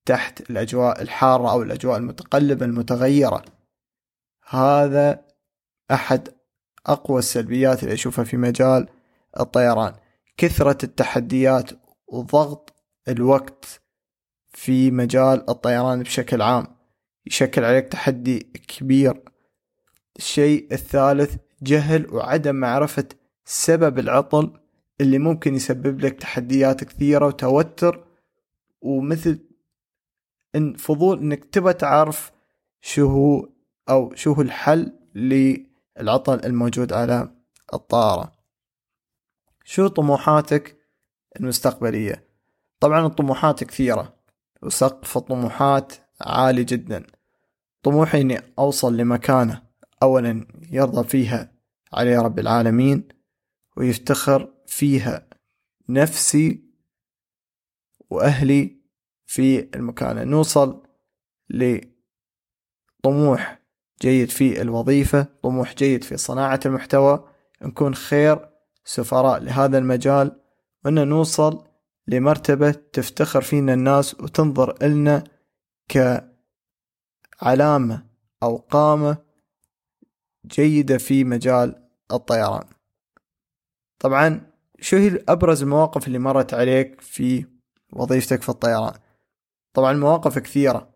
تحت 0.05 0.49
الأجواء 0.49 1.01
الحارة 1.01 1.51
أو 1.51 1.61
الأجواء 1.61 1.97
المتقلبة 1.97 2.65
المتغيرة. 2.65 3.45
هذا 4.49 5.25
أحد 5.91 6.29
أقوى 6.85 7.19
السلبيات 7.19 7.83
اللي 7.83 7.93
أشوفها 7.93 8.25
في 8.25 8.37
مجال 8.37 8.87
الطيران. 9.39 9.93
كثرة 10.37 10.77
التحديات 10.85 11.71
وضغط 12.07 12.73
الوقت 13.07 13.81
في 14.47 14.91
مجال 14.91 15.49
الطيران 15.49 16.03
بشكل 16.03 16.41
عام 16.41 16.67
يشكل 17.25 17.63
عليك 17.63 17.87
تحدي 17.87 18.39
كبير. 18.67 19.21
الشيء 20.17 20.67
الثالث 20.71 21.35
جهل 21.61 22.13
وعدم 22.13 22.55
معرفة 22.55 23.05
سبب 23.45 23.99
العطل 23.99 24.53
اللي 25.01 25.17
ممكن 25.17 25.55
يسبب 25.55 25.99
لك 25.99 26.19
تحديات 26.19 26.83
كثيرة 26.83 27.25
وتوتر 27.25 28.05
ومثل 28.81 29.39
إن 30.55 30.73
فضول 30.73 31.19
إنك 31.19 31.45
تبى 31.45 31.73
تعرف 31.73 32.31
شو 32.81 33.07
هو 33.07 33.49
أو 33.89 34.15
شو 34.15 34.33
هو 34.33 34.41
الحل 34.41 34.93
للعطل 35.15 36.45
الموجود 36.45 36.93
على 36.93 37.31
الطائرة. 37.73 38.31
شو 39.63 39.87
طموحاتك 39.87 40.77
المستقبلية؟ 41.39 42.27
طبعا 42.79 43.05
الطموحات 43.05 43.63
كثيرة 43.63 44.15
وسقف 44.63 45.17
الطموحات 45.17 45.93
عالي 46.21 46.63
جدا. 46.63 47.03
طموحي 47.83 48.21
إني 48.21 48.41
أوصل 48.59 48.97
لمكانة 48.97 49.61
اولا 50.03 50.47
يرضى 50.71 51.07
فيها 51.07 51.51
علي 51.93 52.17
رب 52.17 52.39
العالمين 52.39 53.07
ويفتخر 53.77 54.54
فيها 54.75 55.29
نفسي 55.89 56.63
وأهلي 58.09 58.81
في 59.25 59.69
المكان. 59.75 60.27
نوصل 60.27 60.83
لطموح 62.99 63.61
جيد 64.01 64.29
في 64.29 64.61
الوظيفة 64.61 65.27
طموح 65.43 65.75
جيد 65.75 66.03
في 66.03 66.17
صناعة 66.17 66.59
المحتوى 66.65 67.29
نكون 67.61 67.95
خير 67.95 68.49
سفراء 68.85 69.39
لهذا 69.39 69.77
المجال 69.77 70.41
وأن 70.85 71.07
نوصل 71.07 71.67
لمرتبة 72.07 72.71
تفتخر 72.71 73.41
فينا 73.41 73.73
الناس 73.73 74.15
وتنظر 74.15 74.77
إلنا 74.81 75.23
كعلامة 77.41 78.05
أو 78.43 78.57
قامة 78.57 79.17
جيدة 80.45 80.97
في 80.97 81.23
مجال 81.23 81.89
الطيران. 82.11 82.67
طبعا 83.99 84.54
شو 84.79 84.97
هي 84.97 85.23
أبرز 85.29 85.61
المواقف 85.63 86.07
اللي 86.07 86.19
مرت 86.19 86.53
عليك 86.53 87.01
في 87.01 87.45
وظيفتك 87.93 88.41
في 88.41 88.49
الطيران؟ 88.49 88.93
طبعا 89.73 89.91
المواقف 89.91 90.39
كثيرة 90.39 90.89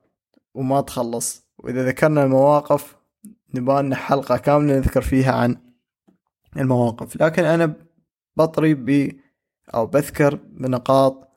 وما 0.54 0.82
تخلص 0.82 1.48
وإذا 1.58 1.86
ذكرنا 1.86 2.24
المواقف 2.24 2.96
نبالنا 3.54 3.96
حلقة 3.96 4.38
كاملة 4.38 4.78
نذكر 4.78 5.02
فيها 5.02 5.32
عن 5.32 5.58
المواقف 6.58 7.22
لكن 7.22 7.46
أنا 7.46 7.74
بطري 8.36 8.74
ب 8.74 9.20
أو 9.74 9.86
بذكر 9.86 10.36
بنقاط 10.36 11.30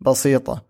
بسيطة. 0.00 0.64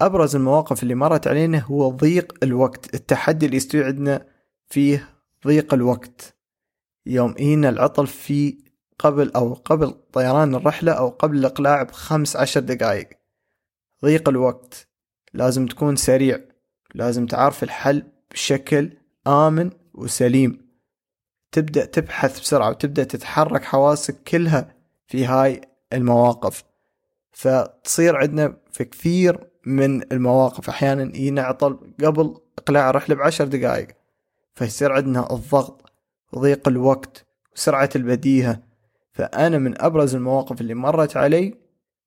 أبرز 0.00 0.36
المواقف 0.36 0.82
اللي 0.82 0.94
مرت 0.94 1.26
علينا 1.26 1.58
هو 1.58 1.90
ضيق 1.90 2.34
الوقت 2.42 2.94
التحدي 2.94 3.46
اللي 3.46 3.56
يستوعدنا 3.56 4.26
فيه 4.66 5.08
ضيق 5.46 5.74
الوقت. 5.74 6.36
يوم 7.06 7.34
إينا 7.38 7.68
العطل 7.68 8.06
في 8.06 8.58
قبل 8.98 9.32
أو 9.36 9.54
قبل 9.54 9.94
طيران 10.12 10.54
الرحلة 10.54 10.92
أو 10.92 11.08
قبل 11.08 11.38
الإقلاع 11.38 11.82
بخمس 11.82 12.36
عشر 12.36 12.60
دقائق. 12.60 13.08
ضيق 14.04 14.28
الوقت. 14.28 14.88
لازم 15.34 15.66
تكون 15.66 15.96
سريع. 15.96 16.40
لازم 16.94 17.26
تعرف 17.26 17.62
الحل 17.62 18.02
بشكل 18.30 18.96
آمن 19.26 19.70
وسليم. 19.94 20.68
تبدأ 21.52 21.84
تبحث 21.84 22.40
بسرعة 22.40 22.70
وتبدأ 22.70 23.04
تتحرك 23.04 23.64
حواسك 23.64 24.22
كلها 24.22 24.74
في 25.06 25.26
هاي 25.26 25.60
المواقف. 25.92 26.64
فتصير 27.32 28.16
عندنا 28.16 28.56
في 28.72 28.84
كثير 28.84 29.50
من 29.66 30.12
المواقف. 30.12 30.68
أحيانا 30.68 31.16
ينعطل 31.16 31.94
قبل 32.04 32.40
إقلاع 32.58 32.90
الرحلة 32.90 33.16
بعشر 33.16 33.44
دقائق. 33.44 33.88
فيصير 34.54 34.92
عندنا 34.92 35.32
الضغط 35.32 35.92
وضيق 36.32 36.68
الوقت 36.68 37.26
وسرعة 37.56 37.90
البديهة. 37.96 38.67
فأنا 39.18 39.58
من 39.58 39.82
أبرز 39.82 40.14
المواقف 40.14 40.60
اللي 40.60 40.74
مرت 40.74 41.16
علي 41.16 41.54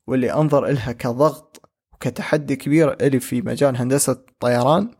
واللي 0.07 0.33
أنظر 0.33 0.65
إلها 0.65 0.91
كضغط 0.91 1.69
وكتحدي 1.93 2.55
كبير 2.55 2.93
إلي 2.93 3.19
في 3.19 3.41
مجال 3.41 3.77
هندسة 3.77 4.11
الطيران 4.11 4.91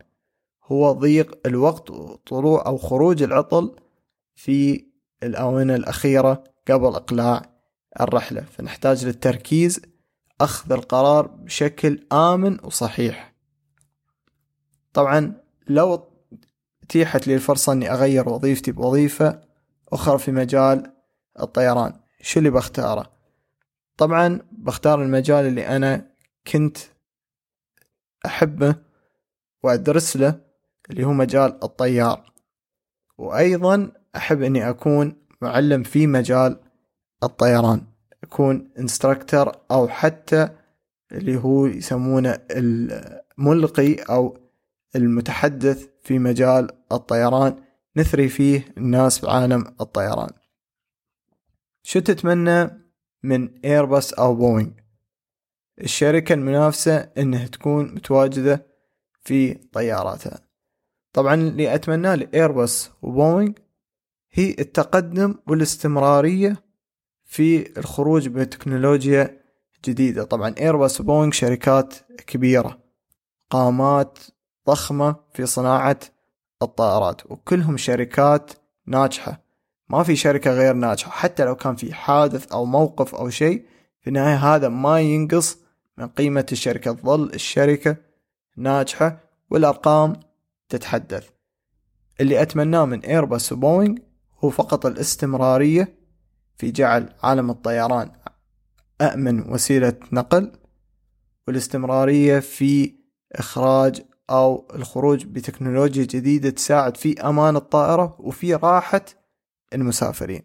هو 0.64 0.92
ضيق 0.92 1.38
الوقت 1.46 1.90
وطلوع 1.90 2.66
أو 2.66 2.78
خروج 2.78 3.22
العطل 3.22 3.76
في 4.34 4.86
الآونة 5.22 5.74
الأخيرة 5.74 6.44
قبل 6.70 6.86
إقلاع 6.86 7.42
الرحلة. 8.00 8.40
فنحتاج 8.40 9.06
للتركيز 9.06 9.82
أخذ 10.40 10.72
القرار 10.72 11.26
بشكل 11.26 12.06
آمن 12.12 12.58
وصحيح. 12.64 13.34
طبعا 14.92 15.34
لو 15.68 16.08
اتيحت 16.82 17.26
لي 17.26 17.34
الفرصة 17.34 17.72
أني 17.72 17.92
أغير 17.92 18.28
وظيفتي 18.28 18.72
بوظيفة 18.72 19.40
أخرى 19.92 20.18
في 20.18 20.32
مجال 20.32 20.92
الطيران 21.40 22.01
شو 22.22 22.38
اللي 22.38 22.50
بختاره؟ 22.50 23.12
طبعا 23.96 24.40
بختار 24.52 25.02
المجال 25.02 25.46
اللي 25.46 25.66
أنا 25.66 26.06
كنت 26.52 26.78
أحبه 28.26 28.74
وأدرس 29.62 30.16
له 30.16 30.40
اللي 30.90 31.04
هو 31.04 31.12
مجال 31.12 31.58
الطيار. 31.64 32.32
وأيضا 33.18 33.92
أحب 34.16 34.42
أني 34.42 34.70
أكون 34.70 35.16
معلم 35.40 35.82
في 35.82 36.06
مجال 36.06 36.60
الطيران 37.22 37.82
أكون 38.24 38.70
انستراكتر 38.78 39.52
أو 39.70 39.88
حتى 39.88 40.48
اللي 41.12 41.36
هو 41.36 41.66
يسمونه 41.66 42.38
الملقي 42.50 43.94
أو 43.94 44.38
المتحدث 44.96 45.86
في 46.02 46.18
مجال 46.18 46.68
الطيران 46.92 47.56
نثري 47.96 48.28
فيه 48.28 48.74
الناس 48.78 49.24
بعالم 49.24 49.74
الطيران. 49.80 50.30
شو 51.82 52.00
تتمنى 52.00 52.70
من 53.22 53.64
ايرباص 53.64 54.12
أو 54.12 54.34
بوينغ 54.34 54.70
الشركة 55.80 56.32
المنافسة 56.32 56.96
إنها 56.96 57.46
تكون 57.46 57.94
متواجدة 57.94 58.66
في 59.20 59.54
طياراتها. 59.54 60.40
طبعا 61.12 61.34
اللي 61.34 61.74
أتمناه 61.74 62.14
لايرباص 62.14 62.90
وبوينغ 63.02 63.52
هي 64.32 64.50
التقدم 64.50 65.34
والاستمرارية 65.46 66.64
في 67.24 67.78
الخروج 67.78 68.28
بتكنولوجيا 68.28 69.42
جديدة. 69.84 70.24
طبعا 70.24 70.54
ايرباص 70.58 71.00
وبوينغ 71.00 71.32
شركات 71.32 71.94
كبيرة 72.26 72.78
قامات 73.50 74.18
ضخمة 74.66 75.16
في 75.34 75.46
صناعة 75.46 76.00
الطائرات 76.62 77.30
وكلهم 77.30 77.76
شركات 77.76 78.52
ناجحة. 78.86 79.41
ما 79.92 80.02
في 80.02 80.16
شركة 80.16 80.50
غير 80.50 80.74
ناجحة. 80.74 81.10
حتى 81.10 81.44
لو 81.44 81.54
كان 81.54 81.76
في 81.76 81.94
حادث 81.94 82.52
أو 82.52 82.64
موقف 82.64 83.14
أو 83.14 83.30
شيء 83.30 83.64
في 84.00 84.08
النهاية 84.08 84.36
هذا 84.36 84.68
ما 84.68 85.00
ينقص 85.00 85.58
من 85.98 86.08
قيمة 86.08 86.46
الشركة. 86.52 86.92
تظل 86.92 87.30
الشركة 87.34 87.96
ناجحة 88.56 89.20
والأرقام 89.50 90.20
تتحدث. 90.68 91.28
اللي 92.20 92.42
أتمناه 92.42 92.84
من 92.84 93.00
إيرباص 93.00 93.52
وبوينغ 93.52 93.96
هو 94.44 94.50
فقط 94.50 94.86
الاستمرارية 94.86 95.94
في 96.56 96.70
جعل 96.70 97.14
عالم 97.22 97.50
الطيران 97.50 98.10
أأمن 99.00 99.50
وسيلة 99.50 99.94
نقل 100.12 100.52
والاستمرارية 101.48 102.38
في 102.38 102.94
إخراج 103.32 104.02
أو 104.30 104.68
الخروج 104.74 105.24
بتكنولوجيا 105.24 106.04
جديدة 106.04 106.50
تساعد 106.50 106.96
في 106.96 107.20
أمان 107.20 107.56
الطائرة 107.56 108.16
وفي 108.18 108.54
راحة 108.54 109.04
المسافرين. 109.74 110.42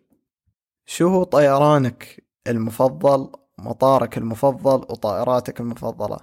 شو 0.86 1.07
هو 1.07 1.23
طيرانك 1.23 2.23
المفضل 2.47 3.32
مطارك 3.57 4.17
المفضل 4.17 4.75
وطائراتك 4.75 5.59
المفضلة؟ 5.59 6.19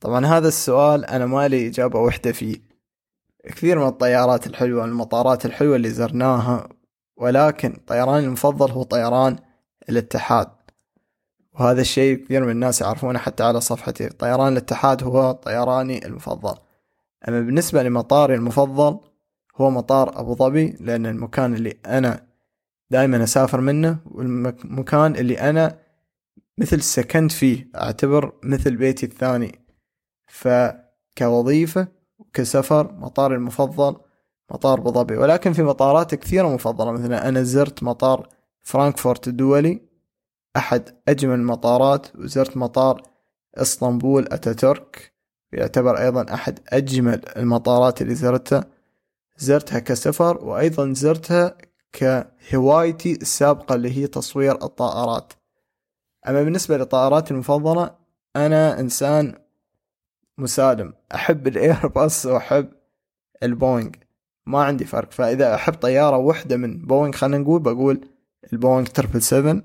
طبعا 0.00 0.26
هذا 0.26 0.48
السؤال 0.48 1.04
أنا 1.04 1.26
ما 1.26 1.48
لي 1.48 1.66
إجابة 1.68 2.00
وحدة 2.00 2.32
فيه. 2.32 2.56
كثير 3.44 3.78
من 3.78 3.86
الطيارات 3.86 4.46
الحلوة 4.46 4.84
المطارات 4.84 5.46
الحلوة 5.46 5.76
اللي 5.76 5.90
زرناها 5.90 6.68
ولكن 7.16 7.76
طيراني 7.86 8.26
المفضل 8.26 8.70
هو 8.70 8.82
طيران 8.82 9.38
الاتحاد. 9.88 10.48
وهذا 11.52 11.80
الشيء 11.80 12.24
كثير 12.24 12.44
من 12.44 12.50
الناس 12.50 12.80
يعرفونه 12.80 13.18
حتى 13.18 13.42
على 13.42 13.60
صفحتي. 13.60 14.08
طيران 14.08 14.52
الاتحاد 14.52 15.02
هو 15.02 15.32
طيراني 15.32 16.06
المفضل. 16.06 16.54
أما 17.28 17.40
بالنسبة 17.40 17.82
لمطاري 17.82 18.34
المفضل 18.34 19.00
هو 19.56 19.70
مطار 19.70 20.20
أبو 20.20 20.34
ظبي 20.34 20.76
لأن 20.80 21.06
المكان 21.06 21.54
اللي 21.54 21.74
أنا 21.86 22.26
دائما 22.90 23.24
أسافر 23.24 23.60
منه 23.60 23.98
والمكان 24.04 25.16
اللي 25.16 25.40
أنا 25.40 25.78
مثل 26.58 26.82
سكنت 26.82 27.32
فيه 27.32 27.68
أعتبر 27.76 28.32
مثل 28.42 28.76
بيتي 28.76 29.06
الثاني. 29.06 29.60
فكوظيفة 30.26 31.88
وكسفر 32.18 32.92
مطار 32.92 33.34
المفضل 33.34 33.96
مطار 34.50 34.78
أبو 34.78 34.90
ظبي. 34.92 35.16
ولكن 35.16 35.52
في 35.52 35.62
مطارات 35.62 36.14
كثيرة 36.14 36.48
مفضلة 36.48 36.92
مثلا 36.92 37.28
أنا 37.28 37.42
زرت 37.42 37.82
مطار 37.82 38.28
فرانكفورت 38.62 39.28
الدولي 39.28 39.80
أحد 40.56 40.98
أجمل 41.08 41.34
المطارات 41.34 42.16
وزرت 42.16 42.56
مطار 42.56 43.02
إسطنبول 43.54 44.28
أتاتورك. 44.32 45.14
يعتبر 45.52 45.98
أيضا 45.98 46.34
أحد 46.34 46.60
أجمل 46.68 47.20
المطارات 47.36 48.02
اللي 48.02 48.14
زرتها. 48.14 48.64
زرتها 49.36 49.78
كسفر 49.78 50.44
وأيضا 50.44 50.92
زرتها 50.92 51.56
كهوايتي 51.94 53.12
السابقة 53.12 53.74
اللي 53.74 53.96
هي 53.96 54.06
تصوير 54.06 54.64
الطائرات. 54.64 55.32
أما 56.28 56.42
بالنسبة 56.42 56.76
لطائراتي 56.76 57.34
المفضلة 57.34 57.94
أنا 58.36 58.80
إنسان 58.80 59.34
مسالم. 60.38 60.94
أحب 61.14 61.46
الإيرباص 61.46 62.26
وأحب 62.26 62.68
البوينغ. 63.42 63.90
ما 64.46 64.64
عندي 64.64 64.84
فرق. 64.84 65.10
فإذا 65.12 65.54
أحب 65.54 65.74
طيارة 65.74 66.16
واحدة 66.16 66.56
من 66.56 66.78
بوينغ 66.78 67.12
خلينا 67.12 67.38
نقول 67.38 67.60
بقول 67.62 68.08
البوينغ 68.52 68.86
triple 68.86 69.22
seven. 69.22 69.62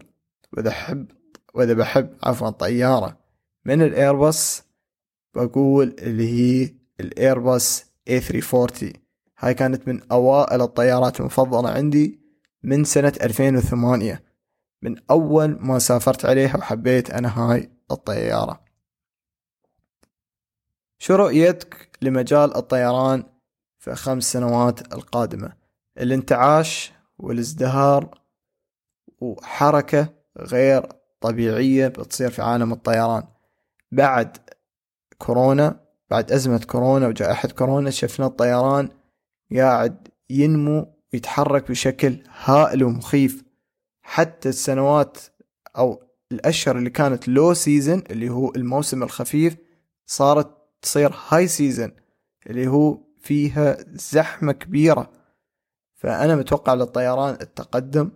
وإذا 0.53 0.69
أحب 0.69 1.05
وإذا 1.53 1.73
بحب 1.73 2.17
عفوا 2.23 2.49
طيارة 2.49 3.17
من 3.65 3.81
الإيرباص 3.81 4.63
بقول 5.35 5.95
اللي 5.99 6.29
هي 6.33 6.73
الإيرباص 6.99 7.85
A340 8.09 8.85
هاي 9.39 9.53
كانت 9.53 9.87
من 9.87 10.11
أوائل 10.11 10.61
الطيارات 10.61 11.19
المفضلة 11.19 11.69
عندي 11.69 12.19
من 12.63 12.83
سنة 12.83 13.13
2008 13.21 14.23
من 14.81 14.95
أول 15.09 15.57
ما 15.59 15.79
سافرت 15.79 16.25
عليها 16.25 16.57
وحبيت 16.57 17.11
أنا 17.11 17.39
هاي 17.39 17.71
الطيارة. 17.91 18.61
شو 20.97 21.15
رؤيتك 21.15 21.89
لمجال 22.01 22.55
الطيران 22.55 23.23
في 23.77 23.95
خمس 23.95 24.31
سنوات 24.31 24.93
القادمة؟ 24.93 25.53
الانتعاش 25.97 26.93
والازدهار 27.19 28.21
وحركة 29.21 30.13
غير 30.37 30.89
طبيعية 31.21 31.87
بتصير 31.87 32.29
في 32.29 32.41
عالم 32.41 32.73
الطيران. 32.73 33.23
بعد 33.91 34.37
كورونا 35.17 35.79
بعد 36.09 36.31
أزمة 36.31 36.59
كورونا 36.67 37.07
وجائحة 37.07 37.49
كورونا 37.49 37.89
شفنا 37.89 38.25
الطيران 38.25 38.89
قاعد 39.55 40.07
ينمو 40.29 40.95
ويتحرك 41.13 41.69
بشكل 41.69 42.23
هائل 42.43 42.83
ومخيف. 42.83 43.43
حتى 44.01 44.49
السنوات 44.49 45.17
أو 45.77 46.03
الأشهر 46.31 46.77
اللي 46.77 46.89
كانت 46.89 47.27
low 47.27 47.53
season 47.53 48.03
اللي 48.11 48.29
هو 48.29 48.51
الموسم 48.55 49.03
الخفيف 49.03 49.57
صارت 50.05 50.57
تصير 50.81 51.15
high 51.29 51.47
season 51.47 51.91
اللي 52.47 52.67
هو 52.67 52.97
فيها 53.21 53.77
زحمة 53.89 54.51
كبيرة. 54.51 55.11
فأنا 55.95 56.35
متوقع 56.35 56.73
للطيران 56.73 57.33
التقدم 57.41 58.11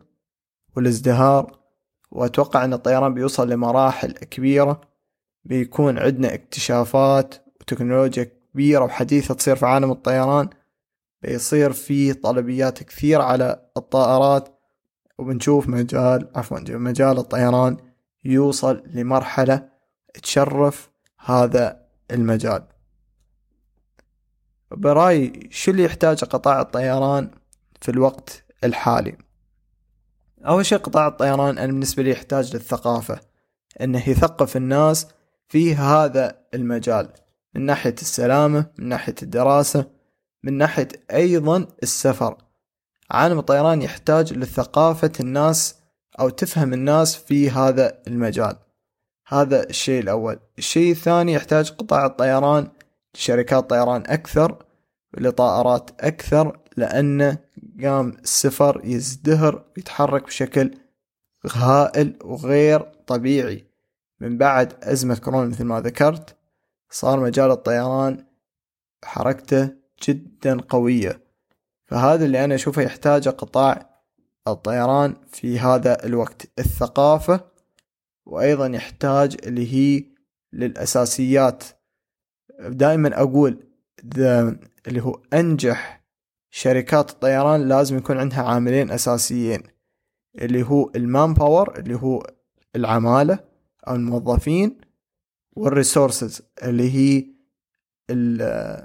والازدهار 0.76 1.60
وأتوقع 2.12 2.66
أن 2.66 2.74
الطيران 2.74 3.14
بيوصل 3.14 3.50
لمراحل 3.50 4.12
كبيرة. 4.12 4.82
بيكون 5.46 5.98
عندنا 6.00 6.34
اكتشافات 6.34 7.36
وتكنولوجيا 7.62 8.24
كبيرة 8.24 8.84
وحديثة 8.84 9.34
تصير 9.34 9.56
في 9.56 9.66
عالم 9.66 9.92
الطيران. 9.92 10.50
بيصير 11.24 11.74
في 11.74 12.13
طلبيات 12.13 12.84
كثير 12.84 13.21
على 13.21 13.69
الطائرات 13.78 14.59
وبنشوف 15.17 15.67
مجال 15.67 16.30
عفوا 16.36 16.59
مجال 16.69 17.17
الطيران 17.17 17.78
يوصل 18.24 18.84
لمرحلة 18.86 19.69
تشرف 20.24 20.89
هذا 21.19 21.86
المجال. 22.11 22.63
برأيي 24.71 25.49
شو 25.51 25.71
اللي 25.71 25.84
يحتاج 25.84 26.24
قطاع 26.24 26.61
الطيران 26.61 27.32
في 27.82 27.91
الوقت 27.91 28.43
الحالي؟ 28.63 29.17
أول 30.45 30.65
شيء 30.65 30.78
قطاع 30.78 31.07
الطيران 31.07 31.57
أنا 31.57 31.67
بالنسبة 31.67 32.03
لي 32.03 32.09
يحتاج 32.09 32.55
للثقافة 32.55 33.19
أنه 33.82 34.09
يثقف 34.09 34.57
الناس 34.57 35.07
في 35.47 35.76
هذا 35.76 36.38
المجال 36.53 37.09
من 37.55 37.65
ناحية 37.65 37.95
السلامة 38.01 38.65
من 38.78 38.89
ناحية 38.89 39.15
الدراسة 39.24 39.93
من 40.44 40.58
ناحية 40.58 40.88
أيضا 41.14 41.68
السفر. 41.84 42.38
عالم 43.12 43.39
الطيران 43.39 43.82
يحتاج 43.82 44.34
لثقافة 44.34 45.12
الناس 45.20 45.76
أو 46.20 46.30
تفهم 46.30 46.74
الناس 46.74 47.16
في 47.16 47.50
هذا 47.50 48.02
المجال. 48.08 48.56
هذا 49.28 49.70
الشيء 49.70 50.02
الأول. 50.02 50.39
الشيء 50.58 50.91
الثاني 50.91 51.34
يحتاج 51.34 51.72
قطاع 51.72 52.06
الطيران 52.06 52.72
لشركات 53.16 53.70
طيران 53.70 54.04
أكثر 54.08 54.66
لطائرات 55.18 55.91
أكثر 56.00 56.60
لأن 56.78 57.38
قام 57.84 58.10
السفر 58.10 58.82
يزدهر 58.84 59.66
ويتحرك 59.78 60.24
بشكل 60.24 60.72
هائل 61.56 62.20
وغير 62.24 62.80
طبيعي. 62.82 63.68
من 64.20 64.38
بعد 64.38 64.84
أزمة 64.84 65.16
كورونا 65.16 65.46
مثل 65.50 65.64
ما 65.64 65.82
ذكرت 65.82 66.36
صار 66.89 67.20
مجال 67.20 67.52
الطيران 67.52 68.26
حركته 69.04 69.83
جدا 70.10 70.62
قوية. 70.62 71.22
فهذا 71.86 72.26
اللي 72.26 72.43
أنا 72.43 72.56
أشوفه 72.56 72.82
يحتاجه 72.82 73.30
قطاع 73.30 73.89
الطيران 74.47 75.16
في 75.28 75.60
هذا 75.60 76.06
الوقت. 76.06 76.60
الثقافة 76.60 77.45
وأيضا 78.26 78.68
يحتاج 78.68 79.38
اللي 79.43 79.74
هي 79.74 80.06
للأساسيات. 80.54 81.64
دائما 82.60 83.22
أقول 83.22 83.64
اللي 84.88 85.01
هو 85.01 85.22
أنجح 85.34 86.04
شركات 86.51 87.10
الطيران 87.10 87.68
لازم 87.68 87.97
يكون 87.97 88.18
عندها 88.18 88.43
عاملين 88.43 88.91
أساسيين. 88.91 89.64
اللي 90.36 90.64
هو 90.64 90.91
ال 90.95 91.34
manpower 91.34 91.80
اللي 91.80 91.95
هو 91.95 92.28
العمالة 92.76 93.39
أو 93.88 93.95
الموظفين 93.95 94.82
وال 95.56 95.71
resources 95.71 96.41
اللي 96.64 96.91
هي 96.91 97.33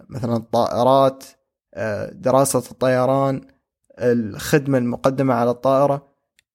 مثلا 0.09 0.37
الطائرات 0.37 1.25
دراسة 2.13 2.63
الطيران 2.71 3.41
الخدمة 3.99 4.79
المقدمة 4.79 5.35
على 5.35 5.51
الطائرة. 5.51 6.09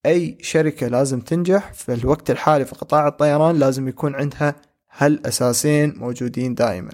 أي 0.06 0.38
شركة 0.42 0.88
لازم 0.88 1.20
تنجح 1.20 1.74
في 1.74 1.94
الوقت 1.94 2.32
الحالي 2.32 2.66
في 2.66 2.76
قطاع 2.76 3.08
الطيران 3.08 3.56
لازم 3.56 3.88
يكون 3.88 4.16
عندها 4.16 4.56
هالأساسين 4.98 5.94
موجودين 5.98 6.56
دائما. 6.56 6.92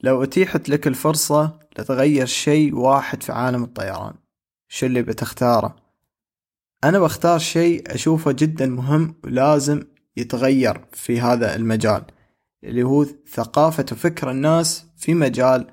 لو 0.00 0.22
أتيحت 0.22 0.68
لك 0.68 0.86
الفرصة 0.86 1.58
لتغير 1.78 2.26
شيء 2.26 2.74
واحد 2.74 3.22
في 3.22 3.32
عالم 3.32 3.64
الطيران 3.64 4.14
شو 4.68 4.86
اللي 4.86 5.02
بتختاره؟ 5.02 5.76
أنا 6.84 6.98
بختار 6.98 7.38
شيء 7.38 7.94
أشوفه 7.94 8.32
جدا 8.32 8.66
مهم 8.66 9.14
ولازم 9.24 9.82
يتغير 10.16 10.84
في 10.92 11.20
هذا 11.20 11.56
المجال. 11.56 12.04
اللي 12.64 12.82
هو 12.82 13.04
ثقافة 13.30 13.86
وفكر 13.92 14.30
الناس 14.30 14.86
في 14.96 15.14
مجال 15.14 15.70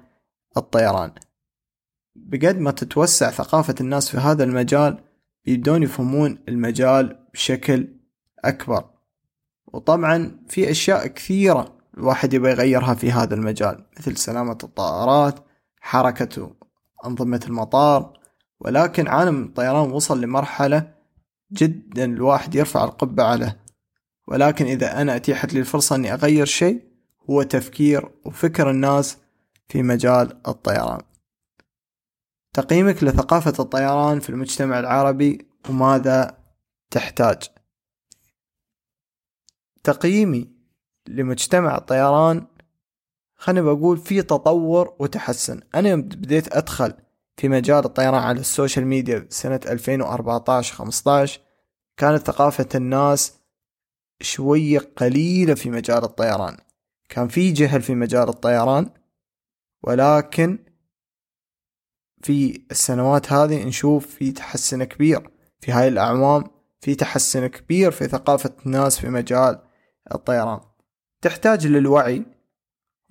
الطيران. 0.58 1.12
بقد 2.16 2.58
ما 2.58 2.72
تتوسع 2.72 3.32
ثقافة 3.32 3.76
الناس 3.82 4.10
في 4.10 4.18
هذا 4.18 4.44
المجال 4.44 5.04
بيبدون 5.46 5.84
يفهمون 5.84 6.44
المجال 6.50 7.28
بشكل 7.34 7.88
أكبر. 8.46 8.90
وطبعا 9.68 10.46
في 10.50 10.72
أشياء 10.72 11.08
كثيرة 11.08 11.78
الواحد 11.98 12.34
يبغى 12.34 12.52
يغيرها 12.52 12.94
في 12.94 13.12
هذا 13.12 13.36
المجال 13.36 13.86
مثل 14.00 14.18
سلامة 14.18 14.58
الطائرات 14.64 15.40
حركة 15.82 16.56
أنظمة 17.06 17.42
المطار. 17.48 18.20
ولكن 18.60 19.08
عالم 19.08 19.44
الطيران 19.44 19.92
وصل 19.92 20.22
لمرحلة 20.22 20.94
جدا 21.54 22.06
الواحد 22.06 22.56
يرفع 22.56 22.84
القبة 22.84 23.24
عليه 23.24 23.62
ولكن 24.28 24.66
إذا 24.66 25.02
أنا 25.02 25.16
أتيحت 25.16 25.54
لي 25.54 25.60
الفرصة 25.60 25.96
أني 25.96 26.14
أغير 26.14 26.46
شيء 26.46 26.92
هو 27.30 27.44
تفكير 27.44 28.12
وفكر 28.26 28.70
الناس 28.70 29.18
في 29.70 29.84
مجال 29.84 30.48
الطيران. 30.48 31.02
تقييمك 32.54 33.04
لثقافة 33.04 33.54
الطيران 33.64 34.20
في 34.20 34.30
المجتمع 34.30 34.80
العربي 34.80 35.48
وماذا 35.70 36.38
تحتاج؟ 36.92 37.44
تقييمي 39.84 40.50
لمجتمع 41.08 41.78
الطيران 41.78 42.48
خليني 43.36 43.62
بقول 43.62 43.98
في 43.98 44.22
تطور 44.22 44.96
وتحسن. 45.00 45.62
أنا 45.76 45.96
بديت 45.96 46.56
أدخل 46.56 46.94
في 47.38 47.50
مجال 47.50 47.86
الطيران 47.86 48.24
على 48.24 48.40
ال 48.40 48.47
social 48.47 48.88
media 48.88 49.28
سنة 49.30 49.60
2014-15 49.66 51.40
كانت 51.98 52.28
ثقافة 52.28 52.68
الناس 52.76 53.41
شوية 54.22 54.80
قليلة 54.80 55.54
في 55.54 55.70
مجال 55.70 56.04
الطيران. 56.04 56.58
كان 57.10 57.28
في 57.28 57.52
جهل 57.52 57.82
في 57.82 57.96
مجال 57.96 58.30
الطيران 58.30 58.90
ولكن 59.84 60.60
في 62.24 62.66
السنوات 62.72 63.34
هذه 63.34 63.64
نشوف 63.64 64.08
في 64.08 64.32
تحسن 64.32 64.84
كبير. 64.84 65.30
في 65.60 65.72
هاي 65.72 65.88
الأعوام 65.88 66.44
في 66.82 66.96
تحسن 66.96 67.48
كبير 67.48 67.92
في 67.92 68.08
ثقافة 68.08 68.54
الناس 68.66 69.00
في 69.00 69.10
مجال 69.10 69.60
الطيران. 70.14 70.60
تحتاج 71.22 71.68
للوعي 71.68 72.26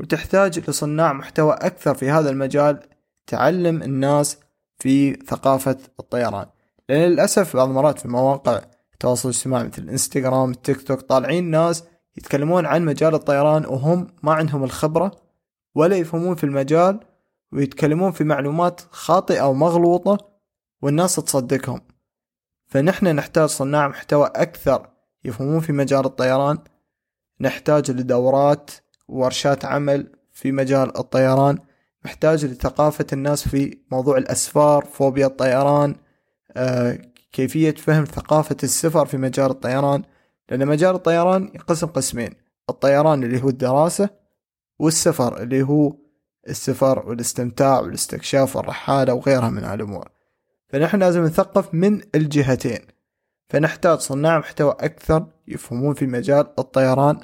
وتحتاج 0.00 0.70
لصناع 0.70 1.12
محتوى 1.12 1.52
أكثر 1.52 1.94
في 1.94 2.10
هذا 2.10 2.30
المجال 2.30 2.88
تعلم 3.26 3.82
الناس 3.82 4.38
في 4.78 5.14
ثقافة 5.14 5.78
الطيران. 6.00 6.46
لأن 6.88 7.10
للأسف 7.10 7.56
بعض 7.56 7.68
المرات 7.68 7.98
في 7.98 8.08
مواقع 8.08 8.60
التواصل 9.00 9.28
الاجتماعي 9.28 9.64
مثل 9.64 9.82
الإنستغرام 9.82 10.50
التيك 10.50 10.82
توك 10.82 11.00
طالعين 11.00 11.50
ناس 11.50 11.84
يتكلمون 12.16 12.66
عن 12.66 12.84
مجال 12.84 13.14
الطيران 13.14 13.66
وهم 13.66 14.06
ما 14.22 14.32
عندهم 14.32 14.64
الخبرة 14.64 15.16
ولا 15.74 15.96
يفهمون 15.96 16.34
في 16.34 16.44
المجال 16.44 17.00
ويتكلمون 17.52 18.12
في 18.12 18.24
معلومات 18.24 18.80
خاطئة 18.90 19.42
ومغلوطة 19.42 20.18
والناس 20.82 21.16
تصدقهم. 21.16 21.80
فنحن 22.66 23.06
نحتاج 23.06 23.48
صناع 23.48 23.88
محتوى 23.88 24.30
أكثر 24.34 24.90
يفهمون 25.24 25.60
في 25.60 25.72
مجال 25.72 26.04
الطيران. 26.04 26.58
نحتاج 27.40 27.90
لدورات 27.90 28.70
وورشات 29.08 29.64
عمل 29.64 30.12
في 30.32 30.52
مجال 30.52 30.98
الطيران. 30.98 31.58
محتاج 32.04 32.44
لثقافة 32.44 33.06
الناس 33.12 33.48
في 33.48 33.78
موضوع 33.90 34.18
الأسفار 34.18 34.84
فوبيا 34.84 35.26
الطيران 35.26 35.96
آه، 36.52 36.98
كيفية 37.32 37.74
فهم 37.74 38.04
ثقافة 38.04 38.56
السفر 38.62 39.06
في 39.06 39.16
مجال 39.16 39.50
الطيران 39.50 40.02
لأن 40.50 40.66
مجال 40.66 40.94
الطيران 40.94 41.42
ينقسم 41.42 41.86
قسمين 41.86 42.34
الطيران 42.70 43.24
اللي 43.24 43.42
هو 43.42 43.48
الدراسة 43.48 44.10
والسفر 44.78 45.42
اللي 45.42 45.62
هو 45.62 45.92
السفر 46.48 47.08
والاستمتاع 47.08 47.80
والاستكشاف 47.80 48.56
والرحالة 48.56 49.14
وغيرها 49.14 49.50
من 49.50 49.64
الأمور 49.64 50.08
فنحن 50.70 50.98
لازم 50.98 51.24
نثقف 51.24 51.74
من 51.74 52.00
الجهتين. 52.14 52.80
فنحتاج 53.48 53.98
صناع 53.98 54.38
محتوى 54.38 54.76
أكثر 54.80 55.26
يفهمون 55.48 55.94
في 55.94 56.06
مجال 56.06 56.46
الطيران 56.58 57.20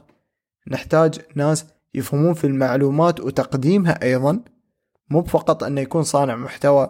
نحتاج 0.68 1.20
ناس 1.34 1.66
يفهمون 1.94 2.34
في 2.34 2.46
المعلومات 2.46 3.20
وتقديمها 3.20 4.02
أيضا. 4.02 4.40
مو 5.10 5.24
فقط 5.24 5.64
أنه 5.64 5.80
يكون 5.80 6.02
صانع 6.02 6.36
محتوى 6.36 6.88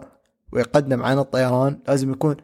ويقدم 0.51 1.03
عن 1.03 1.19
الطيران 1.19 1.79
لازم 1.87 2.11
يكون 2.11 2.37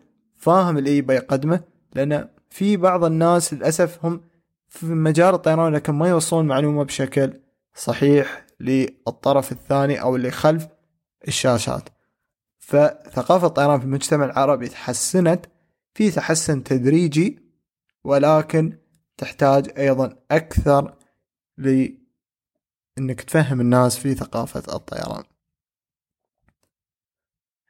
فاهم 0.44 0.78
اللي 0.78 0.98
يبى 0.98 1.14
يقدمه 1.14 1.64
لأن 1.96 2.30
في 2.50 2.78
بعض 2.78 3.04
الناس 3.04 3.54
للأسف 3.54 4.06
هم 4.06 4.22
في 4.68 4.86
مجال 4.86 5.34
الطيران 5.34 5.74
لكن 5.74 5.94
ما 5.94 6.10
يوصلون 6.10 6.48
معلومة 6.48 6.84
بشكل 6.84 7.40
صحيح 7.76 8.46
للطرف 8.60 9.52
الثاني 9.52 10.02
أو 10.02 10.16
اللي 10.16 10.32
خلف 10.32 10.68
الشاشات. 11.28 11.90
فثقافة 12.60 13.48
الطيران 13.48 13.80
في 13.80 13.86
المجتمع 13.86 14.26
العربي 14.26 14.68
تحسنت 14.68 15.46
في 15.94 16.12
تحسن 16.12 16.64
تدريجي 16.64 17.40
ولكن 18.04 18.78
تحتاج 19.18 19.80
أيضا 19.80 20.16
أكثر 20.32 20.96
لأنك 21.58 23.22
تفهم 23.28 23.62
الناس 23.62 23.98
في 23.98 24.14
ثقافة 24.14 24.76
الطيران. 24.76 25.24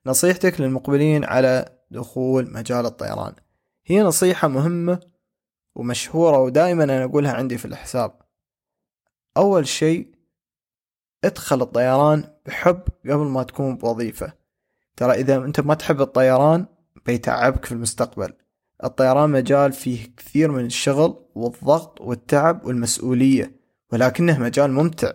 نصيحتك 0.06 0.62
للمقبلين 0.62 1.24
على 1.24 1.83
دخول 1.94 2.52
مجال 2.54 2.86
الطيران. 2.86 3.34
هي 3.86 4.02
نصيحة 4.02 4.48
مهمة 4.48 5.00
ومشهورة 5.76 6.38
ودائما 6.38 6.84
أنا 6.84 7.04
أقولها 7.04 7.34
عندي 7.34 7.58
في 7.58 7.66
الحساب. 7.66 8.22
أول 9.38 9.68
شيء 9.68 10.16
ادخل 11.24 11.62
الطيران 11.62 12.24
بحب 12.46 12.84
قبل 13.06 13.26
ما 13.26 13.44
تكون 13.44 13.78
بوظيفة. 13.78 14.34
ترى 14.96 15.12
إذا 15.14 15.36
أنت 15.36 15.60
ما 15.60 15.74
تحب 15.74 16.02
الطيران 16.02 16.66
بيتعبك 17.06 17.66
في 17.66 17.72
المستقبل. 17.72 18.34
الطيران 18.84 19.30
مجال 19.30 19.74
فيه 19.74 20.16
كثير 20.18 20.52
من 20.52 20.66
الشغل 20.66 21.26
والضغط 21.36 22.02
والتعب 22.02 22.66
والمسؤولية 22.66 23.56
ولكنه 23.92 24.40
مجال 24.40 24.72
ممتع. 24.72 25.12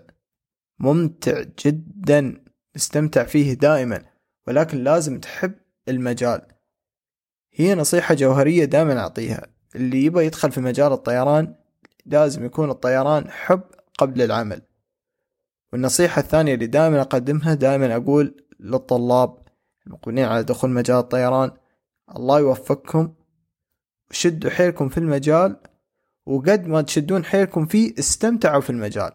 ممتع 0.79 1.43
جدا 1.65 2.45
نستمتع 2.77 3.25
فيه 3.25 3.55
دائما 3.55 4.05
ولكن 4.47 4.85
لازم 4.85 5.21
تحب 5.21 5.55
المجال. 5.89 6.58
هي 7.59 7.75
نصيحة 7.75 8.15
جوهرية 8.15 8.65
دائما 8.65 9.01
أعطيها. 9.01 9.47
اللي 9.75 10.05
يبغى 10.05 10.27
يدخل 10.27 10.53
في 10.53 10.61
مجال 10.61 10.93
الطيران 10.93 11.55
لازم 12.07 12.45
يكون 12.45 12.71
الطيران 12.71 13.31
حب 13.31 13.63
قبل 13.99 14.23
العمل. 14.23 14.63
والنصيحة 15.73 16.21
الثانية 16.21 16.55
اللي 16.55 16.67
دائما 16.67 17.01
أقدمها 17.01 17.55
دائما 17.55 17.97
أقول 17.97 18.45
للطلاب 18.61 19.39
المقبلين 19.87 20.25
على 20.25 20.43
دخول 20.43 20.71
مجال 20.71 20.97
الطيران 20.97 21.51
الله 22.17 22.39
يوفقكم 22.39 23.15
وشدوا 24.11 24.51
حيلكم 24.51 24.89
في 24.89 24.99
المجال 24.99 25.57
وقد 26.27 26.67
ما 26.67 26.83
تشدون 26.83 27.25
حيلكم 27.25 27.67
فيه 27.67 27.95
استمتعوا 27.99 28.61
في 28.61 28.71
المجال. 28.71 29.13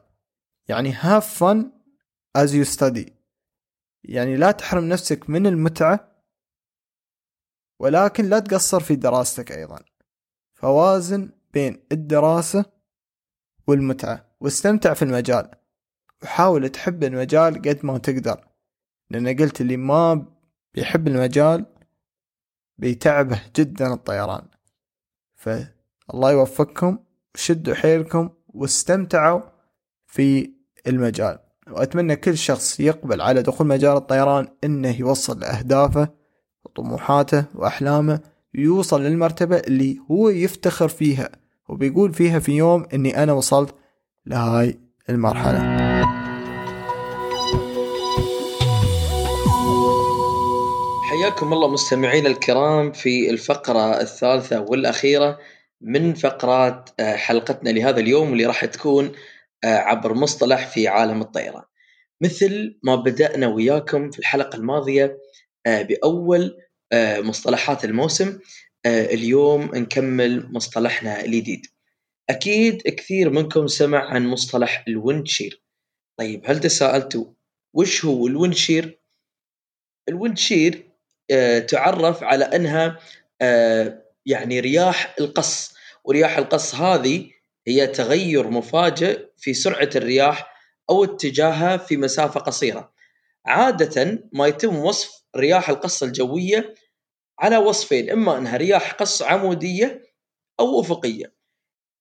يعني 0.67 0.93
have 0.93 1.23
fun 1.39 1.57
as 2.37 2.49
you 2.49 2.79
study. 2.79 3.09
يعني 4.03 4.35
لا 4.35 4.51
تحرم 4.51 4.83
نفسك 4.83 5.29
من 5.29 5.47
المتعة 5.47 6.12
ولكن 7.83 8.25
لا 8.25 8.39
تقصر 8.39 8.79
في 8.79 8.95
دراستك 8.95 9.51
أيضا. 9.51 9.79
فوازن 10.53 11.29
بين 11.53 11.83
الدراسة 11.91 12.65
والمتعة. 13.67 14.35
واستمتع 14.39 14.93
في 14.93 15.01
المجال. 15.01 15.51
وحاول 16.23 16.69
تحب 16.69 17.03
المجال 17.03 17.61
قد 17.61 17.79
ما 17.83 17.97
تقدر. 17.97 18.47
لأن 19.09 19.37
قلت 19.39 19.61
اللي 19.61 19.77
ما 19.77 20.25
بيحب 20.73 21.07
المجال 21.07 21.65
بيتعبه 22.77 23.41
جدا 23.55 23.93
الطيران. 23.93 24.47
فالله 25.35 26.31
يوفقكم 26.31 26.97
وشدوا 27.35 27.75
حيلكم 27.75 28.29
واستمتعوا 28.47 29.41
في 30.05 30.53
المجال. 30.87 31.39
وأتمنى 31.67 32.15
كل 32.15 32.37
شخص 32.37 32.79
يقبل 32.79 33.21
على 33.21 33.41
دخول 33.41 33.67
مجال 33.67 33.97
الطيران 33.97 34.47
إنه 34.63 34.99
يوصل 34.99 35.39
لأهدافه 35.39 36.22
وطموحاته 36.65 37.45
وأحلامه 37.55 38.19
يوصل 38.53 39.01
للمرتبة 39.03 39.57
اللي 39.57 39.97
هو 40.11 40.29
يفتخر 40.29 40.87
فيها 40.87 41.29
وبيقول 41.69 42.13
فيها 42.13 42.39
في 42.39 42.51
يوم 42.51 42.85
إني 42.93 43.23
أنا 43.23 43.33
وصلت 43.33 43.75
لهاي 44.25 44.79
المرحلة. 45.09 45.83
حياكم 51.09 51.53
الله 51.53 51.67
مستمعينا 51.67 52.29
الكرام 52.29 52.91
في 52.91 53.29
الفقرة 53.29 54.01
الثالثة 54.01 54.61
والأخيرة 54.61 55.39
من 55.81 56.13
فقرات 56.13 56.89
آه، 56.99 57.15
حلقتنا 57.15 57.69
لهذا 57.69 57.99
اليوم 57.99 58.29
واللي 58.29 58.45
راح 58.45 58.65
تكون 58.65 59.11
آه، 59.63 59.77
عبر 59.77 60.13
مصطلح 60.13 60.67
في 60.67 60.87
عالم 60.87 61.21
الطيران. 61.21 61.63
مثل 62.21 62.79
ما 62.83 62.95
بدأنا 62.95 63.47
وياكم 63.47 64.11
في 64.11 64.19
الحلقة 64.19 64.55
الماضية 64.55 65.17
آه، 65.65 65.81
بأول 65.81 66.57
مصطلحات 67.19 67.85
الموسم 67.85 68.39
اليوم 68.85 69.71
نكمل 69.75 70.53
مصطلحنا 70.53 71.25
الجديد 71.25 71.65
أكيد 72.29 72.81
كثير 72.81 73.29
منكم 73.29 73.67
سمع 73.67 73.99
عن 73.99 74.27
مصطلح 74.27 74.83
ال 74.87 74.95
wind 74.95 75.24
shear 75.24 75.61
طيب 76.17 76.41
هل 76.45 76.59
تساءلتوا 76.59 77.25
وش 77.73 78.05
هو 78.05 78.27
الويندشير؟ 78.27 78.99
الويندشير 80.09 80.89
آه، 81.31 81.59
تعرف 81.59 82.23
على 82.23 82.45
أنها 82.45 82.99
آه، 83.41 84.03
يعني 84.25 84.59
رياح 84.59 85.15
القص 85.19 85.73
ورياح 86.03 86.37
القص 86.37 86.75
هذه 86.75 87.31
هي 87.67 87.87
تغير 87.87 88.49
مفاجئ 88.49 89.25
في 89.37 89.53
سرعة 89.53 89.89
الرياح 89.95 90.53
أو 90.89 91.03
اتجاهها 91.03 91.77
في 91.77 91.97
مسافة 91.97 92.39
قصيرة. 92.39 92.92
عادة 93.45 94.23
ما 94.33 94.47
يتم 94.47 94.75
وصف 94.75 95.23
رياح 95.35 95.69
القص 95.69 96.03
الجوية 96.03 96.75
على 97.39 97.57
وصفين 97.57 98.09
إما 98.09 98.37
أنها 98.37 98.57
رياح 98.57 98.93
قص 98.93 99.21
عمودية 99.21 100.01
أو 100.59 100.81
افقيه. 100.81 101.33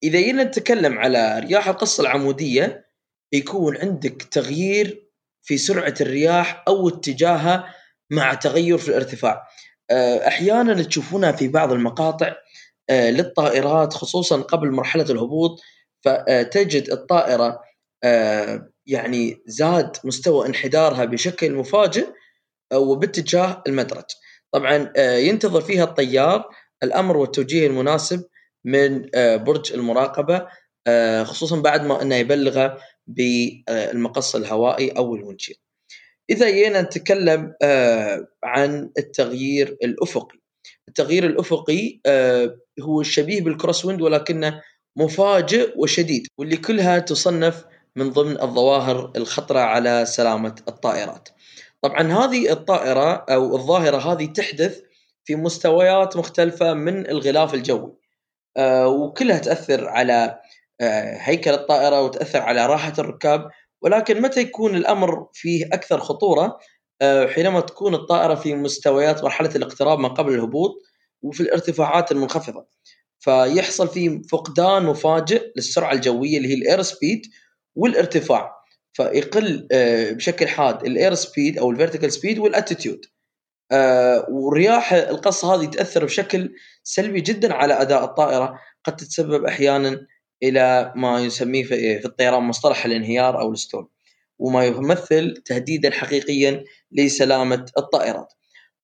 إذا 0.02 0.20
جينا 0.20 0.44
نتكلم 0.44 0.98
على 0.98 1.38
رياح 1.38 1.68
القص 1.68 2.00
العمودية 2.00 2.86
يكون 3.32 3.76
عندك 3.76 4.22
تغيير 4.22 5.08
في 5.42 5.58
سرعة 5.58 5.94
الرياح 6.00 6.64
أو 6.68 6.88
اتجاهها 6.88 7.74
مع 8.10 8.34
تغير 8.34 8.78
في 8.78 8.88
الارتفاع 8.88 9.48
آه، 9.90 10.28
أحيانا 10.28 10.82
تشوفونها 10.82 11.32
في 11.32 11.48
بعض 11.48 11.72
المقاطع 11.72 12.36
آه، 12.90 13.10
للطائرات 13.10 13.92
خصوصا 13.92 14.40
قبل 14.40 14.70
مرحلة 14.70 15.02
الهبوط 15.02 15.60
فتجد 16.04 16.90
آه، 18.04 18.71
يعني 18.86 19.42
زاد 19.46 19.96
مستوى 20.04 20.46
انحدارها 20.46 21.04
بشكل 21.04 21.52
مفاجئ 21.52 22.06
وباتجاه 22.74 23.62
المدرج. 23.66 24.04
طبعا 24.52 24.92
ينتظر 24.98 25.60
فيها 25.60 25.84
الطيار 25.84 26.48
الأمر 26.82 27.16
والتوجيه 27.16 27.66
المناسب 27.66 28.24
من 28.64 29.08
برج 29.44 29.72
المراقبة 29.72 30.46
خصوصا 31.24 31.60
بعد 31.60 31.84
ما 31.84 32.02
إنه 32.02 32.16
يبلغه 32.16 32.78
بالمقص 33.06 34.36
الهوائي 34.36 34.90
أو 34.90 35.14
الونشيل 35.14 35.56
إذا 36.30 36.50
جينا 36.50 36.82
نتكلم 36.82 37.54
آه، 37.62 38.28
عن 38.44 38.90
التغيير 38.98 39.76
الأفقي. 39.84 40.38
التغيير 40.88 41.26
الأفقي 41.26 42.00
آه، 42.06 42.58
هو 42.80 43.02
شبيه 43.02 43.40
بالكروس 43.40 43.84
ويند 43.84 44.02
ولكنه 44.02 44.62
مفاجئ 44.96 45.72
وشديد 45.76 46.26
واللي 46.38 46.56
كلها 46.56 46.98
تصنف 46.98 47.64
من 47.96 48.10
ضمن 48.10 48.40
الظواهر 48.40 49.12
الخطرة 49.16 49.60
على 49.60 50.06
سلامة 50.06 50.54
الطائرات. 50.68 51.28
طبعا 51.82 52.12
هذه 52.12 52.52
الطائرة 52.52 53.24
أو 53.30 53.56
الظاهرة 53.56 54.12
هذه 54.12 54.26
تحدث 54.26 54.80
في 55.24 55.36
مستويات 55.36 56.16
مختلفة 56.16 56.74
من 56.74 57.06
الغلاف 57.10 57.54
الجوي. 57.54 57.92
آه، 58.56 58.88
وكلها 58.88 59.38
تأثر 59.38 59.88
على 59.88 60.40
آه، 60.80 61.16
هيكل 61.20 61.50
الطائرة 61.50 62.02
وتأثر 62.02 62.40
على 62.40 62.66
راحة 62.66 62.92
الركاب 62.98 63.50
ولكن 63.82 64.22
متى 64.22 64.40
يكون 64.40 64.76
الأمر 64.76 65.28
فيه 65.32 65.66
أكثر 65.66 66.00
خطورة 66.00 66.58
آه، 67.02 67.26
حينما 67.26 67.60
تكون 67.60 67.94
الطائرة 67.94 68.34
في 68.34 68.54
مستويات 68.54 69.24
مرحلة 69.24 69.50
الاقتراب 69.56 69.98
ما 69.98 70.08
قبل 70.08 70.34
الهبوط 70.34 70.74
وفي 71.22 71.40
الارتفاعات 71.40 72.12
المنخفضة 72.12 72.66
فيحصل 73.18 73.88
فيه 73.88 74.22
فقدان 74.32 74.82
مفاجئ 74.82 75.52
للسرعة 75.56 75.92
الجوية 75.92 76.36
اللي 76.36 76.48
هي 76.48 76.54
ال 76.54 76.61
air 76.61 76.82
speed 76.82 77.22
والارتفاع 77.74 78.52
فيقل 78.92 79.68
بشكل 80.16 80.48
حاد 80.48 80.86
ال 80.86 80.93
air 80.93 81.14
speed 81.14 81.58
أو 81.58 81.70
ال 81.70 81.75
vertical 81.75 82.12
speed 82.12 82.38
وال 82.38 82.51
altitude 82.51 83.04
ورياح 84.28 84.92
القص 84.92 85.44
هذه 85.44 85.66
تأثر 85.66 86.04
بشكل 86.04 86.54
سلبي 86.82 87.20
جدا 87.20 87.54
على 87.54 87.74
أداء 87.74 88.04
الطائرة 88.04 88.58
قد 88.84 88.96
تتسبب 88.96 89.44
أحيانا 89.44 90.06
إلى 90.42 90.92
ما 90.96 91.20
يسميه 91.20 91.64
في 91.64 92.04
الطيران 92.04 92.42
مصطلح 92.42 92.84
الانهيار 92.84 93.40
أو 93.40 93.52
الستول 93.52 93.88
وما 94.38 94.64
يمثل 94.64 95.34
تهديدا 95.44 95.90
حقيقيا 95.90 96.64
لسلامة 96.92 97.66
الطائرات. 97.78 98.32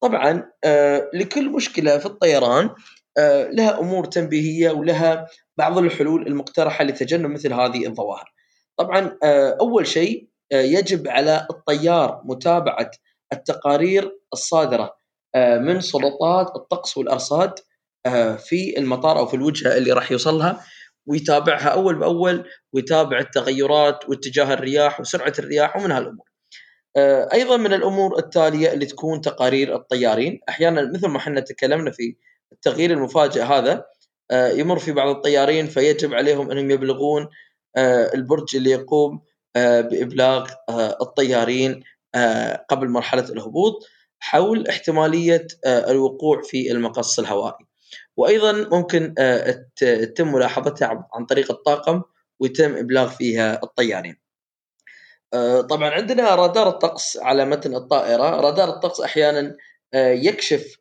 طبعا 0.01 0.51
آه، 0.65 1.11
لكل 1.15 1.51
مشكلة 1.51 1.99
في 1.99 2.07
الطيران 2.07 2.71
آه، 3.19 3.51
لها 3.51 3.81
أمور 3.81 4.05
تنبيهية 4.05 4.71
ولها 4.71 5.27
بعض 5.57 5.79
الحلول 5.79 6.27
المقترحة 6.27 6.85
لتجنب 6.85 7.31
مثل 7.31 7.53
هذه 7.53 7.87
الظواهر. 7.87 8.33
طبعا 8.79 9.19
آه، 9.25 9.57
أول 9.61 9.87
شيء 9.87 10.29
يجب 10.53 11.09
على 11.09 11.47
الطيار 11.51 12.23
متابعة 12.25 12.91
التقارير 13.33 14.19
الصادرة 14.33 14.99
من 15.37 15.81
سلطات 15.81 16.57
الطقس 16.57 16.99
والأرصاد 16.99 17.55
في 18.39 18.79
المطار 18.79 19.19
أو 19.19 19.27
في 19.27 19.35
الوجهة 19.35 19.77
اللي 19.77 19.93
راح 19.93 20.13
يوصلها 20.13 20.65
ويتابعها 21.09 21.69
أول 21.69 21.95
بأول 21.99 22.45
ويتابع 22.73 23.19
التغيرات 23.19 24.09
واتجاه 24.09 24.55
الرياح 24.55 25.01
وسرعة 25.01 25.33
الرياح 25.39 25.77
ومن 25.77 25.93
هالأمور. 25.93 26.29
آه، 26.97 27.29
أيضا 27.33 27.57
من 27.57 27.73
الأمور 27.73 28.19
التالية 28.19 28.73
اللي 28.73 28.87
تكون 28.87 29.21
تقارير 29.21 29.77
الطيارين، 29.77 30.41
أحيانا 30.49 30.93
مثل 30.95 31.09
ما 31.09 31.17
إحنا 31.17 31.41
تكلمنا 31.41 31.91
في 31.91 32.17
التغيير 32.53 32.91
المفاجئ 32.91 33.43
هذا 33.43 33.85
آه، 34.31 34.49
يمر 34.49 34.79
في 34.79 34.93
بعض 34.93 35.09
الطيارين 35.17 35.67
فيجب 35.67 36.15
عليهم 36.15 36.51
أنهم 36.51 36.71
يبلغون 36.71 37.23
آه، 37.23 37.29
البرج 38.15 38.57
اللي 38.57 38.71
يقوم 38.71 39.21
بإبلاغ 39.57 40.51
الطيارين 41.01 41.85
قبل 42.69 42.89
مرحلة 42.89 43.25
الهبوط 43.29 43.87
حول 44.21 44.69
احتمالية 44.69 45.47
الوقوع 45.67 46.43
في 46.43 46.73
المقص 46.73 47.19
الهوائي. 47.19 47.69
وأيضا 48.17 48.53
ممكن 48.53 49.15
آه، 49.19 49.65
تتم 49.77 50.33
ملاحظتها 50.33 51.09
عن 51.13 51.27
طريق 51.27 51.53
الطاقم 51.53 52.03
ويتم 52.41 52.77
إبلاغ 52.77 53.09
فيها 53.09 53.61
الطيارين. 53.63 54.17
آه، 55.35 55.61
طبعا 55.61 55.91
عندنا 55.91 56.35
رادار 56.35 56.69
الطقس 56.69 57.17
على 57.17 57.45
متن 57.45 57.75
الطائرة، 57.75 58.41
رادار 58.41 58.69
الطقس 58.69 59.01
أحيانا 59.01 59.57
آه، 59.95 60.11
يكشف 60.11 60.79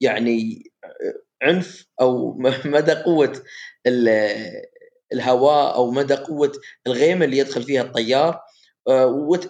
يعني 0.00 0.62
عنف 1.42 1.86
أو 2.00 2.38
مدى 2.74 2.92
قوة 2.92 3.42
الهواء 5.12 5.74
أو 5.74 5.90
مدى 5.90 6.14
قوة 6.14 6.52
الغيمة 6.86 7.24
اللي 7.24 7.38
يدخل 7.38 7.62
فيها 7.62 7.82
الطيار 7.82 8.40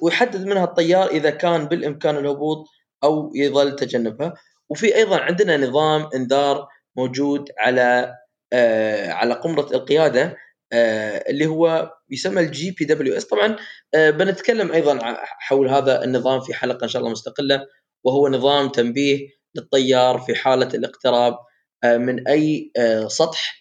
ويحدد 0.02 0.46
منها 0.46 0.64
الطيار 0.64 1.10
إذا 1.10 1.30
كان 1.30 1.64
بالإمكان 1.68 2.16
الهبوط 2.16 2.66
أو 3.04 3.32
يظل 3.34 3.76
تجنبها. 3.76 4.34
وفي 4.70 4.96
أيضا 4.96 5.18
عندنا 5.18 5.56
نظام 5.56 6.08
إنذار 6.14 6.68
موجود 6.96 7.50
على 7.58 8.14
آه 8.52 9.10
على 9.12 9.34
قمرة 9.34 9.68
القيادة 9.74 10.36
آه 10.72 11.24
اللي 11.30 11.46
هو 11.46 11.92
يسمى 12.10 12.40
ال 12.40 12.70
GPWS 12.70 13.24
طبعا 13.24 13.56
آه 13.94 14.10
بنتكلم 14.10 14.72
أيضا 14.72 14.98
حول 15.24 15.68
هذا 15.68 16.04
النظام 16.04 16.40
في 16.40 16.54
حلقة 16.54 16.84
إن 16.84 16.88
شاء 16.88 17.00
الله 17.00 17.12
مستقلة 17.12 17.66
وهو 18.04 18.28
نظام 18.28 18.68
تنبيه 18.68 19.28
للطيار 19.54 20.18
في 20.18 20.34
حالة 20.34 20.68
الاقتراب 20.74 21.38
آه 21.84 21.96
من 21.96 22.28
أي 22.28 22.72
آه 22.78 23.08
سطح 23.08 23.40
آه 23.40 23.57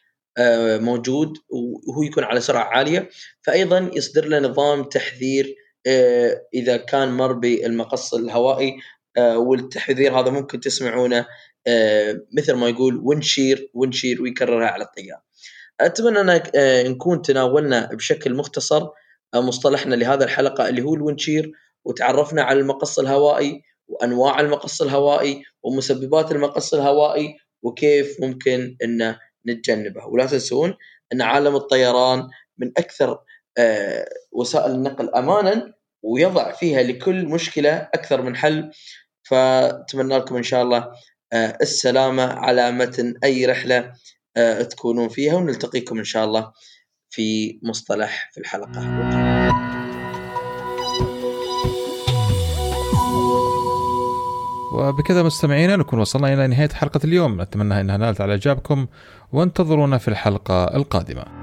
موجود 0.80 1.38
وهو 1.88 2.04
يكون 2.04 2.24
على 2.24 2.42
سرعة 2.42 2.64
عالية 2.64 3.10
فايضا 3.42 3.92
يصدر 3.96 4.26
له 4.26 4.40
نظام 4.40 4.84
تحذير 4.84 5.56
آه، 5.88 6.42
إذا 6.54 6.78
كان 6.78 7.12
مر 7.12 7.34
بالمقص 7.34 8.14
الهوائي 8.14 8.78
آه، 9.18 9.38
والتحذير 9.38 10.20
هذا 10.20 10.30
ممكن 10.30 10.60
تسمعونه 10.60 11.26
آه، 11.68 12.22
مثل 12.38 12.54
ما 12.54 12.70
يقول 12.70 13.02
ونشير 13.04 13.70
ونشير 13.74 14.22
ويكررها 14.22 14.68
على 14.68 14.84
الطيار. 14.84 15.20
أتمنى 15.80 16.20
أن 16.20 16.42
آه، 16.56 16.84
نكون 16.84 17.22
تناولنا 17.22 17.90
بشكل 17.94 18.34
مختصر 18.34 18.88
مصطلحنا 19.36 19.96
لهذا 19.96 20.26
الحلقة 20.26 20.70
اللي 20.70 20.82
هو 20.82 20.96
الونشير 20.96 21.52
وتعرفنا 21.86 22.42
على 22.44 22.60
المقص 22.60 23.00
الهوائي 23.00 23.62
وأنواع 23.88 24.40
المقص 24.40 24.82
الهوائي 24.82 25.44
ومسببات 25.64 26.32
المقص 26.32 26.74
الهوائي 26.74 27.36
وكيف 27.62 28.22
ممكن 28.22 28.78
ان 28.84 29.16
نتجنبه 29.50 30.06
ولا 30.06 30.26
تنسون 30.26 30.74
أن 31.14 31.22
عالم 31.22 31.56
الطيران 31.56 32.28
من 32.58 32.72
أكثر 32.78 33.20
وسائل 34.32 34.72
النقل 34.72 35.10
امانا 35.16 35.74
ويضع 36.04 36.52
فيها 36.52 36.84
لكل 36.84 37.26
مشكلة 37.26 37.90
أكثر 37.94 38.22
من 38.22 38.36
حل. 38.36 38.72
فأتمنى 39.24 40.18
لكم 40.18 40.36
إن 40.36 40.44
شاء 40.44 40.64
الله 40.64 40.92
آه، 41.34 41.58
السلامة 41.62 42.24
على 42.24 42.72
متن 42.72 43.14
أي 43.24 43.46
رحلة 43.46 43.94
آه، 44.38 44.62
تكونون 44.62 45.10
فيها. 45.10 45.36
ونلتقيكم 45.36 45.98
إن 45.98 46.04
شاء 46.04 46.26
الله 46.26 46.54
في 47.10 47.60
مصطلح 47.64 48.30
في 48.34 48.40
الحلقة 48.40 49.27
وبكذا 54.78 55.24
مستمعينا 55.24 55.76
نكون 55.76 56.00
وصلنا 56.00 56.34
إلى 56.34 56.48
نهاية 56.48 56.70
حلقة 56.70 57.00
اليوم. 57.04 57.42
نتمنى 57.42 57.82
إنها 57.82 57.98
نالت 57.98 58.22
على 58.22 58.32
إعجابكم 58.32 58.88
وانتظرونا 59.34 59.98
في 59.98 60.08
الحلقة 60.08 60.64
القادمة. 60.64 61.37